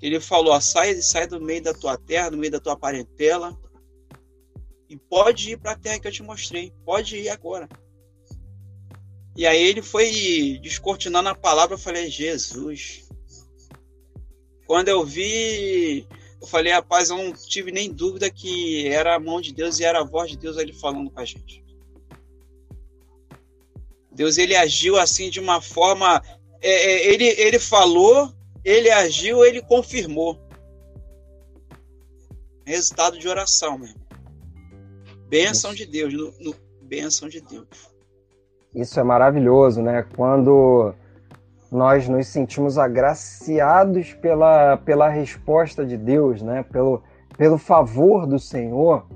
ele 0.00 0.18
falou: 0.18 0.60
sai, 0.60 1.00
sai 1.00 1.28
do 1.28 1.40
meio 1.40 1.62
da 1.62 1.72
tua 1.72 1.96
terra, 1.96 2.30
do 2.30 2.36
meio 2.36 2.50
da 2.50 2.58
tua 2.58 2.76
parentela, 2.76 3.56
e 4.88 4.96
pode 4.96 5.52
ir 5.52 5.58
para 5.58 5.70
a 5.70 5.78
terra 5.78 6.00
que 6.00 6.08
eu 6.08 6.12
te 6.12 6.24
mostrei. 6.24 6.72
Pode 6.84 7.16
ir 7.16 7.28
agora. 7.28 7.68
E 9.36 9.46
aí 9.46 9.62
ele 9.62 9.80
foi 9.80 10.58
descortinando 10.60 11.28
a 11.28 11.36
palavra. 11.36 11.76
Eu 11.76 11.78
falei: 11.78 12.10
Jesus. 12.10 13.08
Quando 14.66 14.88
eu 14.88 15.04
vi, 15.04 16.04
eu 16.42 16.46
falei: 16.46 16.72
rapaz, 16.72 17.08
eu 17.08 17.16
não 17.16 17.32
tive 17.32 17.72
nem 17.72 17.90
dúvida 17.90 18.30
que 18.30 18.86
era 18.88 19.14
a 19.14 19.20
mão 19.20 19.40
de 19.40 19.54
Deus 19.54 19.80
e 19.80 19.84
era 19.84 20.00
a 20.00 20.04
voz 20.04 20.30
de 20.30 20.36
Deus 20.36 20.58
ali 20.58 20.72
falando 20.72 21.10
com 21.10 21.20
a 21.20 21.24
gente. 21.24 21.64
Deus 24.10 24.36
ele 24.36 24.54
agiu 24.54 24.98
assim 24.98 25.30
de 25.30 25.40
uma 25.40 25.62
forma. 25.62 26.22
É, 26.60 26.70
é 26.70 27.12
ele, 27.12 27.24
ele 27.24 27.58
falou 27.58 28.30
ele 28.64 28.90
agiu, 28.90 29.44
ele 29.44 29.60
confirmou. 29.62 30.38
Resultado 32.64 33.18
de 33.18 33.28
oração, 33.28 33.78
meu 33.78 33.88
irmão. 33.88 34.06
Bênção 35.28 35.74
de 35.74 35.84
Deus, 35.84 36.12
no, 36.12 36.32
no, 36.38 36.54
bênção 36.82 37.28
de 37.28 37.40
Deus. 37.40 37.66
Isso 38.74 39.00
é 39.00 39.02
maravilhoso, 39.02 39.82
né? 39.82 40.06
Quando 40.14 40.94
nós 41.72 42.06
nos 42.06 42.26
sentimos 42.26 42.76
agraciados 42.76 44.12
pela, 44.12 44.76
pela 44.76 45.08
resposta 45.08 45.86
de 45.86 45.96
Deus, 45.96 46.42
né? 46.42 46.62
Pelo, 46.70 47.02
pelo 47.38 47.56
favor 47.56 48.26
do 48.26 48.38
Senhor. 48.38 49.06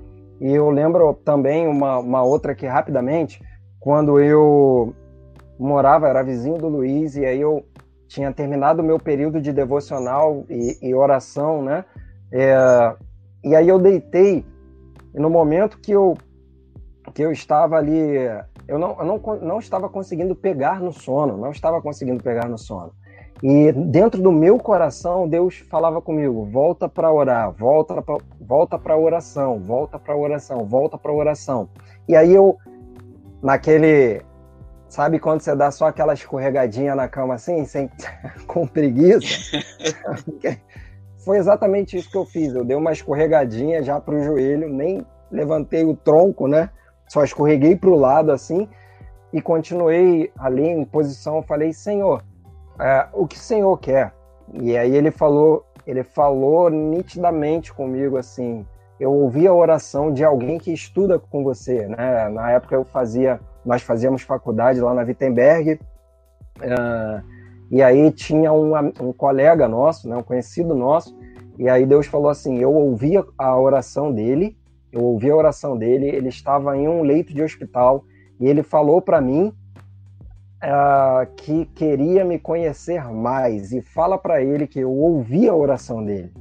E 0.41 0.51
eu 0.51 0.71
lembro 0.71 1.13
também 1.13 1.67
uma, 1.67 1.99
uma 1.99 2.23
outra 2.23 2.53
aqui 2.53 2.65
rapidamente, 2.65 3.41
quando 3.79 4.19
eu 4.19 4.91
morava, 5.59 6.07
era 6.07 6.23
vizinho 6.23 6.57
do 6.57 6.67
Luiz, 6.67 7.15
e 7.15 7.25
aí 7.25 7.39
eu 7.39 7.63
tinha 8.07 8.33
terminado 8.33 8.81
o 8.81 8.85
meu 8.85 8.99
período 8.99 9.39
de 9.39 9.53
devocional 9.53 10.43
e, 10.49 10.77
e 10.81 10.95
oração, 10.95 11.61
né? 11.61 11.85
É, 12.31 12.95
e 13.43 13.55
aí 13.55 13.67
eu 13.67 13.77
deitei, 13.77 14.43
e 15.13 15.19
no 15.19 15.29
momento 15.29 15.79
que 15.79 15.91
eu 15.91 16.17
porque 17.03 17.23
eu 17.23 17.31
estava 17.31 17.77
ali, 17.77 18.17
eu 18.67 18.77
não, 18.77 18.97
eu 18.99 19.05
não, 19.05 19.21
não 19.41 19.59
estava 19.59 19.87
conseguindo 19.87 20.35
pegar 20.35 20.79
no 20.81 20.91
sono, 20.91 21.37
não 21.37 21.51
estava 21.51 21.81
conseguindo 21.81 22.21
pegar 22.21 22.47
no 22.47 22.57
sono. 22.57 22.91
E 23.41 23.71
dentro 23.71 24.21
do 24.21 24.31
meu 24.31 24.57
coração, 24.57 25.27
Deus 25.27 25.57
falava 25.69 26.01
comigo: 26.01 26.45
volta 26.45 26.89
para 26.89 27.11
orar, 27.11 27.51
volta 27.51 28.01
para 28.01 28.17
volta 28.41 28.79
para 28.79 28.97
oração, 28.97 29.59
volta 29.59 29.99
para 29.99 30.15
oração, 30.15 30.65
volta 30.65 30.97
para 30.97 31.13
oração. 31.13 31.69
E 32.07 32.15
aí 32.15 32.33
eu 32.33 32.57
naquele 33.41 34.21
sabe 34.89 35.19
quando 35.19 35.41
você 35.41 35.55
dá 35.55 35.69
só 35.69 35.87
aquela 35.87 36.13
escorregadinha 36.13 36.95
na 36.95 37.07
cama 37.07 37.35
assim, 37.35 37.63
sem 37.65 37.89
com 38.47 38.65
preguiça? 38.65 39.61
Foi 41.23 41.37
exatamente 41.37 41.97
isso 41.97 42.09
que 42.09 42.17
eu 42.17 42.25
fiz. 42.25 42.55
Eu 42.55 42.63
dei 42.63 42.75
uma 42.75 42.93
escorregadinha 42.93 43.83
já 43.83 43.99
para 43.99 44.15
o 44.15 44.23
joelho, 44.23 44.69
nem 44.69 45.05
levantei 45.29 45.83
o 45.83 45.95
tronco, 45.95 46.47
né? 46.47 46.69
Só 47.07 47.23
escorreguei 47.23 47.75
para 47.75 47.89
o 47.89 47.95
lado 47.95 48.31
assim 48.31 48.67
e 49.31 49.41
continuei 49.41 50.31
ali 50.37 50.67
em 50.67 50.85
posição. 50.85 51.41
Falei, 51.41 51.73
Senhor, 51.73 52.23
é, 52.79 53.07
o 53.13 53.27
que 53.27 53.35
o 53.35 53.39
Senhor 53.39 53.77
quer? 53.77 54.13
E 54.53 54.77
aí 54.77 54.95
ele 54.95 55.11
falou, 55.11 55.65
ele 55.85 56.03
falou 56.03 56.69
nitidamente 56.69 57.73
comigo 57.73 58.17
assim. 58.17 58.65
Eu 58.99 59.13
ouvi 59.13 59.45
a 59.47 59.53
oração 59.53 60.11
de 60.11 60.23
alguém 60.23 60.57
que 60.57 60.73
estuda 60.73 61.19
com 61.19 61.43
você, 61.43 61.87
né? 61.87 62.29
Na 62.29 62.51
época 62.51 62.75
eu 62.75 62.83
fazia, 62.83 63.39
nós 63.63 63.81
fazíamos 63.81 64.23
faculdade 64.23 64.81
lá 64.81 64.93
na 64.93 65.03
Wittenberg. 65.03 65.79
Uh, 66.57 67.37
e 67.69 67.81
aí 67.83 68.11
tinha 68.11 68.51
um, 68.51 68.75
um 69.01 69.13
colega 69.13 69.67
nosso, 69.67 70.07
né, 70.07 70.15
um 70.15 70.23
conhecido 70.23 70.73
nosso, 70.73 71.17
e 71.59 71.69
aí 71.69 71.85
Deus 71.85 72.07
falou 72.07 72.29
assim: 72.29 72.57
eu 72.59 72.73
ouvi 72.73 73.13
a 73.37 73.59
oração 73.59 74.11
dele, 74.11 74.57
eu 74.91 75.03
ouvi 75.03 75.29
a 75.29 75.35
oração 75.35 75.77
dele, 75.77 76.07
ele 76.07 76.29
estava 76.29 76.77
em 76.77 76.87
um 76.87 77.01
leito 77.01 77.33
de 77.33 77.41
hospital 77.41 78.03
e 78.39 78.47
ele 78.47 78.63
falou 78.63 79.01
para 79.01 79.19
mim 79.19 79.53
uh, 80.63 81.25
que 81.35 81.65
queria 81.67 82.23
me 82.23 82.39
conhecer 82.39 83.03
mais 83.11 83.71
e 83.71 83.81
fala 83.81 84.17
para 84.17 84.41
ele 84.41 84.67
que 84.67 84.79
eu 84.79 84.91
ouvi 84.91 85.47
a 85.47 85.55
oração 85.55 86.03
dele. 86.03 86.31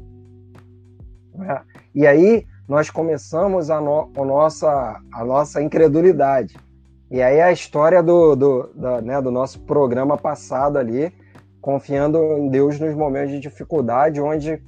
Né? 1.35 1.61
E 1.95 2.07
aí 2.07 2.47
nós 2.69 2.91
começamos 2.91 3.71
a, 3.71 3.81
no, 3.81 4.11
a, 4.17 4.25
nossa, 4.25 5.01
a 5.13 5.25
nossa 5.25 5.63
incredulidade. 5.63 6.57
E 7.11 7.23
aí 7.23 7.41
a 7.41 7.53
história 7.53 8.03
do, 8.03 8.35
do, 8.35 8.63
do, 8.75 9.01
né, 9.03 9.23
do 9.23 9.31
nosso 9.31 9.61
programa 9.61 10.17
passado 10.17 10.77
ali, 10.77 11.13
confiando 11.61 12.19
em 12.39 12.49
Deus 12.49 12.81
nos 12.81 12.95
momentos 12.95 13.31
de 13.31 13.41
dificuldade, 13.41 14.21
onde 14.21 14.61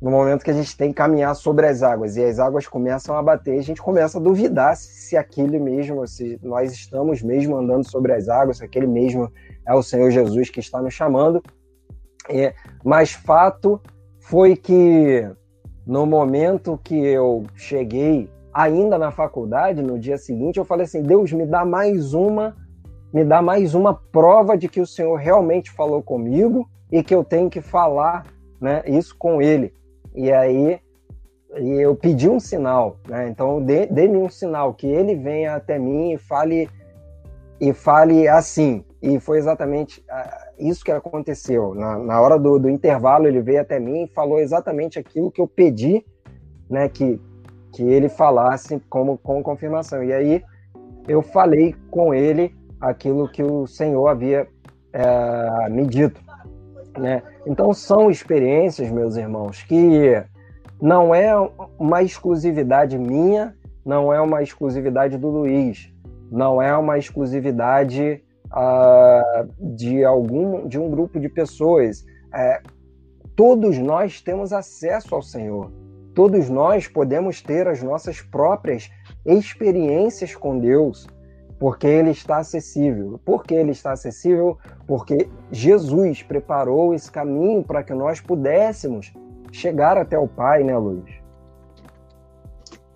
no 0.00 0.10
momento 0.10 0.44
que 0.44 0.50
a 0.50 0.54
gente 0.54 0.76
tem 0.76 0.90
que 0.90 0.96
caminhar 0.96 1.34
sobre 1.34 1.66
as 1.66 1.82
águas 1.82 2.16
e 2.16 2.24
as 2.24 2.38
águas 2.38 2.66
começam 2.66 3.16
a 3.16 3.22
bater, 3.22 3.58
a 3.58 3.62
gente 3.62 3.80
começa 3.80 4.18
a 4.18 4.20
duvidar 4.20 4.76
se 4.76 5.16
aquele 5.16 5.58
mesmo, 5.58 6.06
se 6.06 6.38
nós 6.42 6.72
estamos 6.72 7.22
mesmo 7.22 7.56
andando 7.56 7.88
sobre 7.88 8.12
as 8.12 8.28
águas, 8.28 8.58
se 8.58 8.64
aquele 8.64 8.86
mesmo 8.86 9.32
é 9.66 9.74
o 9.74 9.82
Senhor 9.82 10.10
Jesus 10.10 10.50
que 10.50 10.60
está 10.60 10.82
nos 10.82 10.92
chamando. 10.92 11.42
É, 12.28 12.54
mas 12.84 13.12
fato 13.12 13.80
foi 14.20 14.56
que 14.56 15.28
no 15.86 16.04
momento 16.04 16.78
que 16.82 16.96
eu 16.96 17.44
cheguei 17.54 18.28
ainda 18.52 18.98
na 18.98 19.10
faculdade, 19.10 19.82
no 19.82 19.98
dia 19.98 20.18
seguinte, 20.18 20.58
eu 20.58 20.64
falei 20.64 20.84
assim: 20.84 21.02
Deus, 21.02 21.32
me 21.32 21.46
dá 21.46 21.64
mais 21.64 22.12
uma, 22.12 22.56
me 23.12 23.24
dá 23.24 23.40
mais 23.40 23.74
uma 23.74 23.94
prova 23.94 24.56
de 24.58 24.68
que 24.68 24.80
o 24.80 24.86
Senhor 24.86 25.16
realmente 25.16 25.70
falou 25.70 26.02
comigo 26.02 26.68
e 26.90 27.02
que 27.02 27.14
eu 27.14 27.22
tenho 27.22 27.48
que 27.48 27.60
falar 27.60 28.24
né, 28.60 28.82
isso 28.86 29.16
com 29.16 29.40
Ele. 29.40 29.72
E 30.16 30.32
aí 30.32 30.80
e 31.58 31.80
eu 31.80 31.94
pedi 31.94 32.28
um 32.28 32.40
sinal, 32.40 32.98
né? 33.08 33.28
Então 33.28 33.62
dê-me 33.62 34.16
um 34.16 34.28
sinal 34.28 34.74
que 34.74 34.86
ele 34.86 35.14
venha 35.14 35.54
até 35.54 35.78
mim 35.78 36.12
e 36.12 36.18
fale 36.18 36.68
e 37.60 37.72
fale 37.72 38.28
assim. 38.28 38.84
E 39.00 39.20
foi 39.20 39.38
exatamente 39.38 40.00
uh, 40.00 40.68
isso 40.68 40.84
que 40.84 40.90
aconteceu. 40.90 41.74
Na, 41.74 41.98
na 41.98 42.20
hora 42.20 42.38
do, 42.38 42.58
do, 42.58 42.68
intervalo 42.68 43.26
ele 43.26 43.40
veio 43.40 43.60
até 43.60 43.78
mim 43.78 44.04
e 44.04 44.08
falou 44.08 44.38
exatamente 44.40 44.98
aquilo 44.98 45.30
que 45.30 45.40
eu 45.40 45.46
pedi, 45.46 46.04
né? 46.68 46.88
Que 46.88 47.20
que 47.72 47.82
ele 47.82 48.08
falasse 48.08 48.80
como 48.88 49.18
com 49.18 49.42
confirmação. 49.42 50.02
E 50.02 50.10
aí 50.10 50.42
eu 51.06 51.20
falei 51.20 51.74
com 51.90 52.14
ele 52.14 52.54
aquilo 52.80 53.28
que 53.28 53.42
o 53.42 53.66
Senhor 53.66 54.06
havia 54.08 54.48
uh, 54.94 55.70
me 55.70 55.86
dito, 55.86 56.18
né? 56.98 57.22
Então 57.46 57.72
são 57.72 58.10
experiências, 58.10 58.90
meus 58.90 59.16
irmãos, 59.16 59.62
que 59.62 60.22
não 60.80 61.14
é 61.14 61.32
uma 61.78 62.02
exclusividade 62.02 62.98
minha, 62.98 63.54
não 63.84 64.12
é 64.12 64.20
uma 64.20 64.42
exclusividade 64.42 65.16
do 65.16 65.28
Luiz, 65.28 65.92
não 66.30 66.60
é 66.60 66.76
uma 66.76 66.98
exclusividade 66.98 68.22
uh, 68.46 69.48
de 69.76 70.04
algum 70.04 70.66
de 70.66 70.78
um 70.78 70.90
grupo 70.90 71.20
de 71.20 71.28
pessoas. 71.28 72.04
É, 72.34 72.60
todos 73.34 73.78
nós 73.78 74.20
temos 74.20 74.52
acesso 74.52 75.14
ao 75.14 75.22
Senhor. 75.22 75.72
Todos 76.14 76.48
nós 76.48 76.88
podemos 76.88 77.42
ter 77.42 77.68
as 77.68 77.82
nossas 77.82 78.20
próprias 78.22 78.90
experiências 79.24 80.34
com 80.34 80.58
Deus 80.58 81.06
porque 81.58 81.86
ele 81.86 82.10
está 82.10 82.38
acessível. 82.38 83.18
Por 83.24 83.44
que 83.44 83.54
ele 83.54 83.70
está 83.70 83.92
acessível? 83.92 84.58
Porque 84.86 85.28
Jesus 85.50 86.22
preparou 86.22 86.94
esse 86.94 87.10
caminho 87.10 87.62
para 87.62 87.82
que 87.82 87.94
nós 87.94 88.20
pudéssemos 88.20 89.12
chegar 89.52 89.96
até 89.96 90.18
o 90.18 90.28
Pai, 90.28 90.62
né, 90.62 90.76
Luiz? 90.76 91.14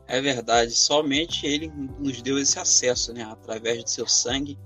É 0.07 0.21
verdade, 0.21 0.73
somente 0.73 1.47
ele 1.47 1.73
nos 1.99 2.21
deu 2.21 2.39
esse 2.39 2.59
acesso, 2.59 3.15
né, 3.15 3.23
através 3.23 3.85
do 3.85 3.89
seu 3.89 4.07
sangue, 4.07 4.59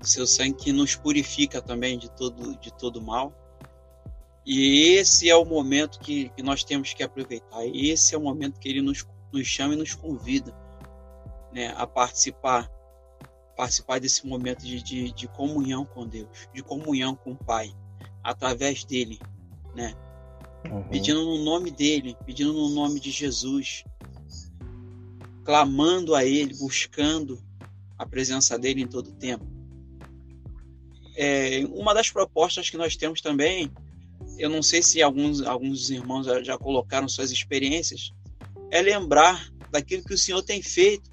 seu 0.00 0.26
sangue 0.26 0.54
que 0.54 0.72
nos 0.72 0.96
purifica 0.96 1.62
também 1.62 1.96
de 1.96 2.10
todo 2.10 2.58
de 2.58 2.72
todo 2.74 3.00
mal. 3.00 3.32
E 4.44 4.96
esse 4.96 5.30
é 5.30 5.36
o 5.36 5.44
momento 5.44 6.00
que, 6.00 6.28
que 6.30 6.42
nós 6.42 6.64
temos 6.64 6.92
que 6.92 7.04
aproveitar. 7.04 7.64
Esse 7.64 8.16
é 8.16 8.18
o 8.18 8.20
momento 8.20 8.58
que 8.58 8.68
ele 8.68 8.82
nos, 8.82 9.06
nos 9.32 9.46
chama 9.46 9.74
e 9.74 9.76
nos 9.76 9.94
convida 9.94 10.52
né, 11.52 11.74
a 11.76 11.86
participar 11.86 12.70
participar 13.56 14.00
desse 14.00 14.26
momento 14.26 14.64
de, 14.64 14.82
de, 14.82 15.12
de, 15.12 15.28
comunhão 15.28 15.84
com 15.84 16.06
Deus, 16.06 16.48
de 16.54 16.62
comunhão 16.62 17.14
com 17.14 17.32
o 17.32 17.36
Pai, 17.36 17.72
através 18.24 18.82
dele, 18.82 19.20
né? 19.74 19.94
Uhum. 20.70 20.82
Pedindo 20.84 21.22
no 21.22 21.44
nome 21.44 21.70
dele, 21.70 22.16
pedindo 22.24 22.52
no 22.52 22.70
nome 22.70 22.98
de 22.98 23.10
Jesus, 23.10 23.84
clamando 25.44 26.14
a 26.14 26.24
ele, 26.24 26.54
buscando 26.54 27.42
a 27.98 28.06
presença 28.06 28.58
dele 28.58 28.82
em 28.82 28.86
todo 28.86 29.08
o 29.08 29.12
tempo. 29.12 29.46
É, 31.14 31.64
uma 31.72 31.92
das 31.92 32.10
propostas 32.10 32.70
que 32.70 32.76
nós 32.76 32.96
temos 32.96 33.20
também, 33.20 33.70
eu 34.38 34.48
não 34.48 34.62
sei 34.62 34.82
se 34.82 35.02
alguns, 35.02 35.42
alguns 35.42 35.90
irmãos 35.90 36.24
já, 36.24 36.42
já 36.42 36.58
colocaram 36.58 37.08
suas 37.08 37.30
experiências, 37.30 38.12
é 38.70 38.80
lembrar 38.80 39.52
daquilo 39.70 40.04
que 40.04 40.14
o 40.14 40.18
Senhor 40.18 40.42
tem 40.42 40.62
feito 40.62 41.11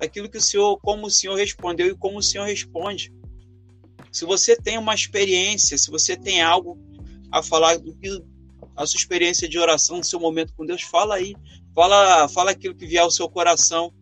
daquilo 0.00 0.30
que 0.30 0.38
o 0.38 0.40
Senhor, 0.40 0.78
como 0.78 1.06
o 1.06 1.10
Senhor 1.10 1.36
respondeu 1.36 1.88
e 1.88 1.94
como 1.94 2.18
o 2.18 2.22
Senhor 2.22 2.46
responde. 2.46 3.12
Se 4.10 4.24
você 4.24 4.56
tem 4.56 4.78
uma 4.78 4.94
experiência, 4.94 5.76
se 5.76 5.90
você 5.90 6.16
tem 6.16 6.40
algo 6.40 6.78
a 7.30 7.42
falar 7.42 7.78
do 7.78 7.94
que 7.94 8.08
a 8.74 8.86
sua 8.86 8.96
experiência 8.96 9.46
de 9.46 9.58
oração, 9.58 10.00
do 10.00 10.06
seu 10.06 10.18
momento 10.18 10.54
com 10.54 10.64
Deus, 10.64 10.82
fala 10.82 11.16
aí, 11.16 11.36
fala, 11.74 12.26
fala 12.28 12.50
aquilo 12.50 12.74
que 12.74 12.86
vier 12.86 13.02
ao 13.02 13.10
seu 13.10 13.28
coração, 13.28 13.92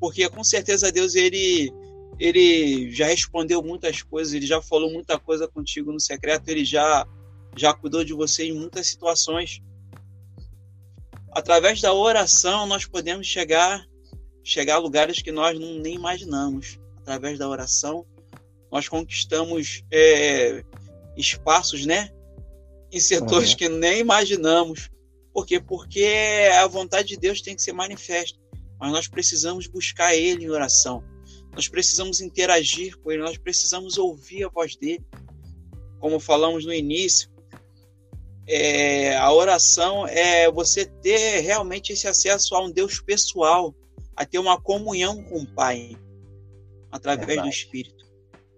porque 0.00 0.28
com 0.28 0.42
certeza 0.42 0.90
Deus 0.90 1.14
ele 1.14 1.72
ele 2.16 2.92
já 2.92 3.06
respondeu 3.06 3.60
muitas 3.60 4.00
coisas, 4.02 4.34
ele 4.34 4.46
já 4.46 4.62
falou 4.62 4.92
muita 4.92 5.18
coisa 5.18 5.48
contigo 5.48 5.90
no 5.90 6.00
secreto, 6.00 6.48
ele 6.48 6.64
já 6.64 7.06
já 7.56 7.72
cuidou 7.72 8.04
de 8.04 8.12
você 8.12 8.44
em 8.44 8.52
muitas 8.52 8.88
situações. 8.88 9.62
Através 11.30 11.80
da 11.80 11.92
oração 11.92 12.66
nós 12.66 12.84
podemos 12.84 13.26
chegar 13.26 13.84
chegar 14.44 14.74
a 14.74 14.78
lugares 14.78 15.22
que 15.22 15.32
nós 15.32 15.58
não, 15.58 15.74
nem 15.74 15.94
imaginamos. 15.94 16.78
Através 16.98 17.38
da 17.38 17.48
oração, 17.48 18.06
nós 18.70 18.88
conquistamos 18.88 19.82
é, 19.90 20.62
espaços, 21.16 21.84
né? 21.86 22.10
Em 22.92 23.00
setores 23.00 23.50
uhum. 23.50 23.56
que 23.56 23.68
nem 23.68 24.00
imaginamos. 24.00 24.90
Por 25.32 25.46
quê? 25.46 25.58
Porque 25.58 26.06
a 26.58 26.66
vontade 26.66 27.08
de 27.08 27.16
Deus 27.16 27.40
tem 27.40 27.56
que 27.56 27.62
ser 27.62 27.72
manifesta. 27.72 28.38
Mas 28.78 28.92
nós 28.92 29.08
precisamos 29.08 29.66
buscar 29.66 30.14
Ele 30.14 30.44
em 30.44 30.50
oração. 30.50 31.02
Nós 31.52 31.68
precisamos 31.68 32.20
interagir 32.20 32.96
com 32.98 33.10
Ele. 33.10 33.22
Nós 33.22 33.38
precisamos 33.38 33.98
ouvir 33.98 34.44
a 34.44 34.48
voz 34.48 34.76
dele. 34.76 35.04
Como 35.98 36.20
falamos 36.20 36.64
no 36.64 36.72
início, 36.72 37.30
é, 38.46 39.16
a 39.16 39.32
oração 39.32 40.06
é 40.06 40.50
você 40.50 40.84
ter 40.84 41.40
realmente 41.40 41.92
esse 41.92 42.06
acesso 42.06 42.54
a 42.54 42.62
um 42.62 42.70
Deus 42.70 43.00
pessoal, 43.00 43.74
a 44.16 44.24
ter 44.24 44.38
uma 44.38 44.60
comunhão 44.60 45.22
com 45.24 45.40
o 45.40 45.46
Pai 45.46 45.96
através 46.90 47.26
Verdade. 47.26 47.48
do 47.48 47.52
Espírito. 47.52 48.04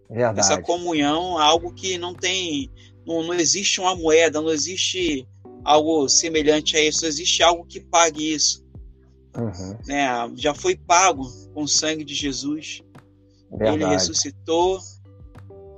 Verdade. 0.08 0.40
Essa 0.40 0.60
comunhão 0.60 1.40
é 1.40 1.44
algo 1.44 1.72
que 1.72 1.98
não 1.98 2.14
tem, 2.14 2.70
não, 3.06 3.22
não 3.22 3.34
existe 3.34 3.80
uma 3.80 3.96
moeda, 3.96 4.40
não 4.40 4.50
existe 4.50 5.26
algo 5.64 6.08
semelhante 6.08 6.76
a 6.76 6.80
isso, 6.80 7.06
existe 7.06 7.42
algo 7.42 7.64
que 7.64 7.80
pague 7.80 8.34
isso. 8.34 8.64
Uhum. 9.36 9.78
Né? 9.86 10.06
Já 10.36 10.54
foi 10.54 10.76
pago 10.76 11.24
com 11.52 11.62
o 11.62 11.68
sangue 11.68 12.04
de 12.04 12.14
Jesus. 12.14 12.82
Verdade. 13.50 13.82
Ele 13.82 13.86
ressuscitou 13.86 14.80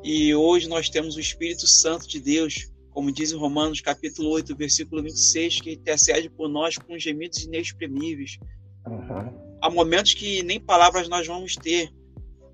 e 0.03 0.35
hoje 0.35 0.69
nós 0.69 0.89
temos 0.89 1.17
o 1.17 1.21
Espírito 1.21 1.67
Santo 1.67 2.07
de 2.09 2.21
Deus, 2.21 2.71
como 2.91 3.13
diz 3.13 3.33
em 3.33 3.37
Romanos 3.37 3.81
capítulo 3.81 4.31
8, 4.31 4.57
versículo 4.57 5.03
26, 5.03 5.61
que 5.61 5.73
intercede 5.73 6.29
por 6.31 6.49
nós 6.49 6.77
com 6.77 6.99
gemidos 6.99 7.45
inexprimíveis. 7.45 8.39
Uhum. 8.87 9.48
Há 9.61 9.71
momentos 9.71 10.15
que 10.15 10.43
nem 10.43 10.61
palavras 10.61 11.09
nós 11.09 11.27
vamos 11.27 11.57
ter. 11.57 11.93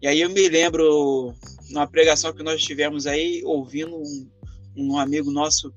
E 0.00 0.06
aí 0.06 0.20
eu 0.20 0.30
me 0.30 0.48
lembro, 0.48 1.34
numa 1.70 1.86
pregação 1.86 2.32
que 2.32 2.42
nós 2.42 2.62
tivemos 2.62 3.06
aí, 3.06 3.42
ouvindo 3.44 3.96
um, 3.96 4.30
um 4.76 4.98
amigo 4.98 5.30
nosso 5.30 5.72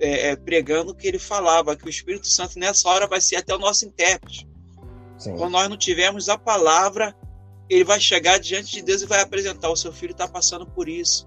é, 0.00 0.30
é, 0.30 0.36
pregando, 0.36 0.94
que 0.94 1.06
ele 1.06 1.18
falava 1.18 1.76
que 1.76 1.86
o 1.86 1.88
Espírito 1.88 2.26
Santo 2.26 2.58
nessa 2.58 2.88
hora 2.88 3.06
vai 3.06 3.20
ser 3.20 3.36
até 3.36 3.54
o 3.54 3.58
nosso 3.58 3.86
intérprete. 3.86 4.48
Sim. 5.18 5.36
Quando 5.36 5.52
nós 5.52 5.68
não 5.68 5.76
tivermos 5.76 6.28
a 6.28 6.36
palavra, 6.36 7.14
ele 7.68 7.84
vai 7.84 8.00
chegar 8.00 8.38
diante 8.38 8.72
de 8.72 8.82
Deus 8.82 9.02
e 9.02 9.06
vai 9.06 9.20
apresentar: 9.20 9.70
o 9.70 9.76
seu 9.76 9.92
filho 9.92 10.12
está 10.12 10.28
passando 10.28 10.66
por 10.66 10.88
isso. 10.88 11.26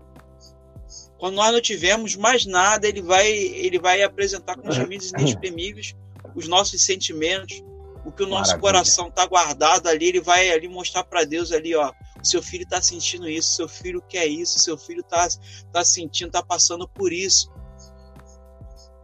Quando 1.17 1.35
nós 1.35 1.51
não 1.51 1.61
tivermos 1.61 2.15
mais 2.15 2.45
nada, 2.45 2.87
ele 2.87 3.01
vai, 3.01 3.27
ele 3.27 3.79
vai 3.79 4.03
apresentar 4.03 4.55
com 4.57 4.69
gemidos 4.71 5.11
inexprimíveis 5.11 5.95
os 6.35 6.47
nossos 6.47 6.83
sentimentos, 6.83 7.63
o 8.07 8.11
que 8.11 8.23
o 8.23 8.25
nosso 8.25 8.51
Maravilha. 8.51 8.61
coração 8.61 9.07
está 9.09 9.25
guardado 9.25 9.87
ali, 9.87 10.05
ele 10.05 10.21
vai 10.21 10.49
ali 10.49 10.69
mostrar 10.69 11.03
para 11.03 11.25
Deus 11.25 11.51
ali, 11.51 11.75
ó, 11.75 11.91
seu 12.23 12.41
filho 12.41 12.63
está 12.63 12.81
sentindo 12.81 13.27
isso, 13.27 13.53
seu 13.53 13.67
filho 13.67 14.01
quer 14.01 14.25
isso, 14.25 14.59
seu 14.59 14.77
filho 14.77 15.01
está 15.01 15.27
tá 15.73 15.83
sentindo, 15.83 16.27
está 16.27 16.41
passando 16.41 16.87
por 16.87 17.11
isso. 17.11 17.51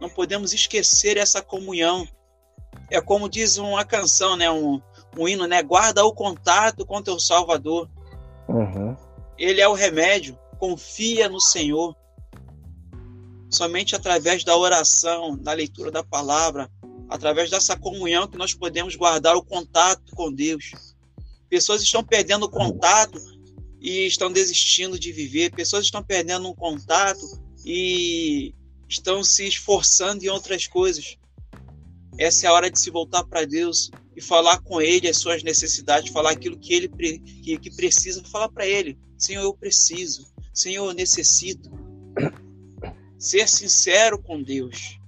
Não 0.00 0.08
podemos 0.08 0.54
esquecer 0.54 1.18
essa 1.18 1.42
comunhão. 1.42 2.08
É 2.90 2.98
como 2.98 3.28
diz 3.28 3.58
uma 3.58 3.84
canção, 3.84 4.36
né, 4.36 4.50
um, 4.50 4.80
um 5.18 5.28
hino, 5.28 5.46
né? 5.46 5.62
Guarda 5.62 6.02
o 6.02 6.14
contato 6.14 6.86
com 6.86 7.02
teu 7.02 7.20
Salvador. 7.20 7.90
Uhum. 8.48 8.96
Ele 9.36 9.60
é 9.60 9.68
o 9.68 9.74
remédio. 9.74 10.38
Confia 10.58 11.28
no 11.28 11.40
Senhor. 11.40 11.94
Somente 13.50 13.94
através 13.94 14.44
da 14.44 14.56
oração, 14.56 15.36
da 15.36 15.52
leitura 15.52 15.90
da 15.90 16.02
palavra, 16.02 16.70
através 17.08 17.50
dessa 17.50 17.76
comunhão 17.76 18.26
que 18.26 18.36
nós 18.36 18.54
podemos 18.54 18.96
guardar 18.96 19.36
o 19.36 19.44
contato 19.44 20.14
com 20.14 20.32
Deus. 20.32 20.72
Pessoas 21.48 21.82
estão 21.82 22.02
perdendo 22.02 22.46
o 22.46 22.50
contato 22.50 23.20
e 23.80 24.06
estão 24.06 24.32
desistindo 24.32 24.98
de 24.98 25.12
viver. 25.12 25.52
Pessoas 25.52 25.84
estão 25.84 26.02
perdendo 26.02 26.48
um 26.48 26.54
contato 26.54 27.40
e 27.64 28.54
estão 28.88 29.22
se 29.22 29.46
esforçando 29.46 30.24
em 30.24 30.28
outras 30.28 30.66
coisas. 30.66 31.16
Essa 32.18 32.46
é 32.46 32.48
a 32.48 32.52
hora 32.52 32.70
de 32.70 32.78
se 32.78 32.90
voltar 32.90 33.24
para 33.24 33.44
Deus, 33.44 33.90
e 34.16 34.20
falar 34.20 34.60
com 34.60 34.80
ele 34.80 35.08
as 35.08 35.16
suas 35.16 35.42
necessidades, 35.42 36.12
falar 36.12 36.30
aquilo 36.30 36.58
que 36.58 36.72
ele 36.72 36.88
que, 36.88 37.58
que 37.58 37.70
precisa, 37.74 38.22
falar 38.24 38.48
para 38.48 38.66
ele: 38.66 38.98
Senhor, 39.18 39.42
eu 39.42 39.54
preciso, 39.54 40.32
Senhor, 40.52 40.88
eu 40.88 40.94
necessito. 40.94 41.70
Ser 43.18 43.48
sincero 43.48 44.20
com 44.20 44.42
Deus. 44.42 44.98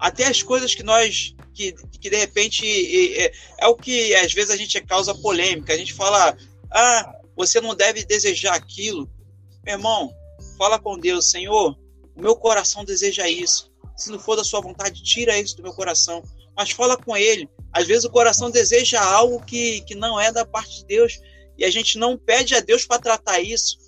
Até 0.00 0.26
as 0.26 0.42
coisas 0.42 0.74
que 0.74 0.82
nós, 0.82 1.34
que, 1.54 1.72
que 2.00 2.08
de 2.10 2.16
repente 2.16 2.66
é, 2.66 3.26
é, 3.26 3.32
é 3.58 3.66
o 3.68 3.76
que 3.76 4.14
às 4.14 4.32
vezes 4.32 4.50
a 4.50 4.56
gente 4.56 4.80
causa 4.80 5.14
polêmica. 5.14 5.72
A 5.72 5.76
gente 5.76 5.94
fala: 5.94 6.36
Ah, 6.72 7.14
você 7.36 7.60
não 7.60 7.74
deve 7.74 8.04
desejar 8.04 8.54
aquilo. 8.54 9.08
Meu 9.64 9.74
irmão, 9.74 10.10
fala 10.56 10.78
com 10.78 10.98
Deus: 10.98 11.30
Senhor, 11.30 11.78
o 12.16 12.20
meu 12.20 12.34
coração 12.34 12.84
deseja 12.84 13.28
isso. 13.28 13.70
Se 13.96 14.10
não 14.10 14.18
for 14.18 14.34
da 14.34 14.44
sua 14.44 14.62
vontade, 14.62 15.02
tira 15.02 15.38
isso 15.38 15.56
do 15.56 15.62
meu 15.62 15.74
coração. 15.74 16.22
Mas 16.56 16.70
fala 16.70 16.96
com 16.96 17.16
ele 17.16 17.48
às 17.72 17.86
vezes 17.86 18.04
o 18.04 18.10
coração 18.10 18.50
deseja 18.50 19.00
algo 19.00 19.44
que, 19.44 19.82
que 19.82 19.94
não 19.94 20.20
é 20.20 20.32
da 20.32 20.44
parte 20.44 20.80
de 20.80 20.86
Deus 20.86 21.20
e 21.56 21.64
a 21.64 21.70
gente 21.70 21.98
não 21.98 22.16
pede 22.16 22.54
a 22.54 22.60
Deus 22.60 22.84
para 22.84 23.00
tratar 23.00 23.40
isso. 23.40 23.78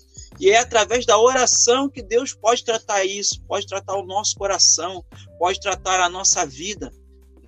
E 0.43 0.49
é 0.49 0.57
através 0.57 1.05
da 1.05 1.17
oração 1.17 1.87
que 1.87 2.01
Deus 2.01 2.33
pode 2.33 2.65
tratar 2.65 3.05
isso, 3.05 3.41
pode 3.47 3.65
tratar 3.65 3.95
o 3.95 4.05
nosso 4.05 4.35
coração, 4.35 5.01
pode 5.39 5.57
tratar 5.57 6.01
a 6.01 6.09
nossa 6.09 6.45
vida. 6.45 6.91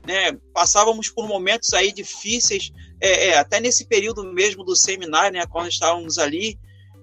Né? 0.08 0.32
Passávamos 0.54 1.10
por 1.10 1.28
momentos 1.28 1.74
aí 1.74 1.92
difíceis, 1.92 2.72
é, 3.02 3.28
é, 3.28 3.38
até 3.38 3.60
nesse 3.60 3.86
período 3.86 4.24
mesmo 4.24 4.64
do 4.64 4.78
seminário, 4.78 5.38
né, 5.38 5.46
quando 5.46 5.68
estávamos 5.68 6.18
ali. 6.18 6.58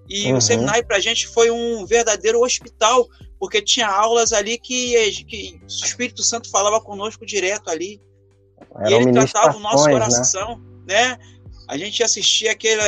E 0.08 0.32
uhum. 0.32 0.38
o 0.38 0.40
seminário 0.40 0.86
para 0.86 0.96
a 0.96 1.00
gente 1.00 1.28
foi 1.28 1.50
um 1.50 1.84
verdadeiro 1.84 2.40
hospital, 2.40 3.06
porque 3.38 3.60
tinha 3.60 3.86
aulas 3.86 4.32
ali 4.32 4.56
que, 4.56 4.94
que 5.24 5.60
o 5.62 5.66
Espírito 5.66 6.22
Santo 6.22 6.50
falava 6.50 6.80
conosco 6.80 7.26
direto 7.26 7.68
ali. 7.68 8.00
E 8.88 8.94
ele 8.94 9.12
tratava 9.12 9.58
o 9.58 9.60
nosso 9.60 9.84
né? 9.84 9.92
coração, 9.92 10.58
né? 10.86 11.18
né? 11.18 11.18
A 11.72 11.78
gente 11.78 12.02
assistia 12.02 12.52
aquele, 12.52 12.82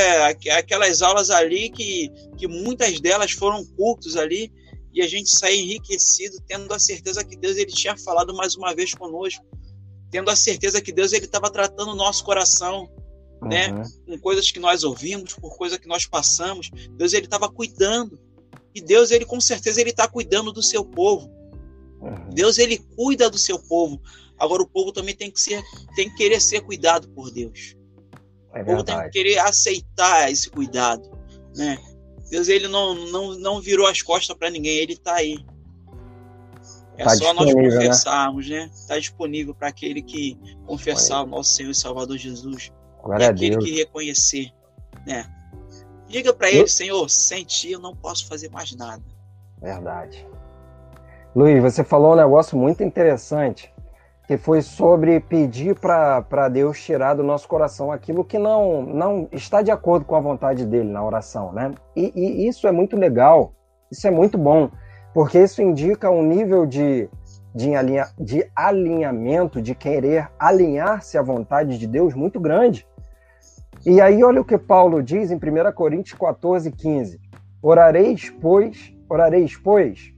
aquelas 0.53 1.01
aulas 1.01 1.31
ali 1.31 1.71
que, 1.71 2.13
que 2.37 2.47
muitas 2.47 3.01
delas 3.01 3.33
foram 3.33 3.65
cultos 3.65 4.15
ali 4.15 4.53
e 4.93 5.01
a 5.01 5.09
gente 5.09 5.31
saía 5.31 5.59
enriquecido, 5.59 6.37
tendo 6.47 6.71
a 6.71 6.79
certeza 6.79 7.25
que 7.25 7.35
Deus 7.35 7.57
ele 7.57 7.73
tinha 7.73 7.97
falado 7.97 8.35
mais 8.35 8.57
uma 8.57 8.75
vez 8.75 8.93
conosco, 8.93 9.43
tendo 10.11 10.31
a 10.31 10.37
certeza 10.37 10.83
que 10.83 10.93
Deus 10.93 11.15
ele 11.15 11.25
estava 11.25 11.51
tratando 11.51 11.93
o 11.93 11.97
nosso 11.97 12.23
coração, 12.25 12.87
né? 13.41 13.71
uhum. 13.71 13.79
né? 13.79 13.85
Com 14.07 14.19
coisas 14.19 14.51
que 14.51 14.61
nós 14.61 14.85
ouvimos, 14.85 15.33
por 15.33 15.57
coisas 15.57 15.79
que 15.79 15.89
nós 15.89 16.05
passamos, 16.05 16.69
Deus 16.91 17.15
ele 17.15 17.25
estava 17.25 17.49
cuidando 17.49 18.21
e 18.75 18.83
Deus 18.83 19.11
ele 19.11 19.25
com 19.25 19.41
certeza 19.41 19.81
ele 19.81 19.91
está 19.91 20.07
cuidando 20.07 20.53
do 20.53 20.63
seu 20.63 20.85
povo. 20.85 21.31
Uhum. 22.03 22.29
Deus 22.35 22.59
ele 22.59 22.77
cuida 22.95 23.31
do 23.31 23.39
seu 23.39 23.59
povo. 23.59 23.99
Agora 24.39 24.63
o 24.63 24.69
povo 24.69 24.93
também 24.93 25.17
tem 25.17 25.31
que 25.31 25.41
ser, 25.41 25.63
tem 25.97 26.11
que 26.11 26.17
querer 26.17 26.39
ser 26.39 26.61
cuidado 26.61 27.09
por 27.09 27.31
Deus. 27.31 27.75
É 28.55 28.63
o 28.63 28.65
povo 28.65 28.85
tem 28.85 28.99
que 29.03 29.11
querer 29.11 29.39
aceitar 29.39 30.31
esse 30.31 30.49
cuidado, 30.49 31.11
né? 31.57 31.79
Deus 32.31 32.49
ele 32.49 32.69
não 32.69 32.95
não, 32.95 33.39
não 33.39 33.61
virou 33.61 33.87
as 33.87 34.01
costas 34.01 34.37
para 34.37 34.51
ninguém, 34.51 34.79
ele 34.79 34.93
está 34.93 35.15
aí. 35.15 35.45
É 36.97 37.05
tá 37.05 37.17
só 37.17 37.35
nós 37.35 37.53
né? 37.53 37.63
confessarmos, 37.63 38.49
né? 38.49 38.71
Está 38.73 38.95
né? 38.95 39.01
disponível 39.01 39.55
para 39.55 39.69
aquele 39.69 40.01
que 40.01 40.39
confessar 40.67 41.23
o 41.23 41.27
nosso 41.27 41.55
Senhor 41.55 41.71
e 41.71 41.75
Salvador 41.75 42.17
Jesus. 42.17 42.73
Glória 43.03 43.25
e 43.25 43.29
aquele 43.29 43.59
que 43.59 43.75
reconhecer, 43.75 44.53
né? 45.05 45.29
Diga 46.07 46.33
para 46.33 46.51
ele, 46.51 46.69
Senhor, 46.69 47.09
sem 47.11 47.45
ti 47.45 47.73
eu 47.73 47.81
não 47.81 47.97
posso 47.97 48.29
fazer 48.29 48.49
mais 48.51 48.75
nada. 48.77 49.03
Verdade. 49.61 50.25
Luiz, 51.35 51.61
você 51.61 51.83
falou 51.83 52.13
um 52.13 52.17
negócio 52.17 52.57
muito 52.57 52.85
interessante 52.85 53.74
que 54.27 54.39
foi 54.39 54.63
sobre 54.63 55.21
pedir 55.21 55.79
para 55.79 56.49
Deus 56.49 56.83
tirar 56.83 57.15
do 57.15 57.23
nosso 57.23 57.47
coração 57.47 57.93
aquilo 57.93 58.25
que 58.25 58.39
não, 58.39 58.83
não 58.83 59.29
está 59.31 59.61
de 59.61 59.71
acordo 59.71 60.07
com 60.07 60.17
a 60.17 60.21
vontade 60.21 60.65
dele 60.65 60.91
na 60.91 61.05
oração, 61.05 61.53
né? 61.53 61.73
E, 61.95 62.13
e 62.15 62.49
isso 62.49 62.67
é 62.67 62.73
muito 62.73 62.97
legal, 62.97 63.53
isso 63.93 64.07
é 64.07 64.11
muito 64.11 64.39
bom, 64.39 64.71
porque 65.13 65.39
isso 65.39 65.61
indica 65.61 66.11
um 66.11 66.23
nível 66.23 66.65
de, 66.65 67.09
de, 67.55 67.75
alinha, 67.75 68.07
de 68.19 68.51
alinhamento, 68.57 69.61
de 69.61 69.75
querer 69.75 70.31
alinhar-se 70.39 71.19
à 71.19 71.23
vontade 71.23 71.79
de 71.79 71.87
Deus 71.87 72.15
muito 72.15 72.41
grande. 72.41 72.87
E 73.85 74.01
aí, 74.01 74.25
olha 74.25 74.41
o 74.41 74.45
que 74.45 74.57
Paulo 74.57 75.03
diz 75.03 75.31
em 75.31 75.37
1 75.37 75.73
Coríntios 75.75 76.19
14, 76.19 76.73
15: 76.73 77.21
Orareis, 77.61 78.31
pois, 78.41 78.95
orareis, 79.07 79.55
pois, 79.57 80.15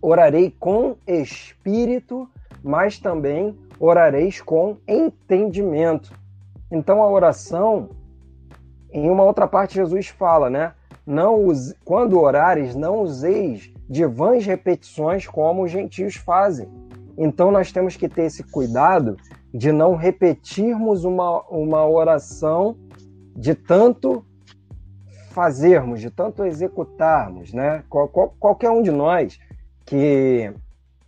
orarei 0.00 0.54
com 0.58 0.96
espírito 1.06 2.28
mas 2.62 2.98
também 2.98 3.56
orareis 3.78 4.40
com 4.40 4.76
entendimento. 4.86 6.12
Então 6.70 7.02
a 7.02 7.10
oração, 7.10 7.90
em 8.92 9.10
uma 9.10 9.24
outra 9.24 9.46
parte 9.46 9.74
Jesus 9.74 10.08
fala, 10.08 10.48
né? 10.48 10.72
Não 11.04 11.34
use, 11.44 11.74
quando 11.84 12.20
orares, 12.20 12.76
não 12.76 13.00
useis 13.00 13.72
de 13.88 14.06
vãs 14.06 14.46
repetições 14.46 15.26
como 15.26 15.64
os 15.64 15.70
gentios 15.70 16.14
fazem. 16.14 16.68
Então 17.18 17.50
nós 17.50 17.72
temos 17.72 17.96
que 17.96 18.08
ter 18.08 18.22
esse 18.22 18.42
cuidado 18.44 19.16
de 19.52 19.70
não 19.72 19.96
repetirmos 19.96 21.04
uma, 21.04 21.42
uma 21.48 21.86
oração 21.86 22.76
de 23.36 23.54
tanto 23.54 24.24
fazermos, 25.32 26.00
de 26.00 26.10
tanto 26.10 26.44
executarmos, 26.44 27.52
né? 27.52 27.82
Qual, 27.88 28.08
qual, 28.08 28.34
qualquer 28.38 28.70
um 28.70 28.82
de 28.82 28.90
nós 28.90 29.38
que 29.84 30.52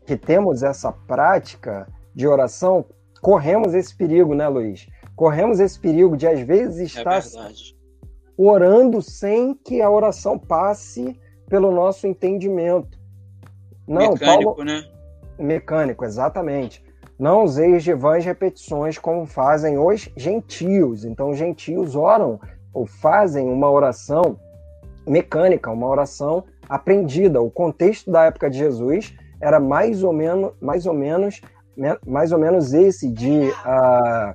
que 0.07 0.17
temos 0.17 0.63
essa 0.63 0.93
prática 0.93 1.87
de 2.15 2.27
oração, 2.27 2.85
corremos 3.21 3.75
esse 3.75 3.95
perigo, 3.95 4.35
né, 4.35 4.47
Luiz? 4.49 4.87
Corremos 5.17 5.61
esse 5.61 5.79
perigo 5.79 6.17
de, 6.17 6.27
às 6.27 6.41
vezes, 6.41 6.97
é 6.97 7.01
estar 7.01 7.23
orando 8.37 9.01
sem 9.01 9.55
que 9.55 9.81
a 9.81 9.91
oração 9.91 10.39
passe 10.39 11.19
pelo 11.49 11.71
nosso 11.71 12.07
entendimento. 12.07 12.99
Não, 13.87 14.13
Mecânico, 14.13 14.55
Paulo... 14.57 14.65
né? 14.65 14.85
Mecânico, 15.39 16.05
exatamente. 16.05 16.85
Não 17.19 17.45
useis 17.45 17.85
de 17.85 17.95
vãs 17.95 18.25
repetições 18.25 18.99
como 18.99 19.25
fazem 19.25 19.79
os 19.79 20.09
gentios. 20.17 21.05
Então, 21.05 21.31
os 21.31 21.39
gentios 21.39 21.95
oram 21.95 22.41
ou 22.73 22.87
fazem 22.87 23.49
uma 23.49 23.71
oração 23.71 24.39
mecânica, 25.07 25.71
uma 25.71 25.87
oração 25.87 26.45
aprendida. 26.69 27.41
O 27.41 27.51
contexto 27.51 28.11
da 28.11 28.25
época 28.25 28.51
de 28.51 28.59
Jesus 28.59 29.15
era 29.41 29.61
mais 29.61 30.03
ou 30.03 30.13
menos, 30.13 30.53
mais 30.61 30.87
ou 30.87 30.95
menos, 30.95 31.41
mais 32.07 32.33
ou 32.33 32.39
menos 32.39 32.73
esse 32.73 33.11
de 33.11 33.49
uh, 33.49 34.35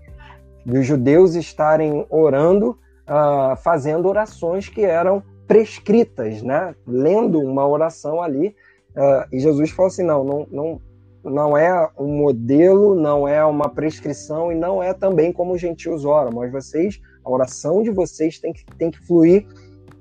dos 0.66 0.86
judeus 0.86 1.36
estarem 1.36 2.06
orando, 2.10 2.78
uh, 3.08 3.56
fazendo 3.58 4.08
orações 4.08 4.70
que 4.70 4.84
eram 4.84 5.24
prescritas, 5.48 6.44
né? 6.44 6.76
Lendo 6.86 7.40
uma 7.40 7.68
oração 7.68 8.22
ali. 8.22 8.56
Uh, 8.96 9.26
e 9.32 9.40
Jesus 9.40 9.72
falou 9.72 9.88
assim: 9.88 10.04
não, 10.04 10.24
não, 10.24 10.48
não, 10.52 10.82
não 11.24 11.58
é 11.58 11.90
um 11.98 12.18
modelo, 12.18 12.96
não 12.96 13.28
é 13.28 13.44
uma 13.44 13.70
prescrição 13.70 14.52
e 14.52 14.56
não 14.56 14.82
é 14.82 14.94
também 14.94 15.32
como 15.32 15.54
os 15.54 15.62
gentios 15.62 16.06
oram, 16.06 16.32
mas 16.32 16.52
vocês, 16.52 17.00
a 17.24 17.30
oração 17.30 17.82
de 17.82 17.90
vocês 17.90 18.40
tem 18.40 18.54
que, 18.54 18.64
tem 18.78 18.92
que 18.92 19.00
fluir 19.00 19.46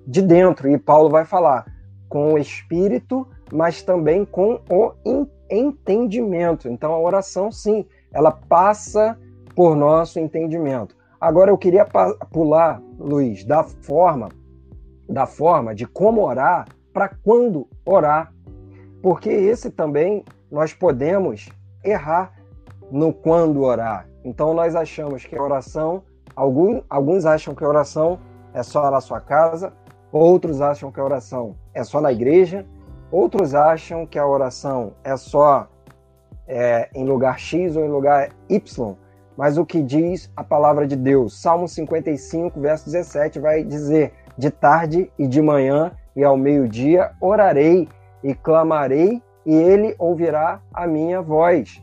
de 0.07 0.22
dentro. 0.22 0.68
E 0.68 0.78
Paulo 0.78 1.09
vai 1.09 1.24
falar 1.24 1.64
com 2.09 2.34
o 2.34 2.38
espírito, 2.38 3.26
mas 3.53 3.82
também 3.82 4.24
com 4.24 4.61
o 4.70 4.92
entendimento. 5.51 6.68
Então 6.68 6.92
a 6.92 7.01
oração, 7.01 7.51
sim, 7.51 7.86
ela 8.12 8.30
passa 8.30 9.18
por 9.55 9.74
nosso 9.74 10.18
entendimento. 10.18 10.96
Agora 11.20 11.51
eu 11.51 11.59
queria 11.59 11.86
pular, 12.30 12.80
Luiz, 12.99 13.44
da 13.44 13.64
forma 13.64 14.28
da 15.09 15.26
forma 15.26 15.74
de 15.74 15.86
como 15.86 16.22
orar 16.22 16.66
para 16.92 17.09
quando 17.09 17.66
orar, 17.84 18.32
porque 19.03 19.30
esse 19.30 19.70
também 19.70 20.24
nós 20.51 20.72
podemos 20.72 21.49
errar 21.82 22.34
no 22.90 23.12
quando 23.12 23.62
orar. 23.62 24.07
Então 24.24 24.53
nós 24.53 24.74
achamos 24.74 25.24
que 25.24 25.36
a 25.36 25.42
oração, 25.42 26.03
alguns, 26.36 26.82
alguns 26.90 27.24
acham 27.24 27.55
que 27.55 27.64
a 27.64 27.68
oração 27.68 28.18
é 28.53 28.62
só 28.62 28.90
na 28.90 29.01
sua 29.01 29.20
casa, 29.20 29.72
outros 30.12 30.61
acham 30.61 30.90
que 30.90 31.01
a 31.01 31.05
oração 31.05 31.55
é 31.72 31.82
só 31.84 32.01
na 32.01 32.12
igreja, 32.12 32.66
outros 33.11 33.55
acham 33.55 34.07
que 34.07 34.19
a 34.19 34.27
oração 34.27 34.93
é 35.03 35.17
só 35.17 35.69
é, 36.47 36.89
em 36.95 37.05
lugar 37.05 37.39
X 37.39 37.77
ou 37.77 37.85
em 37.85 37.89
lugar 37.89 38.31
Y. 38.49 38.97
Mas 39.37 39.57
o 39.57 39.65
que 39.65 39.83
diz 39.83 40.31
a 40.37 40.43
palavra 40.43 40.87
de 40.87 40.97
Deus? 40.97 41.41
Salmo 41.41 41.69
55, 41.69 42.61
verso 42.61 42.87
17 42.87 43.39
vai 43.39 43.63
dizer: 43.63 44.13
De 44.37 44.51
tarde 44.51 45.11
e 45.19 45.27
de 45.29 45.41
manhã 45.41 45.93
e 46.17 46.25
ao 46.25 46.37
meio-dia 46.37 47.13
orarei 47.21 47.89
e 48.23 48.35
clamarei 48.35 49.23
e 49.47 49.55
ele 49.55 49.95
ouvirá 49.99 50.61
a 50.75 50.87
minha 50.87 51.23
voz. 51.23 51.81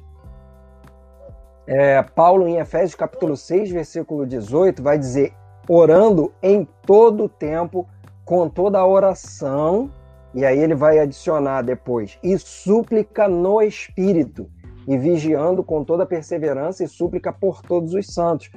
É, 1.67 2.03
Paulo, 2.03 2.47
em 2.47 2.57
Efésios 2.57 2.93
capítulo 2.93 3.35
6, 3.35 3.71
versículo 3.71 4.25
18, 4.25 4.83
vai 4.83 4.97
dizer: 4.97 5.33
orando 5.67 6.31
em 6.41 6.67
todo 6.85 7.29
tempo, 7.29 7.87
com 8.23 8.49
toda 8.49 8.79
a 8.79 8.85
oração, 8.85 9.89
e 10.35 10.45
aí 10.45 10.59
ele 10.59 10.75
vai 10.75 10.99
adicionar 10.99 11.61
depois, 11.61 12.19
e 12.21 12.37
súplica 12.37 13.25
no 13.25 13.61
Espírito, 13.61 14.49
e 14.85 14.97
vigiando 14.97 15.63
com 15.63 15.83
toda 15.83 16.05
perseverança 16.05 16.83
e 16.83 16.87
súplica 16.89 17.31
por 17.31 17.61
todos 17.61 17.93
os 17.93 18.13
santos. 18.13 18.51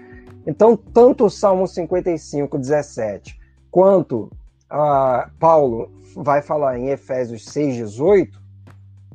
Então, 0.44 0.76
tanto 0.76 1.26
o 1.26 1.30
Salmo 1.30 1.68
55, 1.68 2.58
17, 2.58 3.38
quanto 3.70 4.30
uh, 4.70 5.30
Paulo 5.38 5.90
vai 6.16 6.42
falar 6.42 6.76
em 6.78 6.88
Efésios 6.88 7.44
6, 7.44 7.76
18, 7.76 8.42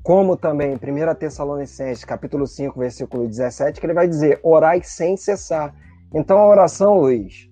como 0.01 0.37
também 0.37 0.71
em 0.71 0.75
1 0.75 1.15
Tessalonicenses, 1.15 2.05
capítulo 2.05 2.47
5, 2.47 2.79
versículo 2.79 3.27
17, 3.27 3.79
que 3.79 3.85
ele 3.85 3.93
vai 3.93 4.07
dizer: 4.07 4.39
orai 4.41 4.81
sem 4.83 5.17
cessar. 5.17 5.75
Então 6.13 6.37
a 6.37 6.47
oração, 6.47 6.99
Luiz, 6.99 7.49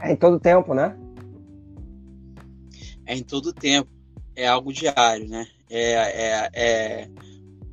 é 0.00 0.12
em 0.12 0.16
todo 0.16 0.38
tempo, 0.38 0.74
né? 0.74 0.96
É 3.08 3.16
em 3.16 3.22
todo 3.22 3.52
tempo. 3.52 3.90
É 4.36 4.46
algo 4.46 4.72
diário, 4.72 5.26
né? 5.26 5.48
É, 5.68 5.92
é, 5.92 6.50
é 6.54 7.08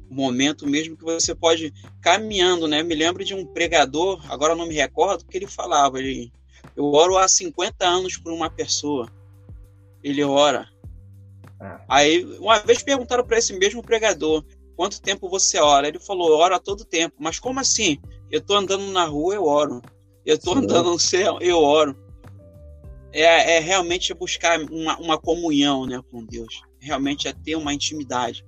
momento 0.09 0.65
mesmo 0.65 0.95
que 0.95 1.03
você 1.03 1.35
pode 1.35 1.73
caminhando, 2.01 2.67
né? 2.67 2.81
Eu 2.81 2.85
me 2.85 2.95
lembro 2.95 3.23
de 3.23 3.35
um 3.35 3.45
pregador, 3.45 4.19
agora 4.31 4.55
não 4.55 4.67
me 4.67 4.73
recordo, 4.73 5.25
que 5.25 5.37
ele 5.37 5.47
falava, 5.47 5.99
ele, 5.99 6.31
eu 6.75 6.85
oro 6.85 7.17
há 7.17 7.27
50 7.27 7.85
anos 7.85 8.17
por 8.17 8.31
uma 8.31 8.49
pessoa. 8.49 9.11
Ele 10.01 10.23
ora 10.23 10.69
é. 11.59 11.79
Aí, 11.87 12.25
uma 12.39 12.59
vez 12.59 12.83
perguntaram 12.83 13.25
para 13.25 13.37
esse 13.37 13.53
mesmo 13.53 13.81
pregador 13.81 14.43
quanto 14.75 15.01
tempo 15.01 15.29
você 15.29 15.59
ora. 15.59 15.87
Ele 15.87 15.99
falou, 15.99 16.37
ora 16.37 16.59
todo 16.59 16.85
tempo. 16.85 17.15
Mas 17.19 17.39
como 17.39 17.59
assim? 17.59 17.97
Eu 18.29 18.41
tô 18.41 18.55
andando 18.55 18.85
na 18.91 19.05
rua, 19.05 19.35
eu 19.35 19.45
oro. 19.45 19.81
Eu 20.25 20.37
tô 20.37 20.53
Sim. 20.53 20.59
andando 20.59 20.91
no 20.91 20.99
céu, 20.99 21.37
eu 21.41 21.57
oro. 21.57 21.95
É, 23.17 23.57
é 23.57 23.59
realmente 23.59 24.13
buscar 24.13 24.59
uma, 24.59 24.97
uma 24.99 25.17
comunhão 25.17 25.85
né, 25.85 26.01
com 26.11 26.25
Deus. 26.25 26.61
Realmente 26.79 27.29
é 27.29 27.33
ter 27.33 27.55
uma 27.55 27.73
intimidade. 27.73 28.45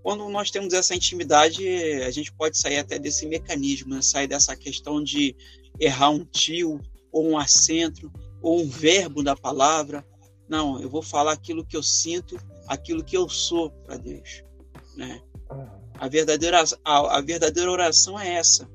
Quando 0.00 0.28
nós 0.28 0.48
temos 0.48 0.72
essa 0.72 0.94
intimidade, 0.94 1.66
a 2.04 2.10
gente 2.12 2.32
pode 2.32 2.56
sair 2.56 2.78
até 2.78 3.00
desse 3.00 3.26
mecanismo, 3.26 3.96
né? 3.96 4.00
sair 4.00 4.28
dessa 4.28 4.56
questão 4.56 5.02
de 5.02 5.34
errar 5.80 6.10
um 6.10 6.24
tio, 6.24 6.80
ou 7.10 7.28
um 7.28 7.36
acento, 7.36 8.12
ou 8.40 8.60
um 8.60 8.68
verbo 8.68 9.24
da 9.24 9.34
palavra, 9.34 10.06
não, 10.48 10.80
eu 10.80 10.88
vou 10.88 11.02
falar 11.02 11.32
aquilo 11.32 11.66
que 11.66 11.76
eu 11.76 11.82
sinto, 11.82 12.38
aquilo 12.68 13.02
que 13.02 13.16
eu 13.16 13.28
sou 13.28 13.70
para 13.70 13.96
Deus. 13.96 14.44
Né? 14.96 15.20
A, 15.98 16.08
verdadeira, 16.08 16.62
a, 16.84 17.18
a 17.18 17.20
verdadeira 17.20 17.70
oração 17.70 18.18
é 18.18 18.34
essa. 18.34 18.68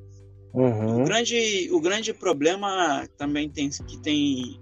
Uhum. 0.54 1.02
O, 1.02 1.06
grande, 1.06 1.70
o 1.72 1.80
grande 1.80 2.14
problema 2.14 3.08
também 3.18 3.50
tem, 3.50 3.70
que 3.70 3.98
tem 4.00 4.60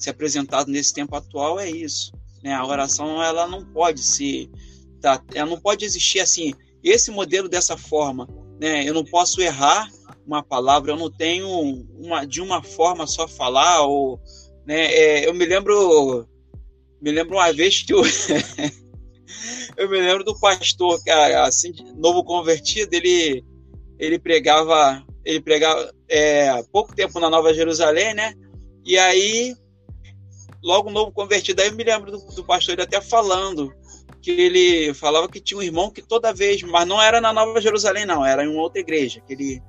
se 0.00 0.10
apresentado 0.10 0.70
nesse 0.70 0.92
tempo 0.92 1.14
atual 1.14 1.60
é 1.60 1.70
isso. 1.70 2.12
Né? 2.42 2.54
A 2.54 2.66
oração 2.66 3.22
ela 3.22 3.46
não 3.46 3.64
pode 3.64 4.02
ser. 4.02 4.50
Tá, 5.00 5.22
ela 5.34 5.48
não 5.48 5.60
pode 5.60 5.84
existir 5.84 6.20
assim. 6.20 6.52
Esse 6.82 7.10
modelo 7.10 7.48
dessa 7.48 7.76
forma. 7.76 8.26
Né? 8.60 8.88
Eu 8.88 8.94
não 8.94 9.04
posso 9.04 9.40
errar 9.40 9.88
uma 10.26 10.42
palavra, 10.42 10.92
eu 10.92 10.96
não 10.96 11.10
tenho 11.10 11.48
uma, 11.98 12.24
de 12.24 12.40
uma 12.40 12.62
forma 12.62 13.06
só 13.06 13.28
falar. 13.28 13.82
Ou, 13.82 14.18
né? 14.66 14.86
É, 14.86 15.28
eu 15.28 15.34
me 15.34 15.44
lembro 15.44 16.26
me 17.00 17.10
lembro 17.10 17.36
uma 17.36 17.52
vez 17.52 17.82
que 17.82 17.94
eu, 17.94 18.02
eu 19.76 19.88
me 19.88 19.98
lembro 19.98 20.22
do 20.22 20.38
pastor, 20.38 21.02
cara, 21.04 21.44
assim, 21.44 21.72
novo 21.96 22.22
convertido, 22.22 22.94
ele, 22.94 23.42
ele 23.98 24.18
pregava, 24.18 25.02
ele 25.24 25.40
pregava 25.40 25.92
é, 26.08 26.62
pouco 26.70 26.94
tempo 26.94 27.18
na 27.18 27.30
Nova 27.30 27.54
Jerusalém, 27.54 28.14
né? 28.14 28.34
E 28.84 28.98
aí, 28.98 29.54
logo 30.62 30.90
novo 30.90 31.12
convertido, 31.12 31.60
aí 31.60 31.68
eu 31.68 31.74
me 31.74 31.84
lembro 31.84 32.12
do, 32.12 32.18
do 32.34 32.44
pastor 32.44 32.74
ele 32.74 32.82
até 32.82 33.00
falando 33.00 33.74
que 34.20 34.30
ele 34.30 34.92
falava 34.94 35.28
que 35.28 35.40
tinha 35.40 35.58
um 35.58 35.62
irmão 35.62 35.90
que 35.90 36.02
toda 36.02 36.32
vez, 36.32 36.62
mas 36.62 36.86
não 36.86 37.00
era 37.00 37.20
na 37.20 37.32
Nova 37.32 37.60
Jerusalém, 37.60 38.04
não, 38.04 38.24
era 38.24 38.44
em 38.44 38.48
uma 38.48 38.62
outra 38.62 38.80
igreja, 38.80 39.20
que 39.20 39.32
ele 39.32 39.62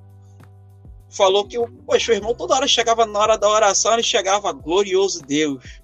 falou 1.10 1.48
que 1.48 1.58
poxa, 1.86 2.12
o 2.12 2.16
irmão 2.16 2.34
toda 2.34 2.56
hora 2.56 2.68
chegava 2.68 3.06
na 3.06 3.20
hora 3.20 3.38
da 3.38 3.50
oração, 3.50 3.94
ele 3.94 4.04
chegava, 4.04 4.52
glorioso 4.52 5.22
Deus, 5.22 5.82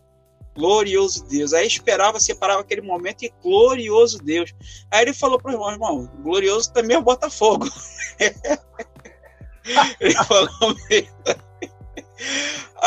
glorioso 0.56 1.26
Deus. 1.26 1.54
Aí 1.54 1.68
esperava, 1.68 2.20
separava 2.20 2.62
aquele 2.62 2.82
momento 2.82 3.24
e 3.24 3.34
glorioso 3.42 4.20
Deus. 4.20 4.54
Aí 4.92 5.04
ele 5.04 5.14
falou 5.14 5.40
para 5.40 5.52
o 5.52 5.54
irmão, 5.54 5.72
irmão, 5.72 6.12
glorioso 6.24 6.74
também 6.74 6.96
é 6.96 7.00
o 7.00 7.04
Botafogo. 7.04 7.70
ele 10.00 10.14
falou 10.14 10.50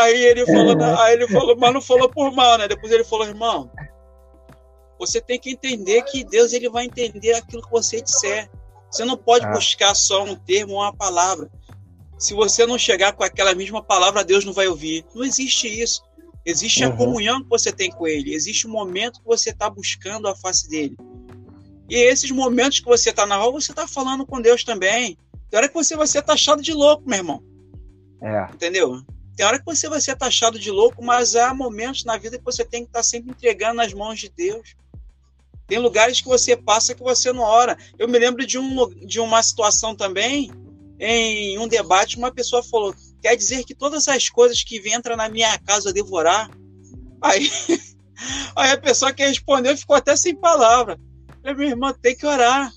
Aí 0.01 0.25
ele 0.25 0.47
falou, 0.47 0.81
é. 0.81 1.03
aí 1.03 1.15
ele 1.15 1.29
falou, 1.29 1.57
mas 1.57 1.75
não 1.75 1.81
falou 1.81 2.09
por 2.09 2.33
mal, 2.33 2.59
né? 2.59 2.69
Depois 2.69 2.93
ele 2.93 3.05
falou, 3.05 3.27
irmão, 3.27 3.71
você 4.99 5.21
tem 5.21 5.39
que 5.39 5.51
entender 5.51 6.03
que 6.03 6.25
Deus 6.25 6.53
ele 6.53 6.69
vai 6.69 6.85
entender 6.85 7.35
aquilo 7.35 7.63
que 7.63 7.71
você 7.71 8.01
disser. 8.01 8.51
Você 8.91 9.05
não 9.05 9.17
pode 9.17 9.47
ah. 9.47 9.51
buscar 9.51 9.95
só 9.95 10.25
um 10.25 10.35
termo 10.35 10.75
ou 10.75 10.81
uma 10.81 10.93
palavra. 10.93 11.51
Se 12.19 12.35
você 12.35 12.67
não 12.67 12.77
chegar 12.77 13.13
com 13.13 13.23
aquela 13.23 13.55
mesma 13.55 13.83
palavra, 13.83 14.25
Deus 14.25 14.45
não 14.45 14.53
vai 14.53 14.69
ouvir. 14.69 15.05
Não 15.15 15.25
existe 15.25 15.67
isso. 15.69 16.03
Existe 16.45 16.85
uhum. 16.85 16.93
a 16.93 16.97
comunhão 16.97 17.43
que 17.43 17.49
você 17.49 17.71
tem 17.71 17.91
com 17.91 18.07
ele, 18.07 18.35
existe 18.35 18.67
o 18.67 18.71
momento 18.71 19.21
que 19.21 19.27
você 19.27 19.51
está 19.51 19.69
buscando 19.69 20.27
a 20.27 20.35
face 20.35 20.69
dele. 20.69 20.97
E 21.89 21.97
esses 21.97 22.31
momentos 22.31 22.81
que 22.81 22.87
você 22.87 23.11
está 23.11 23.27
na 23.27 23.37
rua, 23.37 23.53
você 23.53 23.73
está 23.73 23.87
falando 23.87 24.25
com 24.25 24.41
Deus 24.41 24.65
também. 24.65 25.19
Tem 25.51 25.59
hora 25.59 25.69
que 25.69 25.75
você 25.75 25.97
vai 25.97 26.07
ser 26.07 26.23
taxado 26.23 26.63
de 26.63 26.73
louco, 26.73 27.03
meu 27.07 27.19
irmão. 27.19 27.43
É. 28.23 28.45
Entendeu? 28.55 29.03
Tem 29.41 29.47
hora 29.47 29.59
que 29.59 29.65
você 29.65 29.89
vai 29.89 30.03
ser 30.03 30.19
taxado 30.19 30.59
de 30.59 30.71
louco, 30.71 31.03
mas 31.03 31.35
há 31.35 31.55
momentos 31.55 32.05
na 32.05 32.19
vida 32.19 32.37
que 32.37 32.45
você 32.45 32.63
tem 32.63 32.83
que 32.83 32.91
estar 32.91 32.99
tá 32.99 33.03
sempre 33.03 33.31
entregando 33.31 33.77
nas 33.77 33.91
mãos 33.95 34.21
de 34.21 34.29
Deus. 34.29 34.77
Tem 35.67 35.79
lugares 35.79 36.21
que 36.21 36.29
você 36.29 36.55
passa 36.55 36.95
que 36.95 37.03
você 37.03 37.33
não 37.33 37.41
ora. 37.43 37.75
Eu 37.99 38.07
me 38.07 38.19
lembro 38.19 38.45
de, 38.45 38.59
um, 38.59 38.87
de 39.07 39.19
uma 39.19 39.43
situação 39.43 39.97
também, 39.97 40.53
em 40.99 41.59
um 41.59 41.67
debate, 41.67 42.19
uma 42.19 42.31
pessoa 42.31 42.63
falou: 42.63 42.95
Quer 43.23 43.35
dizer 43.35 43.65
que 43.65 43.75
todas 43.75 44.09
as 44.09 44.29
coisas 44.29 44.63
que 44.63 44.77
entram 44.95 45.17
na 45.17 45.31
minha 45.31 45.59
casa 45.61 45.91
devorar? 45.91 46.51
Aí, 47.23 47.51
aí 48.55 48.73
a 48.73 48.79
pessoa 48.79 49.11
que 49.11 49.27
respondeu 49.27 49.75
ficou 49.75 49.97
até 49.97 50.15
sem 50.17 50.37
palavra. 50.37 51.01
Eu, 51.43 51.57
minha 51.57 51.71
irmã, 51.71 51.95
tem 51.95 52.15
que 52.15 52.27
orar. 52.27 52.71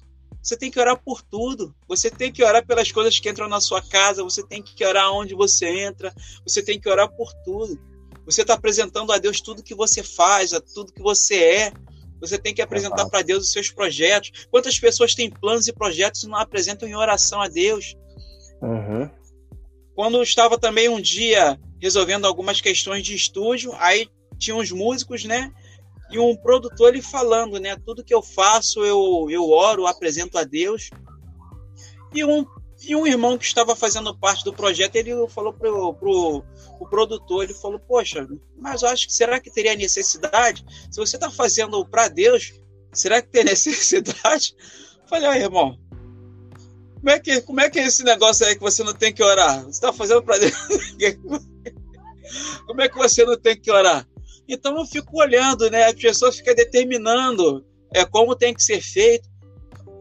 Você 0.44 0.58
tem 0.58 0.70
que 0.70 0.80
orar 0.80 1.02
por 1.02 1.22
tudo. 1.22 1.74
Você 1.88 2.12
tem 2.12 2.32
que 2.32 2.44
orar 2.44 2.66
pelas 2.66 2.92
coisas 2.92 3.18
que 3.18 3.30
entram 3.30 3.48
na 3.48 3.62
sua 3.62 3.82
casa. 3.82 4.24
Você 4.24 4.46
tem 4.46 4.62
que 4.62 4.86
orar 4.86 5.12
onde 5.14 5.34
você 5.34 5.68
entra. 5.68 6.14
Você 6.46 6.62
tem 6.62 6.78
que 6.78 6.90
orar 6.90 7.10
por 7.10 7.34
tudo. 7.46 7.80
Você 8.26 8.42
está 8.42 8.54
apresentando 8.54 9.14
a 9.14 9.18
Deus 9.18 9.40
tudo 9.40 9.64
que 9.64 9.74
você 9.74 10.04
faz, 10.04 10.52
tudo 10.74 10.92
que 10.92 11.02
você 11.02 11.36
é. 11.36 11.74
Você 12.20 12.38
tem 12.38 12.54
que 12.54 12.62
apresentar 12.62 13.10
para 13.10 13.22
Deus 13.22 13.46
os 13.46 13.52
seus 13.52 13.70
projetos. 13.70 14.48
Quantas 14.52 14.78
pessoas 14.78 15.16
têm 15.16 15.30
planos 15.30 15.68
e 15.68 15.74
projetos 15.74 16.24
e 16.24 16.28
não 16.28 16.38
apresentam 16.38 16.88
em 16.88 16.96
oração 16.96 17.42
a 17.42 17.48
Deus? 17.48 17.96
Uhum. 18.62 19.10
quando 19.94 20.16
eu 20.16 20.24
estava 20.24 20.58
também 20.58 20.88
um 20.88 21.02
dia 21.02 21.60
resolvendo 21.82 22.26
algumas 22.26 22.62
questões 22.62 23.04
de 23.04 23.14
estúdio, 23.14 23.74
aí 23.78 24.08
tinha 24.40 24.56
uns 24.56 24.72
músicos, 24.72 25.26
né? 25.26 25.52
E 26.14 26.20
um 26.20 26.36
produtor 26.36 26.90
ele 26.90 27.02
falando, 27.02 27.60
né? 27.60 27.76
Tudo 27.84 28.04
que 28.04 28.14
eu 28.14 28.22
faço, 28.22 28.86
eu, 28.86 29.28
eu 29.32 29.50
oro, 29.50 29.88
apresento 29.88 30.38
a 30.38 30.44
Deus. 30.44 30.92
E 32.14 32.24
um, 32.24 32.46
e 32.88 32.96
um 32.96 33.08
irmão 33.08 33.36
que 33.36 33.46
estava 33.46 33.76
fazendo 33.76 34.16
parte 34.16 34.44
do 34.44 34.54
projeto, 34.54 34.96
ele 34.96 35.12
falou 35.30 35.52
pro, 35.52 35.96
pro 35.96 36.44
o 36.80 36.88
produtor, 36.88 37.44
ele 37.44 37.56
falou, 37.56 37.80
poxa, 37.80 38.28
mas 38.56 38.84
eu 38.84 38.90
acho 38.90 39.08
que 39.08 39.14
será 39.14 39.40
que 39.40 39.50
teria 39.50 39.76
necessidade? 39.76 40.64
Se 40.92 41.00
você 41.00 41.16
está 41.16 41.32
fazendo 41.32 41.84
para 41.84 42.10
Deus, 42.10 42.54
será 42.92 43.20
que 43.20 43.30
tem 43.30 43.46
necessidade? 43.46 44.56
Eu 45.02 45.08
falei, 45.08 45.28
ah, 45.28 45.40
irmão, 45.40 45.76
como 46.96 47.10
é, 47.10 47.20
que, 47.20 47.42
como 47.42 47.60
é 47.60 47.72
que 47.72 47.80
é 47.80 47.86
esse 47.86 48.04
negócio 48.04 48.46
aí 48.46 48.56
que 48.56 48.62
você 48.62 48.84
não 48.84 48.94
tem 48.94 49.12
que 49.12 49.24
orar? 49.24 49.64
Você 49.64 49.72
está 49.72 49.92
fazendo 49.92 50.22
para 50.22 50.38
Deus. 50.38 50.54
como 52.68 52.82
é 52.82 52.88
que 52.88 52.98
você 52.98 53.26
não 53.26 53.36
tem 53.36 53.60
que 53.60 53.72
orar? 53.72 54.08
Então 54.48 54.78
eu 54.78 54.86
fico 54.86 55.20
olhando, 55.20 55.70
né? 55.70 55.90
A 55.90 55.94
pessoa 55.94 56.32
fica 56.32 56.54
determinando 56.54 57.66
é, 57.94 58.06
como 58.06 58.36
tem 58.36 58.54
que 58.54 58.64
ser 58.64 58.82
feito. 58.82 59.30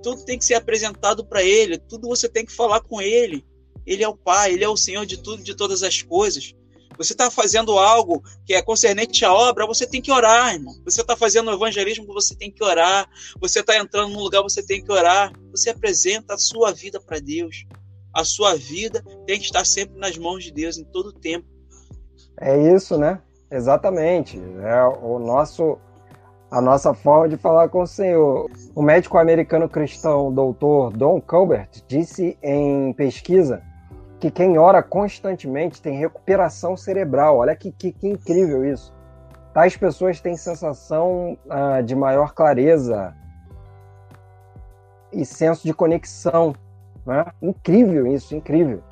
Tudo 0.02 0.24
tem 0.24 0.38
que 0.38 0.44
ser 0.44 0.54
apresentado 0.54 1.24
para 1.24 1.44
ele, 1.44 1.78
tudo 1.78 2.08
você 2.08 2.28
tem 2.28 2.44
que 2.44 2.52
falar 2.52 2.80
com 2.80 3.00
ele. 3.00 3.44
Ele 3.86 4.02
é 4.02 4.08
o 4.08 4.16
Pai, 4.16 4.52
ele 4.52 4.64
é 4.64 4.68
o 4.68 4.76
Senhor 4.76 5.06
de 5.06 5.16
tudo, 5.16 5.42
de 5.42 5.54
todas 5.54 5.82
as 5.82 6.02
coisas. 6.02 6.54
Você 6.96 7.14
está 7.14 7.30
fazendo 7.30 7.78
algo 7.78 8.22
que 8.44 8.54
é 8.54 8.62
concernente 8.62 9.24
à 9.24 9.32
obra, 9.32 9.66
você 9.66 9.86
tem 9.86 10.00
que 10.00 10.12
orar, 10.12 10.54
irmão. 10.54 10.74
Você 10.84 11.00
está 11.00 11.16
fazendo 11.16 11.50
evangelismo, 11.50 12.06
você 12.06 12.34
tem 12.34 12.50
que 12.50 12.62
orar. 12.62 13.08
Você 13.40 13.60
está 13.60 13.76
entrando 13.76 14.12
num 14.12 14.20
lugar, 14.20 14.42
você 14.42 14.62
tem 14.62 14.82
que 14.84 14.92
orar. 14.92 15.32
Você 15.50 15.70
apresenta 15.70 16.34
a 16.34 16.38
sua 16.38 16.72
vida 16.72 17.00
para 17.00 17.18
Deus. 17.18 17.64
A 18.14 18.24
sua 18.24 18.54
vida 18.54 19.02
tem 19.26 19.38
que 19.38 19.46
estar 19.46 19.64
sempre 19.64 19.98
nas 19.98 20.18
mãos 20.18 20.44
de 20.44 20.52
Deus 20.52 20.76
em 20.76 20.84
todo 20.84 21.08
o 21.08 21.12
tempo. 21.12 21.46
É 22.40 22.74
isso, 22.74 22.98
né? 22.98 23.20
Exatamente. 23.52 24.42
É 24.62 24.82
o 24.82 25.18
nosso 25.18 25.78
a 26.50 26.60
nossa 26.60 26.92
forma 26.92 27.28
de 27.28 27.36
falar 27.36 27.68
com 27.68 27.82
o 27.82 27.86
Senhor. 27.86 28.50
O 28.74 28.82
médico 28.82 29.16
americano 29.18 29.68
cristão 29.68 30.32
doutor 30.32 30.90
Don 30.92 31.20
Colbert 31.20 31.68
disse 31.86 32.36
em 32.42 32.92
pesquisa 32.92 33.62
que 34.20 34.30
quem 34.30 34.58
ora 34.58 34.82
constantemente 34.82 35.80
tem 35.80 35.98
recuperação 35.98 36.76
cerebral. 36.76 37.38
Olha 37.38 37.56
que, 37.56 37.70
que, 37.72 37.92
que 37.92 38.08
incrível 38.08 38.64
isso. 38.64 38.94
Tais 39.52 39.76
pessoas 39.76 40.20
têm 40.20 40.36
sensação 40.36 41.36
uh, 41.46 41.82
de 41.82 41.94
maior 41.94 42.32
clareza 42.32 43.14
e 45.12 45.26
senso 45.26 45.62
de 45.64 45.74
conexão. 45.74 46.54
Né? 47.04 47.24
Incrível 47.40 48.06
isso, 48.06 48.34
incrível. 48.34 48.82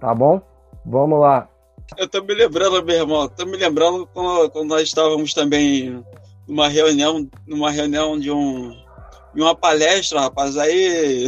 Tá 0.00 0.14
bom? 0.14 0.40
Vamos 0.84 1.20
lá. 1.20 1.48
Eu 1.96 2.08
tô 2.08 2.22
me 2.22 2.34
lembrando, 2.34 2.84
meu 2.84 2.96
irmão, 2.96 3.28
tô 3.28 3.46
me 3.46 3.56
lembrando 3.56 4.06
quando, 4.06 4.50
quando 4.50 4.68
nós 4.68 4.82
estávamos 4.82 5.32
também 5.32 6.04
numa 6.46 6.68
reunião, 6.68 7.28
numa 7.46 7.70
reunião 7.70 8.18
de 8.18 8.30
um 8.30 8.70
de 9.34 9.40
uma 9.40 9.54
palestra, 9.54 10.20
rapaz, 10.20 10.56
aí 10.56 11.26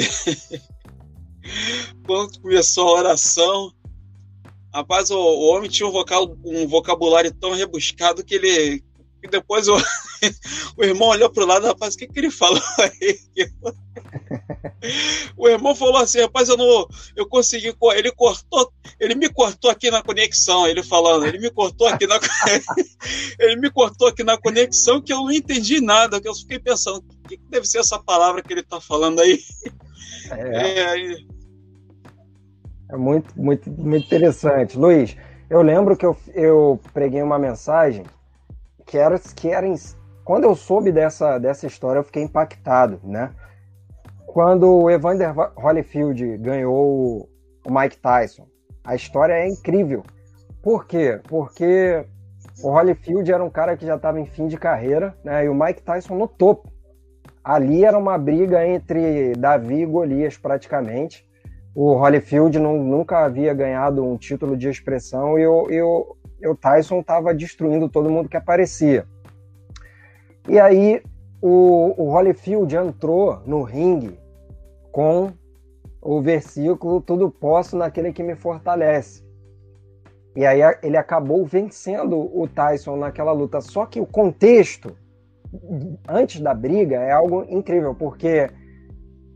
quando 2.06 2.40
começou 2.40 2.88
a 2.88 2.98
oração, 3.00 3.72
rapaz, 4.72 5.10
o, 5.10 5.18
o 5.18 5.48
homem 5.48 5.68
tinha 5.68 5.88
um, 5.88 5.92
vocal, 5.92 6.36
um 6.44 6.68
vocabulário 6.68 7.34
tão 7.34 7.52
rebuscado 7.52 8.24
que 8.24 8.36
ele. 8.36 8.84
Que 9.22 9.28
depois 9.28 9.66
o, 9.68 9.76
o 10.76 10.84
irmão 10.84 11.08
olhou 11.08 11.30
para 11.30 11.42
o 11.42 11.46
lado, 11.46 11.66
rapaz, 11.66 11.94
o 11.94 11.98
que, 11.98 12.06
que 12.06 12.18
ele 12.18 12.30
falou 12.30 12.62
aí? 12.78 13.18
o 15.36 15.48
irmão 15.48 15.74
falou 15.74 15.96
assim, 15.96 16.20
rapaz, 16.20 16.48
eu 16.48 16.56
não. 16.56 16.88
Eu 17.14 17.26
consegui. 17.26 17.74
Ele 17.94 18.12
cortou. 18.12 18.72
Ele 19.00 19.14
me 19.14 19.28
cortou 19.28 19.70
aqui 19.70 19.90
na 19.90 20.02
conexão, 20.02 20.66
ele 20.66 20.82
falando, 20.82 21.26
ele 21.26 21.38
me 21.38 21.50
cortou 21.50 21.86
aqui 21.86 22.06
na. 22.06 22.18
ele 23.38 23.56
me 23.56 23.70
cortou 23.70 24.08
aqui 24.08 24.22
na 24.22 24.38
conexão 24.38 25.00
que 25.00 25.12
eu 25.12 25.18
não 25.18 25.32
entendi 25.32 25.80
nada, 25.80 26.20
que 26.20 26.28
eu 26.28 26.34
fiquei 26.34 26.58
pensando, 26.58 26.98
o 26.98 27.28
que, 27.28 27.36
que 27.36 27.44
deve 27.50 27.66
ser 27.66 27.78
essa 27.78 27.98
palavra 27.98 28.42
que 28.42 28.52
ele 28.52 28.60
está 28.60 28.80
falando 28.80 29.20
aí? 29.20 29.40
É. 30.30 30.68
é, 30.68 31.16
é 32.90 32.96
muito, 32.96 33.32
muito, 33.36 33.70
muito 33.70 34.06
interessante. 34.06 34.78
Luiz, 34.78 35.16
eu 35.50 35.62
lembro 35.62 35.96
que 35.96 36.06
eu, 36.06 36.16
eu 36.34 36.80
preguei 36.92 37.22
uma 37.22 37.38
mensagem 37.38 38.04
que 38.87 38.97
era, 38.97 39.18
que 39.18 39.49
era 39.49 39.66
quando 40.24 40.45
eu 40.45 40.55
soube 40.55 40.93
dessa, 40.93 41.39
dessa 41.39 41.66
história, 41.66 41.99
eu 41.99 42.05
fiquei 42.05 42.22
impactado, 42.22 43.01
né? 43.03 43.32
Quando 44.26 44.82
o 44.82 44.91
Evander 44.91 45.34
Holyfield 45.57 46.39
ganhou 46.39 47.28
o 47.66 47.70
Mike 47.70 47.99
Tyson, 47.99 48.47
a 48.84 48.95
história 48.95 49.34
é 49.34 49.49
incrível. 49.49 50.05
Por 50.62 50.87
quê? 50.87 51.20
Porque 51.28 52.05
o 52.62 52.68
Holyfield 52.68 53.32
era 53.32 53.43
um 53.43 53.51
cara 53.51 53.76
que 53.76 53.87
já 53.87 53.97
estava 53.97 54.20
em 54.20 54.26
fim 54.26 54.47
de 54.47 54.57
carreira, 54.57 55.16
né? 55.24 55.45
E 55.45 55.49
o 55.49 55.55
Mike 55.55 55.82
Tyson 55.82 56.14
no 56.14 56.28
topo. 56.28 56.72
Ali 57.43 57.84
era 57.84 57.99
uma 57.99 58.18
briga 58.18 58.66
entre 58.66 59.32
Davi 59.34 59.82
e 59.82 59.87
Golias, 59.87 60.37
praticamente 60.37 61.26
o 61.77 61.93
Holyfield 61.93 62.59
não, 62.59 62.83
nunca 62.83 63.18
havia 63.18 63.53
ganhado 63.53 64.03
um 64.03 64.16
título 64.16 64.57
de 64.57 64.66
expressão 64.66 65.39
e 65.39 65.47
o, 65.47 65.70
e 65.70 65.83
o, 65.83 66.16
e 66.41 66.49
o 66.49 66.57
Tyson 66.57 67.01
estava 67.01 67.35
destruindo 67.35 67.87
todo 67.87 68.09
mundo 68.09 68.31
que 68.31 68.37
aparecia. 68.39 69.07
E 70.49 70.59
aí 70.59 71.03
o, 71.39 71.93
o 72.03 72.11
Holyfield 72.14 72.74
entrou 72.74 73.43
no 73.45 73.62
ringue 73.62 74.18
com 74.91 75.35
o 76.01 76.22
versículo 76.22 77.03
Tudo 77.03 77.31
posso 77.31 77.77
naquele 77.77 78.11
que 78.11 78.22
me 78.22 78.35
fortalece. 78.35 79.22
E 80.35 80.47
aí 80.47 80.61
ele 80.83 80.97
acabou 80.97 81.45
vencendo 81.45 82.18
o 82.18 82.49
Tyson 82.49 82.97
naquela 82.97 83.33
luta. 83.33 83.61
Só 83.61 83.85
que 83.85 84.01
o 84.01 84.07
contexto 84.07 84.97
antes 86.09 86.41
da 86.41 86.55
briga 86.55 86.97
é 86.97 87.12
algo 87.12 87.45
incrível, 87.51 87.95
porque 87.95 88.49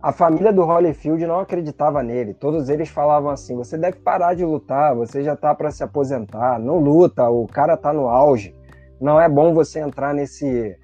a 0.02 0.12
família 0.12 0.50
do 0.50 0.64
Holyfield 0.64 1.26
não 1.26 1.40
acreditava 1.40 2.02
nele. 2.02 2.32
Todos 2.32 2.68
eles 2.70 2.88
falavam 2.88 3.30
assim: 3.30 3.54
você 3.54 3.76
deve 3.76 3.98
parar 3.98 4.34
de 4.34 4.44
lutar, 4.44 4.94
você 4.94 5.22
já 5.22 5.36
tá 5.36 5.54
para 5.54 5.70
se 5.70 5.84
aposentar, 5.84 6.58
não 6.58 6.78
luta, 6.78 7.28
o 7.28 7.46
cara 7.46 7.76
tá 7.76 7.92
no 7.92 8.08
auge. 8.08 8.54
Não 9.00 9.20
é 9.20 9.28
bom 9.28 9.52
você 9.52 9.80
entrar 9.80 10.14
nesse 10.14 10.76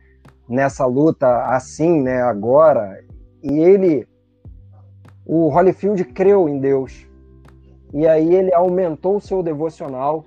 nessa 0.49 0.85
luta 0.85 1.45
assim, 1.47 2.03
né, 2.03 2.21
agora. 2.23 3.03
E 3.43 3.59
ele 3.59 4.07
o 5.25 5.49
Holyfield 5.49 6.05
creu 6.05 6.49
em 6.49 6.59
Deus. 6.59 7.07
E 7.95 8.07
aí 8.07 8.35
ele 8.35 8.53
aumentou 8.53 9.17
o 9.17 9.21
seu 9.21 9.43
devocional, 9.43 10.27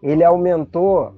ele 0.00 0.22
aumentou 0.22 1.12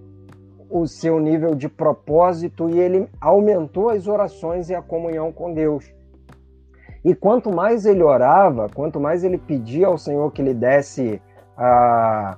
o 0.71 0.87
seu 0.87 1.21
nível 1.21 1.55
de 1.55 1.69
propósito 1.69 2.71
e 2.71 2.79
ele 2.79 3.09
aumentou 3.21 3.91
as 3.91 4.07
orações 4.07 4.71
e 4.71 4.75
a 4.75 4.81
comunhão 4.81 5.33
com 5.33 5.53
Deus. 5.53 5.93
E 7.05 7.15
quanto 7.15 7.51
mais 7.51 7.87
ele 7.87 8.03
orava, 8.03 8.69
quanto 8.75 9.01
mais 9.01 9.25
ele 9.25 9.39
pedia 9.39 9.87
ao 9.87 9.97
Senhor 9.97 10.31
que 10.33 10.43
lhe 10.43 10.53
desse 10.53 11.21
a, 11.57 12.37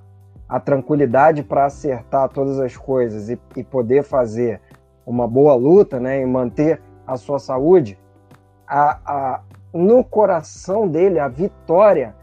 a 0.49 0.61
tranquilidade 0.61 1.43
para 1.43 1.65
acertar 1.65 2.29
todas 2.29 2.61
as 2.61 2.77
coisas 2.77 3.29
e, 3.29 3.39
e, 3.57 3.65
poder 3.65 4.05
fazer 4.05 4.61
uma 5.05 5.27
boa 5.27 5.55
luta, 5.55 5.99
né, 5.99 6.21
e 6.21 6.27
manter 6.27 6.81
a 7.07 7.17
sua 7.17 7.39
saúde, 7.39 7.99
a, 8.67 8.99
a, 9.05 9.41
no 9.73 10.05
coração 10.05 10.87
dele 10.87 11.19
a 11.19 11.27
vitória 11.27 12.15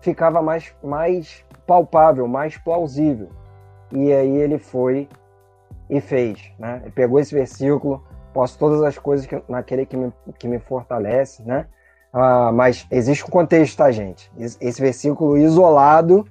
ficava 0.00 0.40
mais, 0.40 0.74
mais 0.82 1.44
palpável, 1.66 2.28
mais 2.28 2.56
plausível. 2.58 3.30
E 3.90 4.12
aí 4.12 4.36
ele 4.36 4.58
foi 4.58 5.08
e 5.90 6.00
fez, 6.00 6.50
né? 6.58 6.80
Ele 6.82 6.90
pegou 6.90 7.18
esse 7.18 7.34
versículo, 7.34 8.02
posso 8.32 8.58
todas 8.58 8.82
as 8.82 8.98
coisas 8.98 9.26
que, 9.26 9.42
naquele 9.48 9.86
que 9.86 9.96
me, 9.96 10.12
que 10.38 10.48
me 10.48 10.58
fortalece, 10.58 11.42
né? 11.42 11.66
Ah, 12.12 12.52
mas 12.52 12.86
existe 12.90 13.24
um 13.24 13.28
contexto, 13.28 13.78
tá, 13.78 13.90
gente? 13.90 14.30
Esse 14.36 14.80
versículo 14.80 15.38
isolado 15.38 16.26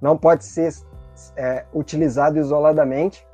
não 0.00 0.16
pode 0.16 0.44
ser 0.44 0.72
é, 1.36 1.64
utilizado 1.72 2.38
isoladamente. 2.38 3.26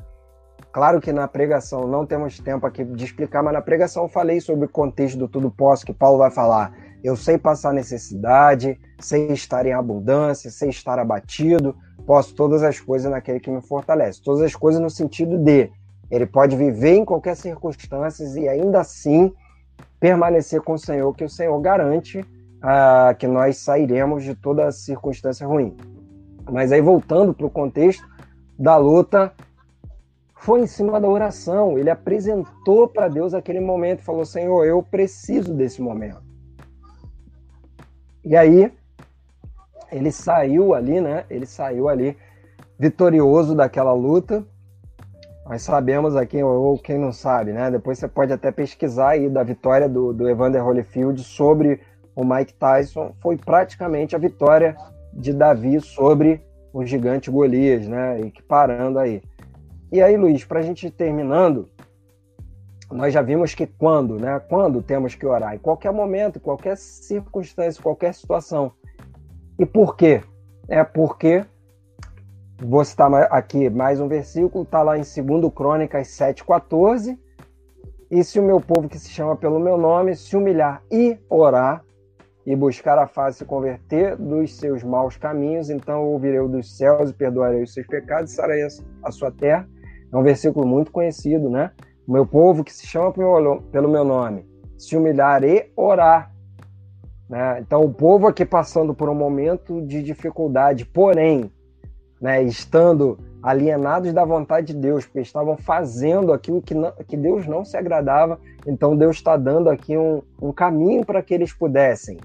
Claro 0.72 1.00
que 1.00 1.12
na 1.12 1.26
pregação 1.26 1.86
não 1.86 2.06
temos 2.06 2.38
tempo 2.38 2.66
aqui 2.66 2.84
de 2.84 3.04
explicar, 3.04 3.42
mas 3.42 3.52
na 3.52 3.60
pregação 3.60 4.04
eu 4.04 4.08
falei 4.08 4.40
sobre 4.40 4.66
o 4.66 4.68
contexto 4.68 5.18
do 5.18 5.28
tudo 5.28 5.50
posso, 5.50 5.84
que 5.84 5.92
Paulo 5.92 6.18
vai 6.18 6.30
falar. 6.30 6.72
Eu 7.02 7.16
sei 7.16 7.36
passar 7.36 7.72
necessidade, 7.72 8.78
sei 8.98 9.32
estar 9.32 9.66
em 9.66 9.72
abundância, 9.72 10.50
sei 10.50 10.68
estar 10.68 10.98
abatido, 10.98 11.74
posso 12.06 12.34
todas 12.34 12.62
as 12.62 12.78
coisas 12.78 13.10
naquele 13.10 13.40
que 13.40 13.50
me 13.50 13.60
fortalece. 13.60 14.22
Todas 14.22 14.42
as 14.42 14.54
coisas 14.54 14.80
no 14.80 14.90
sentido 14.90 15.38
de 15.38 15.70
ele 16.10 16.26
pode 16.26 16.56
viver 16.56 16.96
em 16.96 17.04
qualquer 17.04 17.36
circunstância 17.36 18.24
e 18.38 18.48
ainda 18.48 18.80
assim 18.80 19.32
permanecer 19.98 20.60
com 20.62 20.72
o 20.72 20.78
Senhor, 20.78 21.14
que 21.14 21.24
o 21.24 21.28
Senhor 21.28 21.58
garante 21.60 22.24
ah, 22.62 23.14
que 23.18 23.26
nós 23.26 23.58
sairemos 23.58 24.24
de 24.24 24.34
toda 24.34 24.70
circunstância 24.72 25.46
ruim. 25.46 25.76
Mas 26.50 26.72
aí, 26.72 26.80
voltando 26.80 27.32
para 27.32 27.46
o 27.46 27.50
contexto 27.50 28.06
da 28.58 28.76
luta, 28.76 29.32
foi 30.34 30.62
em 30.62 30.66
cima 30.66 31.00
da 31.00 31.08
oração. 31.08 31.78
Ele 31.78 31.90
apresentou 31.90 32.88
para 32.88 33.08
Deus 33.08 33.34
aquele 33.34 33.60
momento, 33.60 34.02
falou: 34.02 34.24
Senhor, 34.24 34.64
eu 34.64 34.82
preciso 34.82 35.54
desse 35.54 35.80
momento. 35.80 36.22
E 38.24 38.36
aí, 38.36 38.72
ele 39.92 40.10
saiu 40.10 40.74
ali, 40.74 41.00
né? 41.00 41.24
Ele 41.30 41.46
saiu 41.46 41.88
ali 41.88 42.16
vitorioso 42.78 43.54
daquela 43.54 43.92
luta. 43.92 44.44
Nós 45.50 45.62
sabemos 45.62 46.14
aqui, 46.14 46.40
ou 46.40 46.78
quem 46.78 46.96
não 46.96 47.10
sabe, 47.10 47.52
né? 47.52 47.72
Depois 47.72 47.98
você 47.98 48.06
pode 48.06 48.32
até 48.32 48.52
pesquisar 48.52 49.08
aí 49.08 49.28
da 49.28 49.42
vitória 49.42 49.88
do, 49.88 50.12
do 50.12 50.28
Evander 50.28 50.64
Holyfield 50.64 51.24
sobre 51.24 51.80
o 52.14 52.24
Mike 52.24 52.54
Tyson. 52.54 53.16
Foi 53.20 53.36
praticamente 53.36 54.14
a 54.14 54.18
vitória 54.20 54.76
de 55.12 55.32
Davi 55.32 55.80
sobre 55.80 56.40
o 56.72 56.86
gigante 56.86 57.32
Golias, 57.32 57.88
né? 57.88 58.20
Equiparando 58.20 59.00
aí. 59.00 59.20
E 59.90 60.00
aí, 60.00 60.16
Luiz, 60.16 60.44
para 60.44 60.60
a 60.60 60.62
gente 60.62 60.86
ir 60.86 60.92
terminando, 60.92 61.68
nós 62.88 63.12
já 63.12 63.20
vimos 63.20 63.52
que 63.52 63.66
quando, 63.66 64.20
né? 64.20 64.38
Quando 64.48 64.80
temos 64.80 65.16
que 65.16 65.26
orar? 65.26 65.56
Em 65.56 65.58
qualquer 65.58 65.92
momento, 65.92 66.36
em 66.36 66.40
qualquer 66.40 66.76
circunstância, 66.76 67.82
qualquer 67.82 68.14
situação. 68.14 68.70
E 69.58 69.66
por 69.66 69.96
quê? 69.96 70.22
É 70.68 70.84
porque, 70.84 71.44
vou 72.60 72.84
citar 72.84 73.12
aqui 73.32 73.70
mais 73.70 74.00
um 74.00 74.08
versículo, 74.08 74.64
está 74.64 74.82
lá 74.82 74.98
em 74.98 75.02
2 75.02 75.52
Crônicas 75.54 76.08
7,14. 76.08 77.18
E 78.10 78.22
se 78.22 78.38
o 78.38 78.42
meu 78.42 78.60
povo 78.60 78.88
que 78.88 78.98
se 78.98 79.08
chama 79.08 79.36
pelo 79.36 79.58
meu 79.58 79.76
nome 79.76 80.14
se 80.14 80.36
humilhar 80.36 80.82
e 80.90 81.18
orar, 81.28 81.82
e 82.44 82.56
buscar 82.56 82.98
a 82.98 83.06
face 83.06 83.38
se 83.38 83.44
converter 83.44 84.16
dos 84.16 84.56
seus 84.56 84.82
maus 84.82 85.16
caminhos, 85.16 85.70
então 85.70 86.04
ouvirei 86.04 86.40
dos 86.48 86.76
céus 86.76 87.10
e 87.10 87.14
perdoarei 87.14 87.62
os 87.62 87.72
seus 87.72 87.86
pecados 87.86 88.32
e 88.32 88.34
sarei 88.34 88.66
a 89.02 89.10
sua 89.12 89.30
terra. 89.30 89.68
É 90.12 90.16
um 90.16 90.22
versículo 90.22 90.66
muito 90.66 90.90
conhecido, 90.90 91.48
né? 91.48 91.70
O 92.06 92.12
meu 92.12 92.26
povo 92.26 92.64
que 92.64 92.72
se 92.72 92.86
chama 92.86 93.12
pelo 93.12 93.88
meu 93.88 94.04
nome 94.04 94.48
se 94.76 94.96
humilhar 94.96 95.44
e 95.44 95.70
orar. 95.76 96.32
Né? 97.28 97.60
Então, 97.60 97.82
o 97.82 97.92
povo 97.92 98.26
aqui 98.26 98.44
passando 98.44 98.94
por 98.94 99.08
um 99.08 99.14
momento 99.14 99.80
de 99.86 100.02
dificuldade, 100.02 100.86
porém, 100.86 101.52
né, 102.20 102.42
estando 102.42 103.18
alienados 103.42 104.12
da 104.12 104.24
vontade 104.24 104.74
de 104.74 104.74
Deus, 104.74 105.06
porque 105.06 105.20
estavam 105.20 105.56
fazendo 105.56 106.32
aquilo 106.32 106.60
que, 106.60 106.74
não, 106.74 106.92
que 107.08 107.16
Deus 107.16 107.46
não 107.46 107.64
se 107.64 107.76
agradava, 107.76 108.38
então 108.66 108.96
Deus 108.96 109.16
está 109.16 109.36
dando 109.36 109.70
aqui 109.70 109.96
um, 109.96 110.22
um 110.40 110.52
caminho 110.52 111.04
para 111.04 111.22
que 111.22 111.32
eles 111.32 111.52
pudessem 111.52 112.18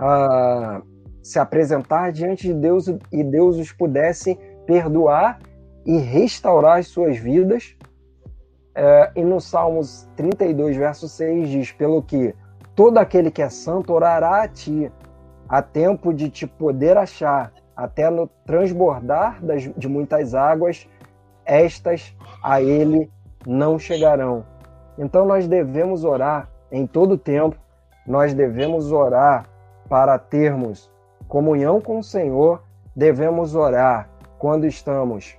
uh, 0.00 0.82
se 1.22 1.38
apresentar 1.38 2.12
diante 2.12 2.46
de 2.46 2.54
Deus 2.54 2.86
e 3.10 3.24
Deus 3.24 3.56
os 3.56 3.72
pudesse 3.72 4.38
perdoar 4.66 5.40
e 5.84 5.96
restaurar 5.96 6.78
as 6.78 6.86
suas 6.86 7.16
vidas. 7.16 7.76
Uh, 8.76 9.18
e 9.18 9.24
no 9.24 9.40
Salmos 9.40 10.08
32, 10.16 10.76
verso 10.76 11.08
6 11.08 11.48
diz: 11.48 11.72
Pelo 11.72 12.02
que 12.02 12.34
todo 12.74 12.98
aquele 12.98 13.30
que 13.30 13.42
é 13.42 13.48
santo 13.48 13.92
orará 13.92 14.42
a 14.42 14.48
ti, 14.48 14.90
a 15.48 15.60
tempo 15.60 16.12
de 16.14 16.30
te 16.30 16.46
poder 16.46 16.96
achar, 16.96 17.52
até 17.76 18.10
no 18.10 18.26
transbordar 18.44 19.44
das, 19.44 19.62
de 19.76 19.88
muitas 19.88 20.34
águas, 20.34 20.88
estas 21.44 22.14
a 22.42 22.60
ele 22.60 23.10
não 23.46 23.78
chegarão. 23.78 24.44
Então 24.98 25.26
nós 25.26 25.48
devemos 25.48 26.04
orar 26.04 26.48
em 26.70 26.86
todo 26.86 27.18
tempo, 27.18 27.56
nós 28.06 28.34
devemos 28.34 28.92
orar 28.92 29.46
para 29.88 30.18
termos 30.18 30.90
comunhão 31.28 31.80
com 31.80 31.98
o 31.98 32.04
Senhor, 32.04 32.62
devemos 32.94 33.54
orar 33.54 34.08
quando 34.38 34.66
estamos 34.66 35.36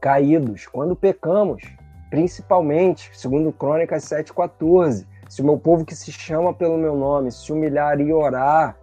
caídos, 0.00 0.66
quando 0.66 0.96
pecamos, 0.96 1.62
principalmente, 2.10 3.10
segundo 3.16 3.52
Crônicas 3.52 4.04
7:14, 4.04 5.06
se 5.28 5.42
o 5.42 5.44
meu 5.44 5.58
povo 5.58 5.84
que 5.84 5.94
se 5.94 6.12
chama 6.12 6.52
pelo 6.52 6.76
meu 6.76 6.94
nome 6.94 7.30
se 7.30 7.52
humilhar 7.52 8.00
e 8.00 8.12
orar, 8.12 8.76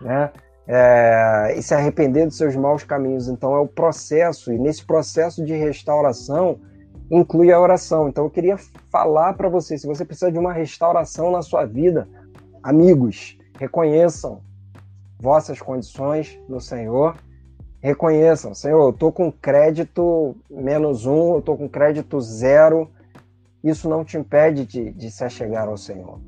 né, 0.00 0.30
é, 0.66 1.54
e 1.56 1.62
se 1.62 1.74
arrepender 1.74 2.26
dos 2.26 2.36
seus 2.36 2.56
maus 2.56 2.82
caminhos. 2.82 3.28
Então 3.28 3.54
é 3.54 3.60
o 3.60 3.68
processo, 3.68 4.52
e 4.52 4.58
nesse 4.58 4.84
processo 4.84 5.44
de 5.44 5.54
restauração 5.54 6.58
inclui 7.10 7.52
a 7.52 7.60
oração. 7.60 8.08
Então 8.08 8.24
eu 8.24 8.30
queria 8.30 8.56
falar 8.90 9.34
para 9.34 9.48
você, 9.48 9.78
se 9.78 9.86
você 9.86 10.04
precisa 10.04 10.32
de 10.32 10.38
uma 10.38 10.52
restauração 10.52 11.30
na 11.30 11.42
sua 11.42 11.64
vida, 11.64 12.08
amigos, 12.62 13.38
reconheçam 13.58 14.40
vossas 15.18 15.60
condições 15.60 16.38
no 16.48 16.60
Senhor. 16.60 17.16
Reconheçam, 17.80 18.52
Senhor, 18.52 18.82
eu 18.82 18.90
estou 18.90 19.12
com 19.12 19.30
crédito 19.30 20.36
menos 20.50 21.06
um, 21.06 21.34
eu 21.34 21.38
estou 21.38 21.56
com 21.56 21.68
crédito 21.68 22.20
zero. 22.20 22.90
Isso 23.62 23.88
não 23.88 24.04
te 24.04 24.16
impede 24.16 24.66
de, 24.66 24.90
de 24.90 25.10
se 25.10 25.22
achegar 25.22 25.68
ao 25.68 25.76
Senhor 25.76 26.18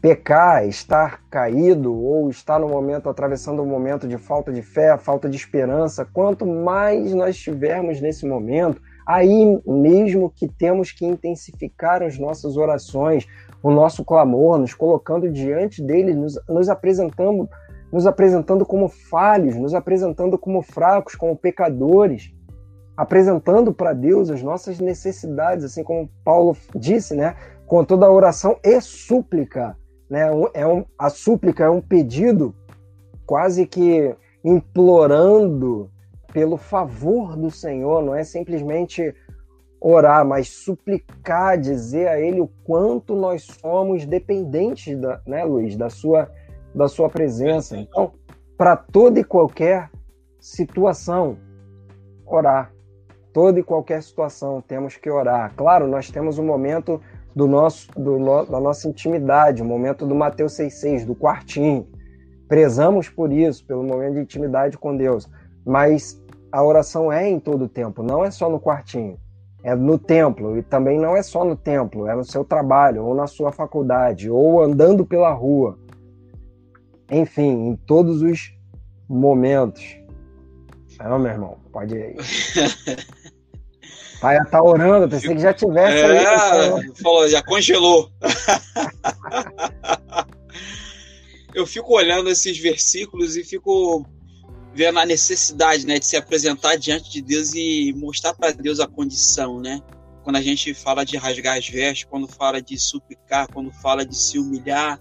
pecar, 0.00 0.66
estar 0.66 1.22
caído 1.28 1.94
ou 1.94 2.30
estar 2.30 2.58
no 2.58 2.68
momento 2.68 3.08
atravessando 3.08 3.62
um 3.62 3.66
momento 3.66 4.08
de 4.08 4.16
falta 4.16 4.50
de 4.50 4.62
fé, 4.62 4.96
falta 4.96 5.28
de 5.28 5.36
esperança, 5.36 6.06
quanto 6.10 6.46
mais 6.46 7.12
nós 7.12 7.36
estivermos 7.36 8.00
nesse 8.00 8.26
momento, 8.26 8.80
aí 9.06 9.60
mesmo 9.66 10.30
que 10.30 10.48
temos 10.48 10.90
que 10.90 11.04
intensificar 11.04 12.02
as 12.02 12.18
nossas 12.18 12.56
orações, 12.56 13.26
o 13.62 13.70
nosso 13.70 14.02
clamor, 14.02 14.58
nos 14.58 14.72
colocando 14.72 15.30
diante 15.30 15.82
dele, 15.82 16.14
nos, 16.14 16.40
nos 16.48 16.70
apresentando, 16.70 17.46
nos 17.92 18.06
apresentando 18.06 18.64
como 18.64 18.88
falhos, 18.88 19.54
nos 19.56 19.74
apresentando 19.74 20.38
como 20.38 20.62
fracos, 20.62 21.14
como 21.14 21.36
pecadores, 21.36 22.32
apresentando 22.96 23.72
para 23.72 23.92
Deus 23.92 24.30
as 24.30 24.42
nossas 24.42 24.78
necessidades, 24.78 25.64
assim 25.64 25.84
como 25.84 26.08
Paulo 26.24 26.56
disse, 26.74 27.14
né? 27.14 27.36
Com 27.66 27.84
toda 27.84 28.10
oração 28.10 28.58
e 28.64 28.80
súplica 28.80 29.76
né? 30.10 30.28
É 30.52 30.66
um, 30.66 30.84
a 30.98 31.08
súplica 31.08 31.64
é 31.64 31.70
um 31.70 31.80
pedido 31.80 32.54
quase 33.24 33.64
que 33.64 34.14
implorando 34.44 35.88
pelo 36.32 36.56
favor 36.56 37.36
do 37.36 37.50
Senhor, 37.50 38.02
não 38.02 38.14
é 38.14 38.24
simplesmente 38.24 39.14
orar, 39.80 40.26
mas 40.26 40.48
suplicar, 40.48 41.58
dizer 41.58 42.08
a 42.08 42.20
Ele 42.20 42.40
o 42.40 42.48
quanto 42.64 43.14
nós 43.14 43.46
somos 43.60 44.04
dependentes, 44.04 44.98
da, 44.98 45.20
né, 45.26 45.44
Luiz, 45.44 45.76
da 45.76 45.88
sua, 45.88 46.30
da 46.74 46.86
sua 46.86 47.08
presença. 47.08 47.76
Então, 47.76 48.12
para 48.56 48.76
toda 48.76 49.20
e 49.20 49.24
qualquer 49.24 49.90
situação, 50.38 51.38
orar. 52.26 52.72
Toda 53.32 53.60
e 53.60 53.62
qualquer 53.62 54.02
situação 54.02 54.60
temos 54.60 54.96
que 54.96 55.08
orar. 55.08 55.54
Claro, 55.56 55.86
nós 55.86 56.10
temos 56.10 56.38
um 56.38 56.44
momento 56.44 57.00
do 57.40 57.46
nosso, 57.46 57.90
do 57.98 58.18
no, 58.18 58.44
da 58.44 58.60
nossa 58.60 58.86
intimidade, 58.86 59.62
o 59.62 59.64
momento 59.64 60.06
do 60.06 60.14
Mateus 60.14 60.52
6,6, 60.58 61.06
do 61.06 61.14
quartinho. 61.14 61.88
Prezamos 62.46 63.08
por 63.08 63.32
isso, 63.32 63.64
pelo 63.64 63.82
momento 63.82 64.14
de 64.14 64.20
intimidade 64.20 64.76
com 64.76 64.94
Deus. 64.94 65.26
Mas 65.64 66.22
a 66.52 66.62
oração 66.62 67.10
é 67.10 67.26
em 67.26 67.40
todo 67.40 67.64
o 67.64 67.68
tempo, 67.68 68.02
não 68.02 68.22
é 68.22 68.30
só 68.30 68.50
no 68.50 68.60
quartinho. 68.60 69.18
É 69.62 69.74
no 69.74 69.98
templo, 69.98 70.58
e 70.58 70.62
também 70.62 70.98
não 70.98 71.16
é 71.16 71.22
só 71.22 71.42
no 71.42 71.56
templo, 71.56 72.06
é 72.06 72.14
no 72.14 72.24
seu 72.24 72.44
trabalho, 72.44 73.04
ou 73.04 73.14
na 73.14 73.26
sua 73.26 73.52
faculdade, 73.52 74.30
ou 74.30 74.62
andando 74.62 75.06
pela 75.06 75.32
rua. 75.32 75.78
Enfim, 77.10 77.68
em 77.68 77.76
todos 77.76 78.20
os 78.20 78.54
momentos. 79.08 79.98
Não, 80.98 81.18
meu 81.18 81.32
irmão, 81.32 81.56
pode 81.72 81.94
ir 81.94 82.02
aí. 82.02 82.16
Pai, 84.20 84.36
tá 84.50 84.62
orando, 84.62 85.08
pensei 85.08 85.34
que 85.34 85.40
já 85.40 85.54
tivesse. 85.54 85.96
É, 85.96 86.28
aí, 86.28 86.92
falou, 87.02 87.26
já 87.28 87.42
congelou. 87.42 88.12
eu 91.54 91.66
fico 91.66 91.94
olhando 91.94 92.28
esses 92.28 92.58
versículos 92.58 93.36
e 93.36 93.44
fico 93.44 94.04
vendo 94.74 94.98
a 94.98 95.06
necessidade, 95.06 95.86
né, 95.86 95.98
de 95.98 96.06
se 96.06 96.16
apresentar 96.16 96.76
diante 96.76 97.10
de 97.10 97.22
Deus 97.22 97.52
e 97.54 97.92
mostrar 97.96 98.34
para 98.34 98.52
Deus 98.52 98.78
a 98.78 98.86
condição, 98.86 99.58
né? 99.58 99.80
Quando 100.22 100.36
a 100.36 100.42
gente 100.42 100.74
fala 100.74 101.04
de 101.04 101.16
rasgar 101.16 101.56
as 101.56 101.66
vestes, 101.66 102.06
quando 102.08 102.28
fala 102.28 102.60
de 102.60 102.78
suplicar, 102.78 103.48
quando 103.52 103.72
fala 103.72 104.04
de 104.04 104.16
se 104.16 104.38
humilhar, 104.38 105.00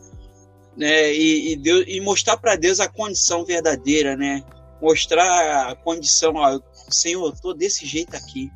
né, 0.77 1.13
e, 1.13 1.51
e 1.51 1.55
Deus 1.57 1.83
e 1.87 1.99
mostrar 1.99 2.37
para 2.37 2.55
Deus 2.55 2.79
a 2.79 2.87
condição 2.87 3.43
verdadeira, 3.45 4.15
né? 4.15 4.43
Mostrar 4.81 5.69
a 5.69 5.75
condição, 5.75 6.35
ó, 6.35 6.57
Senhor, 6.89 7.25
eu 7.25 7.33
tô 7.33 7.53
desse 7.53 7.85
jeito 7.85 8.15
aqui. 8.15 8.49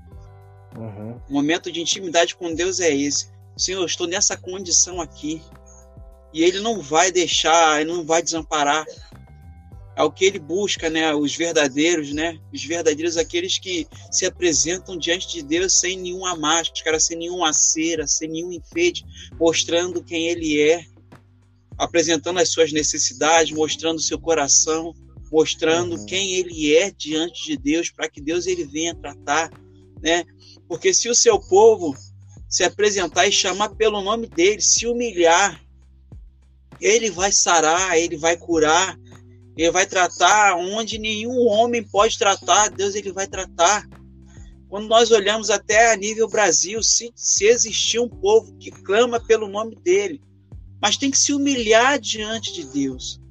Uhum. 0.78 1.20
O 1.30 1.34
momento 1.34 1.72
de 1.72 1.82
intimidade 1.82 2.36
com 2.36 2.54
Deus 2.54 2.80
é 2.80 2.96
esse. 2.96 3.32
Senhor, 3.56 3.80
eu 3.82 3.86
estou 3.86 4.08
nessa 4.08 4.36
condição 4.36 5.00
aqui. 5.00 5.42
E 6.34 6.44
Ele 6.44 6.60
não 6.60 6.82
vai 6.82 7.12
deixar, 7.12 7.82
Ele 7.82 7.92
não 7.92 8.04
vai 8.04 8.22
desamparar. 8.22 8.86
É 9.96 10.02
o 10.02 10.12
que 10.12 10.26
Ele 10.26 10.40
busca, 10.40 10.90
né? 10.90 11.14
Os 11.14 11.36
verdadeiros, 11.36 12.12
né? 12.12 12.40
Os 12.52 12.64
verdadeiros, 12.64 13.16
aqueles 13.16 13.60
que 13.60 13.88
se 14.12 14.26
apresentam 14.26 14.98
diante 14.98 15.28
de 15.32 15.44
Deus 15.44 15.80
sem 15.80 15.98
nenhuma 15.98 16.36
máscara, 16.36 17.00
sem 17.00 17.18
nenhuma 17.18 17.54
cera, 17.54 18.08
sem 18.08 18.28
nenhum 18.28 18.52
enfeite, 18.52 19.06
mostrando 19.40 20.04
quem 20.04 20.30
Ele 20.30 20.60
é, 20.60 20.84
apresentando 21.78 22.40
as 22.40 22.50
suas 22.50 22.72
necessidades, 22.72 23.56
mostrando 23.56 23.98
o 23.98 24.02
seu 24.02 24.20
coração, 24.20 24.96
mostrando 25.32 25.98
uhum. 25.98 26.06
quem 26.08 26.34
Ele 26.34 26.76
é 26.76 26.90
diante 26.90 27.44
de 27.46 27.58
Deus, 27.58 27.92
para 27.92 28.10
que 28.10 28.20
Deus 28.20 28.48
ele 28.48 28.66
venha 28.66 28.96
tratar, 28.96 29.52
né? 30.02 30.24
Porque 30.74 30.92
se 30.92 31.08
o 31.08 31.14
seu 31.14 31.40
povo 31.40 31.96
se 32.50 32.64
apresentar 32.64 33.28
e 33.28 33.32
chamar 33.32 33.70
pelo 33.76 34.02
nome 34.02 34.26
dele, 34.26 34.60
se 34.60 34.88
humilhar, 34.88 35.64
ele 36.82 37.12
vai 37.12 37.32
sarar, 37.32 37.96
ele 37.96 38.18
vai 38.18 38.36
curar, 38.36 38.98
Ele 39.56 39.70
vai 39.70 39.86
tratar 39.86 40.56
onde 40.56 40.98
nenhum 40.98 41.46
homem 41.46 41.84
pode 41.84 42.18
tratar, 42.18 42.70
Deus 42.70 42.96
ele 42.96 43.12
vai 43.12 43.28
tratar. 43.28 43.88
Quando 44.68 44.88
nós 44.88 45.12
olhamos 45.12 45.52
até 45.52 45.94
a 45.94 45.96
nível 45.96 46.28
Brasil, 46.28 46.82
se, 46.82 47.14
se 47.16 47.46
existir 47.46 48.00
um 48.00 48.10
povo 48.10 48.58
que 48.58 48.72
clama 48.72 49.20
pelo 49.20 49.48
nome 49.48 49.76
dele, 49.76 50.20
mas 50.82 50.98
tem 50.98 51.12
que 51.12 51.20
se 51.20 51.34
humilhar 51.34 52.00
diante 52.00 52.52
de 52.52 52.64
Deus. 52.64 53.22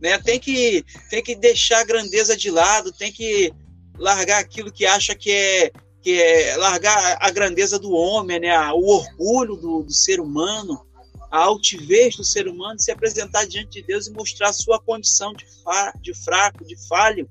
Né? 0.00 0.16
Tem, 0.16 0.40
que, 0.40 0.82
tem 1.10 1.22
que 1.22 1.34
deixar 1.34 1.80
a 1.80 1.84
grandeza 1.84 2.34
de 2.34 2.50
lado, 2.50 2.90
tem 2.90 3.12
que 3.12 3.52
largar 3.98 4.40
aquilo 4.40 4.72
que 4.72 4.86
acha 4.86 5.14
que 5.14 5.30
é, 5.30 5.70
que 6.06 6.22
é 6.22 6.56
largar 6.56 7.18
a 7.20 7.28
grandeza 7.32 7.80
do 7.80 7.90
homem, 7.90 8.38
né? 8.38 8.56
o 8.70 8.94
orgulho 8.94 9.56
do, 9.56 9.82
do 9.82 9.92
ser 9.92 10.20
humano, 10.20 10.86
a 11.32 11.38
altivez 11.38 12.14
do 12.14 12.22
ser 12.22 12.46
humano, 12.46 12.78
se 12.78 12.92
apresentar 12.92 13.44
diante 13.44 13.80
de 13.80 13.88
Deus 13.88 14.06
e 14.06 14.12
mostrar 14.12 14.50
a 14.50 14.52
sua 14.52 14.78
condição 14.78 15.32
de, 15.32 15.44
fa, 15.64 15.92
de 16.00 16.14
fraco, 16.14 16.64
de 16.64 16.76
falho. 16.86 17.28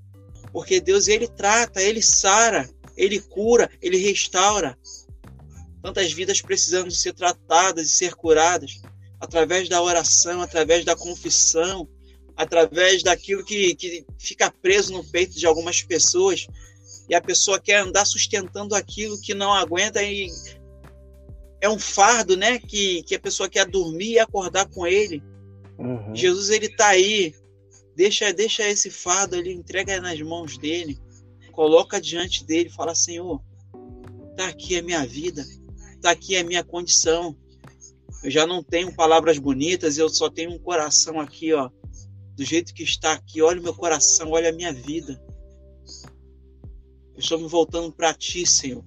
Porque 0.51 0.81
Deus, 0.81 1.07
ele 1.07 1.25
trata, 1.25 1.81
ele 1.81 2.01
sara, 2.01 2.69
ele 2.97 3.21
cura, 3.21 3.71
ele 3.81 3.95
restaura. 3.95 4.77
Tantas 5.81 6.11
vidas 6.11 6.41
precisando 6.41 6.91
ser 6.91 7.13
tratadas 7.13 7.87
e 7.87 7.95
ser 7.95 8.13
curadas 8.13 8.81
através 9.21 9.69
da 9.69 9.81
oração, 9.81 10.41
através 10.41 10.83
da 10.83 10.97
confissão, 10.97 11.87
através 12.35 13.03
daquilo 13.03 13.41
que, 13.45 13.73
que 13.73 14.05
fica 14.19 14.51
preso 14.51 14.91
no 14.91 15.01
peito 15.01 15.39
de 15.39 15.45
algumas 15.45 15.81
pessoas 15.81 16.45
e 17.09 17.15
a 17.15 17.21
pessoa 17.21 17.59
quer 17.59 17.81
andar 17.81 18.05
sustentando 18.05 18.75
aquilo 18.75 19.19
que 19.19 19.33
não 19.33 19.53
aguenta 19.53 20.01
e 20.03 20.27
é 21.61 21.69
um 21.69 21.79
fardo, 21.79 22.35
né? 22.35 22.59
Que, 22.59 23.03
que 23.03 23.15
a 23.15 23.19
pessoa 23.19 23.49
quer 23.49 23.65
dormir 23.65 24.11
e 24.11 24.19
acordar 24.19 24.67
com 24.69 24.85
ele. 24.85 25.23
Uhum. 25.77 26.15
Jesus 26.15 26.49
ele 26.49 26.69
tá 26.69 26.89
aí, 26.89 27.33
deixa 27.95 28.31
deixa 28.31 28.67
esse 28.67 28.89
fardo 28.89 29.35
ali, 29.35 29.51
entrega 29.51 29.99
nas 29.99 30.19
mãos 30.21 30.57
dele, 30.57 30.97
coloca 31.51 31.99
diante 31.99 32.45
dele, 32.45 32.69
fala 32.69 32.95
Senhor, 32.95 33.41
tá 34.37 34.47
aqui 34.47 34.77
a 34.77 34.83
minha 34.83 35.05
vida, 35.05 35.45
tá 36.01 36.11
aqui 36.11 36.37
a 36.37 36.43
minha 36.43 36.63
condição. 36.63 37.35
Eu 38.23 38.31
já 38.31 38.47
não 38.47 38.63
tenho 38.63 38.93
palavras 38.93 39.37
bonitas, 39.37 39.97
eu 39.97 40.09
só 40.09 40.29
tenho 40.29 40.51
um 40.51 40.59
coração 40.59 41.19
aqui, 41.19 41.53
ó, 41.53 41.69
do 42.35 42.43
jeito 42.43 42.73
que 42.73 42.83
está 42.83 43.13
aqui. 43.13 43.41
Olha 43.41 43.59
o 43.59 43.63
meu 43.63 43.73
coração, 43.73 44.31
olha 44.31 44.49
a 44.49 44.53
minha 44.53 44.73
vida. 44.73 45.21
Eu 47.15 47.19
estou 47.19 47.39
me 47.39 47.47
voltando 47.47 47.91
para 47.91 48.13
ti, 48.13 48.45
Senhor. 48.45 48.83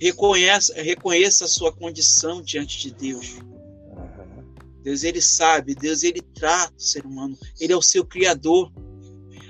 Reconheça, 0.00 0.74
reconheça 0.80 1.44
a 1.44 1.48
sua 1.48 1.70
condição 1.70 2.40
diante 2.40 2.78
de 2.78 2.94
Deus. 2.94 3.36
Deus, 4.82 5.02
ele 5.02 5.20
sabe, 5.20 5.74
Deus, 5.74 6.02
ele 6.02 6.22
trata 6.22 6.72
o 6.74 6.80
ser 6.80 7.04
humano. 7.04 7.36
Ele 7.60 7.72
é 7.72 7.76
o 7.76 7.82
seu 7.82 8.04
criador. 8.04 8.72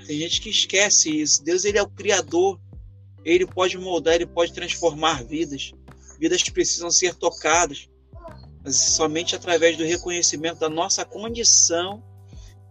Tem 0.05 0.19
gente 0.19 0.41
que 0.41 0.49
esquece 0.49 1.21
isso. 1.21 1.41
Deus, 1.43 1.63
ele 1.63 1.77
é 1.77 1.81
o 1.81 1.89
criador. 1.89 2.59
Ele 3.23 3.45
pode 3.45 3.77
moldar, 3.77 4.15
ele 4.15 4.25
pode 4.25 4.51
transformar 4.51 5.23
vidas. 5.23 5.71
Vidas 6.19 6.43
que 6.43 6.51
precisam 6.51 6.91
ser 6.91 7.15
tocadas. 7.15 7.87
Mas 8.61 8.75
somente 8.75 9.35
através 9.35 9.77
do 9.77 9.85
reconhecimento 9.85 10.59
da 10.59 10.69
nossa 10.69 11.05
condição 11.05 12.03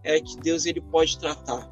é 0.03 0.21
que 0.21 0.37
Deus 0.37 0.65
ele 0.65 0.81
pode 0.81 1.17
tratar. 1.17 1.67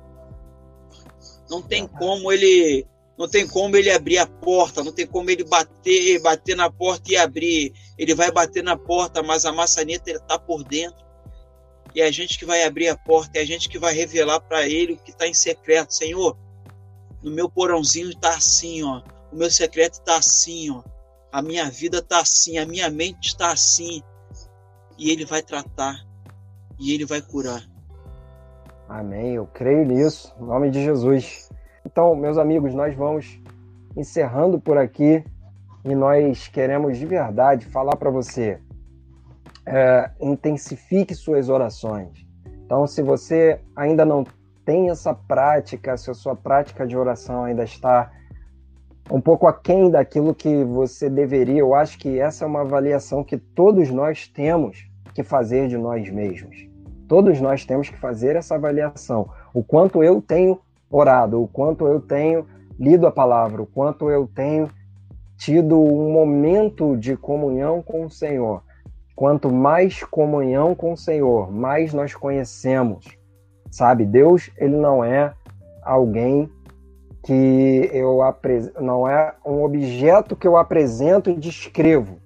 Não 1.49 1.61
tem 1.61 1.87
como 1.87 2.31
ele 2.31 2.87
não 3.17 3.27
tem 3.27 3.47
como 3.47 3.75
ele 3.75 3.89
abrir 3.89 4.19
a 4.19 4.27
porta, 4.27 4.83
não 4.83 4.91
tem 4.91 5.07
como 5.07 5.29
ele 5.29 5.43
bater, 5.43 6.21
bater 6.21 6.55
na 6.55 6.69
porta 6.69 7.11
e 7.11 7.17
abrir. 7.17 7.73
Ele 7.97 8.13
vai 8.13 8.31
bater 8.31 8.63
na 8.63 8.77
porta, 8.77 9.23
mas 9.23 9.43
a 9.43 9.51
maçaneta 9.51 10.11
está 10.11 10.37
por 10.37 10.63
dentro. 10.63 11.05
E 11.95 12.01
é 12.01 12.05
a 12.05 12.11
gente 12.11 12.37
que 12.37 12.45
vai 12.45 12.63
abrir 12.63 12.89
a 12.89 12.95
porta, 12.95 13.39
é 13.39 13.41
a 13.41 13.45
gente 13.45 13.67
que 13.67 13.79
vai 13.79 13.93
revelar 13.93 14.39
para 14.41 14.67
ele 14.67 14.93
o 14.93 14.97
que 14.97 15.09
está 15.09 15.25
em 15.25 15.33
secreto. 15.33 15.95
Senhor, 15.95 16.37
no 17.23 17.31
meu 17.31 17.49
porãozinho 17.49 18.09
está 18.11 18.35
assim, 18.35 18.83
ó. 18.83 19.01
O 19.31 19.35
meu 19.35 19.49
secreto 19.49 19.93
está 19.93 20.17
assim, 20.17 20.69
ó. 20.69 20.83
A 21.31 21.41
minha 21.41 21.69
vida 21.71 21.97
está 21.97 22.19
assim, 22.19 22.59
a 22.59 22.67
minha 22.67 22.87
mente 22.89 23.29
está 23.29 23.51
assim. 23.51 24.03
E 24.95 25.09
ele 25.09 25.25
vai 25.25 25.41
tratar. 25.41 26.05
E 26.79 26.93
ele 26.93 27.05
vai 27.05 27.21
curar. 27.21 27.67
Amém. 28.87 29.33
Eu 29.33 29.47
creio 29.47 29.83
nisso. 29.83 30.31
Em 30.39 30.45
nome 30.45 30.69
de 30.69 30.83
Jesus. 30.83 31.46
Então, 31.89 32.13
meus 32.17 32.37
amigos, 32.37 32.73
nós 32.73 32.93
vamos 32.93 33.41
encerrando 33.95 34.59
por 34.59 34.77
aqui 34.77 35.23
e 35.85 35.95
nós 35.95 36.49
queremos 36.49 36.97
de 36.97 37.05
verdade 37.05 37.65
falar 37.65 37.95
para 37.95 38.09
você: 38.09 38.59
é, 39.65 40.11
intensifique 40.19 41.15
suas 41.15 41.47
orações. 41.47 42.27
Então, 42.65 42.85
se 42.85 43.01
você 43.01 43.61
ainda 43.73 44.03
não 44.03 44.25
tem 44.65 44.89
essa 44.89 45.13
prática, 45.13 45.95
se 45.95 46.11
a 46.11 46.13
sua 46.13 46.35
prática 46.35 46.85
de 46.85 46.97
oração 46.97 47.45
ainda 47.45 47.63
está 47.63 48.11
um 49.09 49.21
pouco 49.21 49.47
aquém 49.47 49.89
daquilo 49.89 50.35
que 50.35 50.65
você 50.65 51.09
deveria, 51.09 51.59
eu 51.59 51.73
acho 51.73 51.97
que 51.97 52.19
essa 52.19 52.43
é 52.43 52.47
uma 52.47 52.61
avaliação 52.61 53.23
que 53.23 53.37
todos 53.37 53.89
nós 53.89 54.27
temos 54.27 54.85
que 55.13 55.23
fazer 55.23 55.69
de 55.69 55.77
nós 55.77 56.09
mesmos. 56.09 56.67
Todos 57.07 57.39
nós 57.39 57.63
temos 57.63 57.89
que 57.89 57.97
fazer 57.97 58.35
essa 58.35 58.55
avaliação. 58.55 59.29
O 59.53 59.63
quanto 59.63 60.03
eu 60.03 60.21
tenho 60.21 60.59
orado, 60.89 61.41
o 61.41 61.47
quanto 61.47 61.87
eu 61.87 61.99
tenho 61.99 62.45
lido 62.79 63.07
a 63.07 63.11
palavra, 63.11 63.61
o 63.61 63.65
quanto 63.65 64.09
eu 64.09 64.27
tenho 64.27 64.69
tido 65.37 65.79
um 65.79 66.11
momento 66.11 66.97
de 66.97 67.15
comunhão 67.15 67.81
com 67.81 68.05
o 68.05 68.09
Senhor. 68.09 68.63
Quanto 69.15 69.51
mais 69.51 70.03
comunhão 70.03 70.75
com 70.75 70.93
o 70.93 70.97
Senhor, 70.97 71.51
mais 71.51 71.93
nós 71.93 72.13
conhecemos. 72.13 73.05
Sabe, 73.71 74.05
Deus, 74.05 74.49
ele 74.57 74.75
não 74.75 75.03
é 75.03 75.33
alguém 75.83 76.49
que 77.23 77.89
eu 77.91 78.19
não 78.79 79.07
é 79.07 79.33
um 79.45 79.63
objeto 79.63 80.35
que 80.35 80.47
eu 80.47 80.55
apresento 80.55 81.29
e 81.29 81.35
descrevo. 81.35 82.17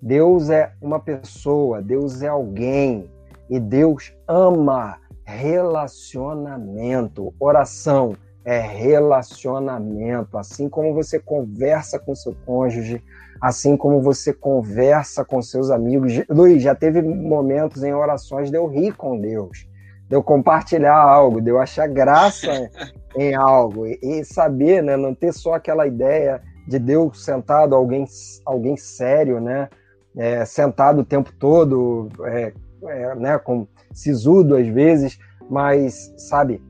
Deus 0.00 0.48
é 0.48 0.72
uma 0.80 0.98
pessoa, 0.98 1.82
Deus 1.82 2.22
é 2.22 2.28
alguém 2.28 3.10
e 3.50 3.60
Deus 3.60 4.12
ama 4.26 4.98
relacionamento. 5.24 7.32
Oração 7.38 8.16
é 8.44 8.60
relacionamento. 8.60 10.36
Assim 10.36 10.68
como 10.68 10.94
você 10.94 11.18
conversa 11.18 11.98
com 11.98 12.14
seu 12.14 12.34
cônjuge, 12.44 13.02
assim 13.40 13.76
como 13.76 14.00
você 14.00 14.32
conversa 14.32 15.24
com 15.24 15.42
seus 15.42 15.70
amigos. 15.70 16.12
Luiz, 16.28 16.62
já 16.62 16.74
teve 16.74 17.02
momentos 17.02 17.82
em 17.82 17.92
orações 17.92 18.50
de 18.50 18.56
eu 18.56 18.66
rir 18.66 18.96
com 18.96 19.20
Deus, 19.20 19.66
de 20.08 20.16
eu 20.16 20.22
compartilhar 20.22 20.96
algo, 20.96 21.40
de 21.40 21.50
eu 21.50 21.58
achar 21.58 21.88
graça 21.88 22.70
em 23.16 23.34
algo 23.34 23.86
e, 23.86 24.24
saber, 24.24 24.82
né, 24.82 24.96
não 24.96 25.14
ter 25.14 25.32
só 25.32 25.54
aquela 25.54 25.86
ideia 25.86 26.40
de 26.68 26.78
Deus 26.78 27.24
sentado, 27.24 27.74
alguém, 27.74 28.06
alguém 28.46 28.76
sério, 28.76 29.40
né, 29.40 29.68
é, 30.16 30.44
sentado 30.44 31.00
o 31.00 31.04
tempo 31.04 31.32
todo, 31.32 32.08
é, 32.26 32.52
é, 32.88 33.14
né, 33.14 33.38
com 33.38 33.66
sisudo 33.92 34.56
às 34.56 34.66
vezes, 34.66 35.18
mas, 35.48 36.12
sabe, 36.16 36.62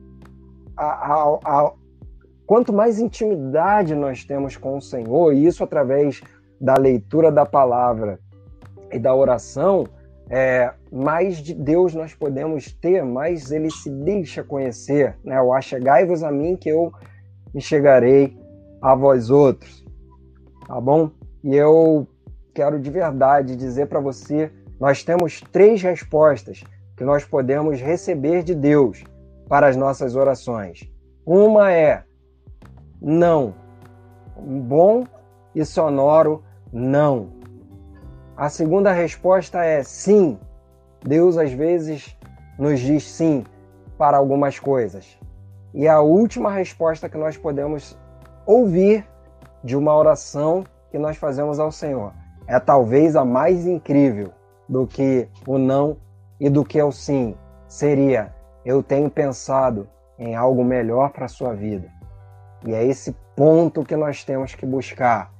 a, 0.75 0.85
a, 0.85 1.39
a, 1.43 1.73
quanto 2.45 2.73
mais 2.73 2.99
intimidade 2.99 3.95
nós 3.95 4.23
temos 4.23 4.57
com 4.57 4.77
o 4.77 4.81
Senhor, 4.81 5.33
e 5.33 5.45
isso 5.45 5.63
através 5.63 6.21
da 6.59 6.75
leitura 6.75 7.31
da 7.31 7.45
palavra 7.45 8.19
e 8.91 8.99
da 8.99 9.13
oração, 9.13 9.85
é, 10.29 10.71
mais 10.91 11.37
de 11.37 11.53
Deus 11.53 11.93
nós 11.93 12.13
podemos 12.13 12.71
ter, 12.73 13.03
mais 13.03 13.51
ele 13.51 13.69
se 13.69 13.89
deixa 13.89 14.43
conhecer. 14.43 15.17
Né? 15.23 15.41
O 15.41 15.53
achegai-vos 15.53 16.23
a 16.23 16.31
mim 16.31 16.55
que 16.55 16.69
eu 16.69 16.91
me 17.53 17.61
chegarei 17.61 18.37
a 18.81 18.95
vós 18.95 19.29
outros. 19.29 19.83
Tá 20.67 20.79
bom? 20.79 21.11
E 21.43 21.55
eu 21.55 22.07
quero 22.53 22.79
de 22.79 22.89
verdade 22.89 23.55
dizer 23.55 23.87
para 23.87 23.99
você 23.99 24.51
nós 24.83 25.01
temos 25.01 25.39
três 25.39 25.81
respostas 25.81 26.61
que 26.97 27.05
nós 27.05 27.23
podemos 27.23 27.79
receber 27.79 28.43
de 28.43 28.53
Deus 28.53 29.01
para 29.47 29.65
as 29.67 29.77
nossas 29.77 30.13
orações. 30.13 30.91
Uma 31.25 31.71
é 31.71 32.03
não. 33.01 33.55
Um 34.35 34.59
bom 34.59 35.05
e 35.55 35.63
sonoro 35.63 36.43
não. 36.69 37.29
A 38.35 38.49
segunda 38.49 38.91
resposta 38.91 39.63
é 39.63 39.83
sim. 39.83 40.37
Deus 41.01 41.37
às 41.37 41.53
vezes 41.53 42.17
nos 42.59 42.81
diz 42.81 43.09
sim 43.09 43.45
para 43.97 44.17
algumas 44.17 44.59
coisas. 44.59 45.17
E 45.73 45.87
a 45.87 46.01
última 46.01 46.51
resposta 46.51 47.07
que 47.07 47.17
nós 47.17 47.37
podemos 47.37 47.97
ouvir 48.45 49.07
de 49.63 49.77
uma 49.77 49.95
oração 49.95 50.65
que 50.91 50.99
nós 50.99 51.15
fazemos 51.15 51.57
ao 51.57 51.71
Senhor 51.71 52.11
é 52.45 52.59
talvez 52.59 53.15
a 53.15 53.23
mais 53.23 53.65
incrível 53.65 54.33
do 54.67 54.87
que 54.87 55.27
o 55.47 55.57
não 55.57 55.97
e 56.39 56.49
do 56.49 56.63
que 56.63 56.81
o 56.81 56.91
sim. 56.91 57.35
Seria: 57.67 58.33
eu 58.65 58.81
tenho 58.81 59.09
pensado 59.09 59.87
em 60.17 60.35
algo 60.35 60.63
melhor 60.63 61.11
para 61.11 61.25
a 61.25 61.29
sua 61.29 61.53
vida. 61.53 61.87
E 62.65 62.73
é 62.73 62.85
esse 62.85 63.15
ponto 63.35 63.83
que 63.83 63.95
nós 63.95 64.23
temos 64.23 64.55
que 64.55 64.65
buscar. 64.65 65.31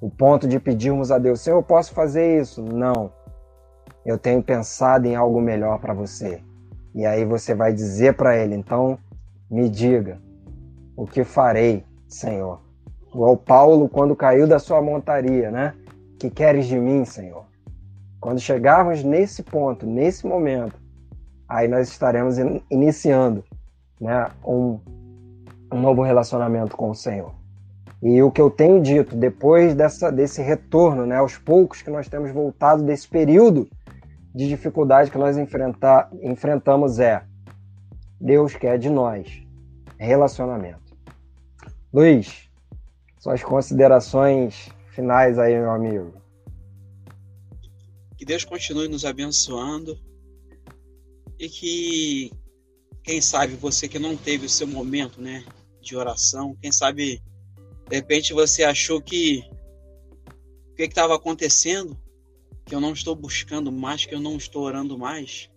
O 0.00 0.10
ponto 0.10 0.46
de 0.46 0.60
pedirmos 0.60 1.10
a 1.10 1.18
Deus: 1.18 1.40
Senhor, 1.40 1.58
eu 1.58 1.62
posso 1.62 1.92
fazer 1.92 2.40
isso? 2.40 2.62
Não. 2.62 3.12
Eu 4.04 4.18
tenho 4.18 4.42
pensado 4.42 5.06
em 5.06 5.16
algo 5.16 5.40
melhor 5.40 5.78
para 5.78 5.92
você. 5.92 6.42
E 6.94 7.04
aí 7.04 7.24
você 7.24 7.54
vai 7.54 7.72
dizer 7.72 8.14
para 8.16 8.36
ele, 8.36 8.54
então, 8.54 8.98
me 9.50 9.68
diga, 9.68 10.20
o 10.96 11.06
que 11.06 11.24
farei, 11.24 11.84
Senhor? 12.06 12.60
Igual 13.12 13.36
Paulo 13.36 13.88
quando 13.88 14.16
caiu 14.16 14.46
da 14.46 14.58
sua 14.58 14.80
montaria, 14.82 15.50
né? 15.50 15.74
Que 16.18 16.30
queres 16.30 16.66
de 16.66 16.78
mim, 16.78 17.04
Senhor? 17.04 17.47
Quando 18.20 18.40
chegarmos 18.40 19.02
nesse 19.04 19.42
ponto, 19.42 19.86
nesse 19.86 20.26
momento, 20.26 20.74
aí 21.48 21.68
nós 21.68 21.88
estaremos 21.88 22.36
iniciando, 22.70 23.44
né, 24.00 24.28
um, 24.44 24.78
um 25.72 25.80
novo 25.80 26.02
relacionamento 26.02 26.76
com 26.76 26.90
o 26.90 26.94
Senhor. 26.94 27.32
E 28.02 28.22
o 28.22 28.30
que 28.30 28.40
eu 28.40 28.50
tenho 28.50 28.80
dito, 28.80 29.16
depois 29.16 29.74
dessa, 29.74 30.10
desse 30.10 30.40
retorno, 30.40 31.04
né, 31.04 31.16
aos 31.16 31.36
poucos 31.36 31.82
que 31.82 31.90
nós 31.90 32.08
temos 32.08 32.30
voltado 32.30 32.82
desse 32.82 33.08
período 33.08 33.68
de 34.34 34.48
dificuldade 34.48 35.10
que 35.10 35.18
nós 35.18 35.36
enfrentamos 36.22 37.00
é 37.00 37.22
Deus 38.20 38.54
quer 38.54 38.78
de 38.78 38.90
nós 38.90 39.42
relacionamento. 39.98 40.96
Luiz, 41.92 42.48
suas 43.18 43.42
considerações 43.42 44.68
finais 44.90 45.38
aí, 45.38 45.54
meu 45.54 45.70
amigo. 45.70 46.17
Que 48.18 48.24
Deus 48.24 48.44
continue 48.44 48.88
nos 48.88 49.04
abençoando 49.04 49.98
e 51.38 51.48
que, 51.48 52.32
quem 53.04 53.20
sabe, 53.20 53.54
você 53.54 53.88
que 53.88 53.98
não 53.98 54.16
teve 54.16 54.46
o 54.46 54.50
seu 54.50 54.66
momento 54.66 55.22
né, 55.22 55.44
de 55.80 55.96
oração, 55.96 56.56
quem 56.60 56.72
sabe, 56.72 57.22
de 57.88 57.96
repente 57.96 58.32
você 58.32 58.64
achou 58.64 59.00
que 59.00 59.48
o 60.72 60.74
que 60.74 60.82
estava 60.82 61.14
acontecendo 61.14 61.96
que 62.66 62.74
eu 62.74 62.80
não 62.80 62.92
estou 62.92 63.14
buscando 63.14 63.72
mais, 63.72 64.04
que 64.04 64.14
eu 64.14 64.20
não 64.20 64.36
estou 64.36 64.62
orando 64.62 64.98
mais. 64.98 65.48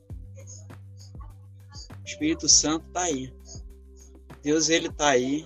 O 1.99 2.05
Espírito 2.05 2.47
Santo 2.47 2.88
está 2.88 3.01
aí. 3.01 3.34
Deus 4.41 4.70
ele 4.70 4.88
está 4.88 5.09
aí. 5.09 5.45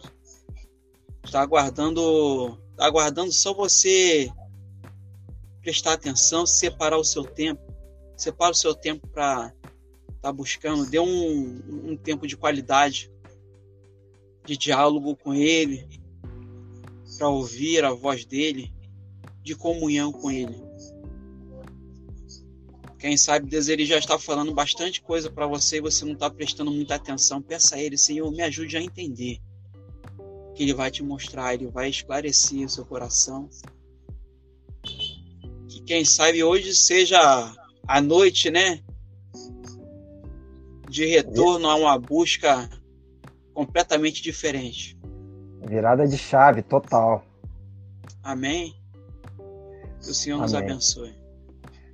Está 1.24 1.42
aguardando, 1.42 2.60
está 2.72 2.86
aguardando 2.86 3.32
só 3.32 3.52
você 3.54 4.32
prestar 5.66 5.94
atenção, 5.94 6.46
separar 6.46 7.00
o 7.00 7.04
seu 7.04 7.24
tempo. 7.24 7.60
Separa 8.16 8.52
o 8.52 8.56
seu 8.56 8.76
tempo 8.76 9.08
para 9.08 9.52
estar 10.08 10.22
tá 10.22 10.32
buscando. 10.32 10.88
Dê 10.88 11.00
um, 11.00 11.90
um 11.90 11.98
tempo 11.98 12.28
de 12.28 12.38
qualidade, 12.38 13.12
de 14.46 14.56
diálogo 14.56 15.16
com 15.16 15.34
Ele, 15.34 15.84
para 17.18 17.30
ouvir 17.30 17.84
a 17.84 17.92
voz 17.92 18.26
dele, 18.26 18.72
de 19.42 19.56
comunhão 19.56 20.12
com 20.12 20.30
Ele. 20.30 20.64
Quem 23.00 23.18
sabe 23.18 23.50
Deus 23.50 23.68
ele 23.68 23.86
já 23.86 23.98
está 23.98 24.18
falando 24.18 24.54
bastante 24.54 25.02
coisa 25.02 25.30
para 25.30 25.46
você 25.46 25.78
e 25.78 25.82
você 25.82 26.06
não 26.06 26.14
está 26.14 26.30
prestando 26.30 26.72
muita 26.72 26.96
atenção. 26.96 27.42
Peça 27.42 27.76
a 27.76 27.82
Ele, 27.82 27.98
Senhor, 27.98 28.32
me 28.32 28.44
ajude 28.44 28.78
a 28.78 28.82
entender. 28.82 29.40
Que 30.54 30.64
Ele 30.64 30.74
vai 30.74 30.92
te 30.92 31.04
mostrar, 31.04 31.56
Ele 31.56 31.68
vai 31.68 31.90
esclarecer 31.90 32.66
o 32.66 32.70
seu 32.70 32.86
coração. 32.86 33.50
Que 35.86 35.94
quem 35.94 36.04
sabe 36.04 36.44
hoje 36.44 36.74
seja 36.74 37.20
a 37.88 38.02
noite, 38.02 38.50
né? 38.50 38.80
De 40.90 41.06
retorno 41.06 41.70
a 41.70 41.76
uma 41.76 42.00
busca 42.00 42.68
completamente 43.54 44.24
diferente. 44.24 44.98
Virada 45.68 46.08
de 46.08 46.18
chave 46.18 46.64
total. 46.64 47.24
Amém. 48.24 48.74
Que 50.02 50.10
o 50.10 50.14
Senhor 50.14 50.38
Amém. 50.38 50.44
nos 50.44 50.56
abençoe. 50.56 51.16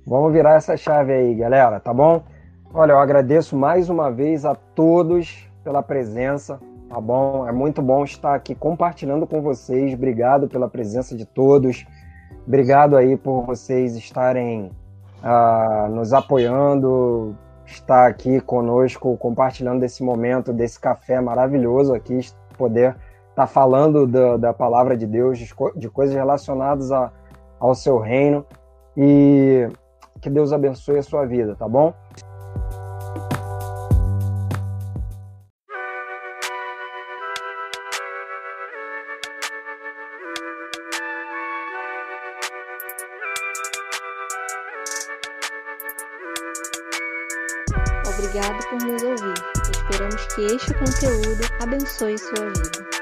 Vamos 0.06 0.32
virar 0.32 0.56
essa 0.56 0.74
chave 0.74 1.12
aí, 1.12 1.34
galera, 1.34 1.78
tá 1.78 1.92
bom? 1.92 2.24
Olha, 2.72 2.92
eu 2.92 2.98
agradeço 2.98 3.54
mais 3.54 3.90
uma 3.90 4.10
vez 4.10 4.46
a 4.46 4.54
todos 4.54 5.46
pela 5.62 5.82
presença, 5.82 6.58
tá 6.88 6.98
bom? 6.98 7.46
É 7.46 7.52
muito 7.52 7.82
bom 7.82 8.04
estar 8.04 8.34
aqui 8.34 8.54
compartilhando 8.54 9.26
com 9.26 9.42
vocês. 9.42 9.92
Obrigado 9.92 10.48
pela 10.48 10.66
presença 10.66 11.14
de 11.14 11.26
todos. 11.26 11.84
Obrigado 12.46 12.96
aí 12.96 13.16
por 13.16 13.42
vocês 13.42 13.96
estarem 13.96 14.70
uh, 15.22 15.88
nos 15.90 16.12
apoiando, 16.12 17.36
estar 17.64 18.06
aqui 18.06 18.40
conosco, 18.40 19.16
compartilhando 19.16 19.80
desse 19.80 20.02
momento, 20.02 20.52
desse 20.52 20.78
café 20.78 21.20
maravilhoso 21.20 21.94
aqui, 21.94 22.20
poder 22.58 22.90
estar 23.30 23.34
tá 23.34 23.46
falando 23.46 24.06
da, 24.06 24.36
da, 24.36 24.52
palavra 24.52 24.96
de 24.96 25.06
Deus, 25.06 25.38
de, 25.38 25.54
de 25.76 25.88
coisas 25.88 26.14
relacionadas 26.14 26.90
a, 26.92 27.10
ao 27.58 27.74
seu 27.74 27.98
reino. 27.98 28.44
E 28.96 29.68
que 30.20 30.28
Deus 30.28 30.52
abençoe 30.52 30.98
a 30.98 31.02
sua 31.02 31.24
vida, 31.24 31.56
tá 31.56 31.66
bom? 31.68 31.94
Abençoe 51.82 52.16
sua 52.16 52.48
vida. 52.50 53.01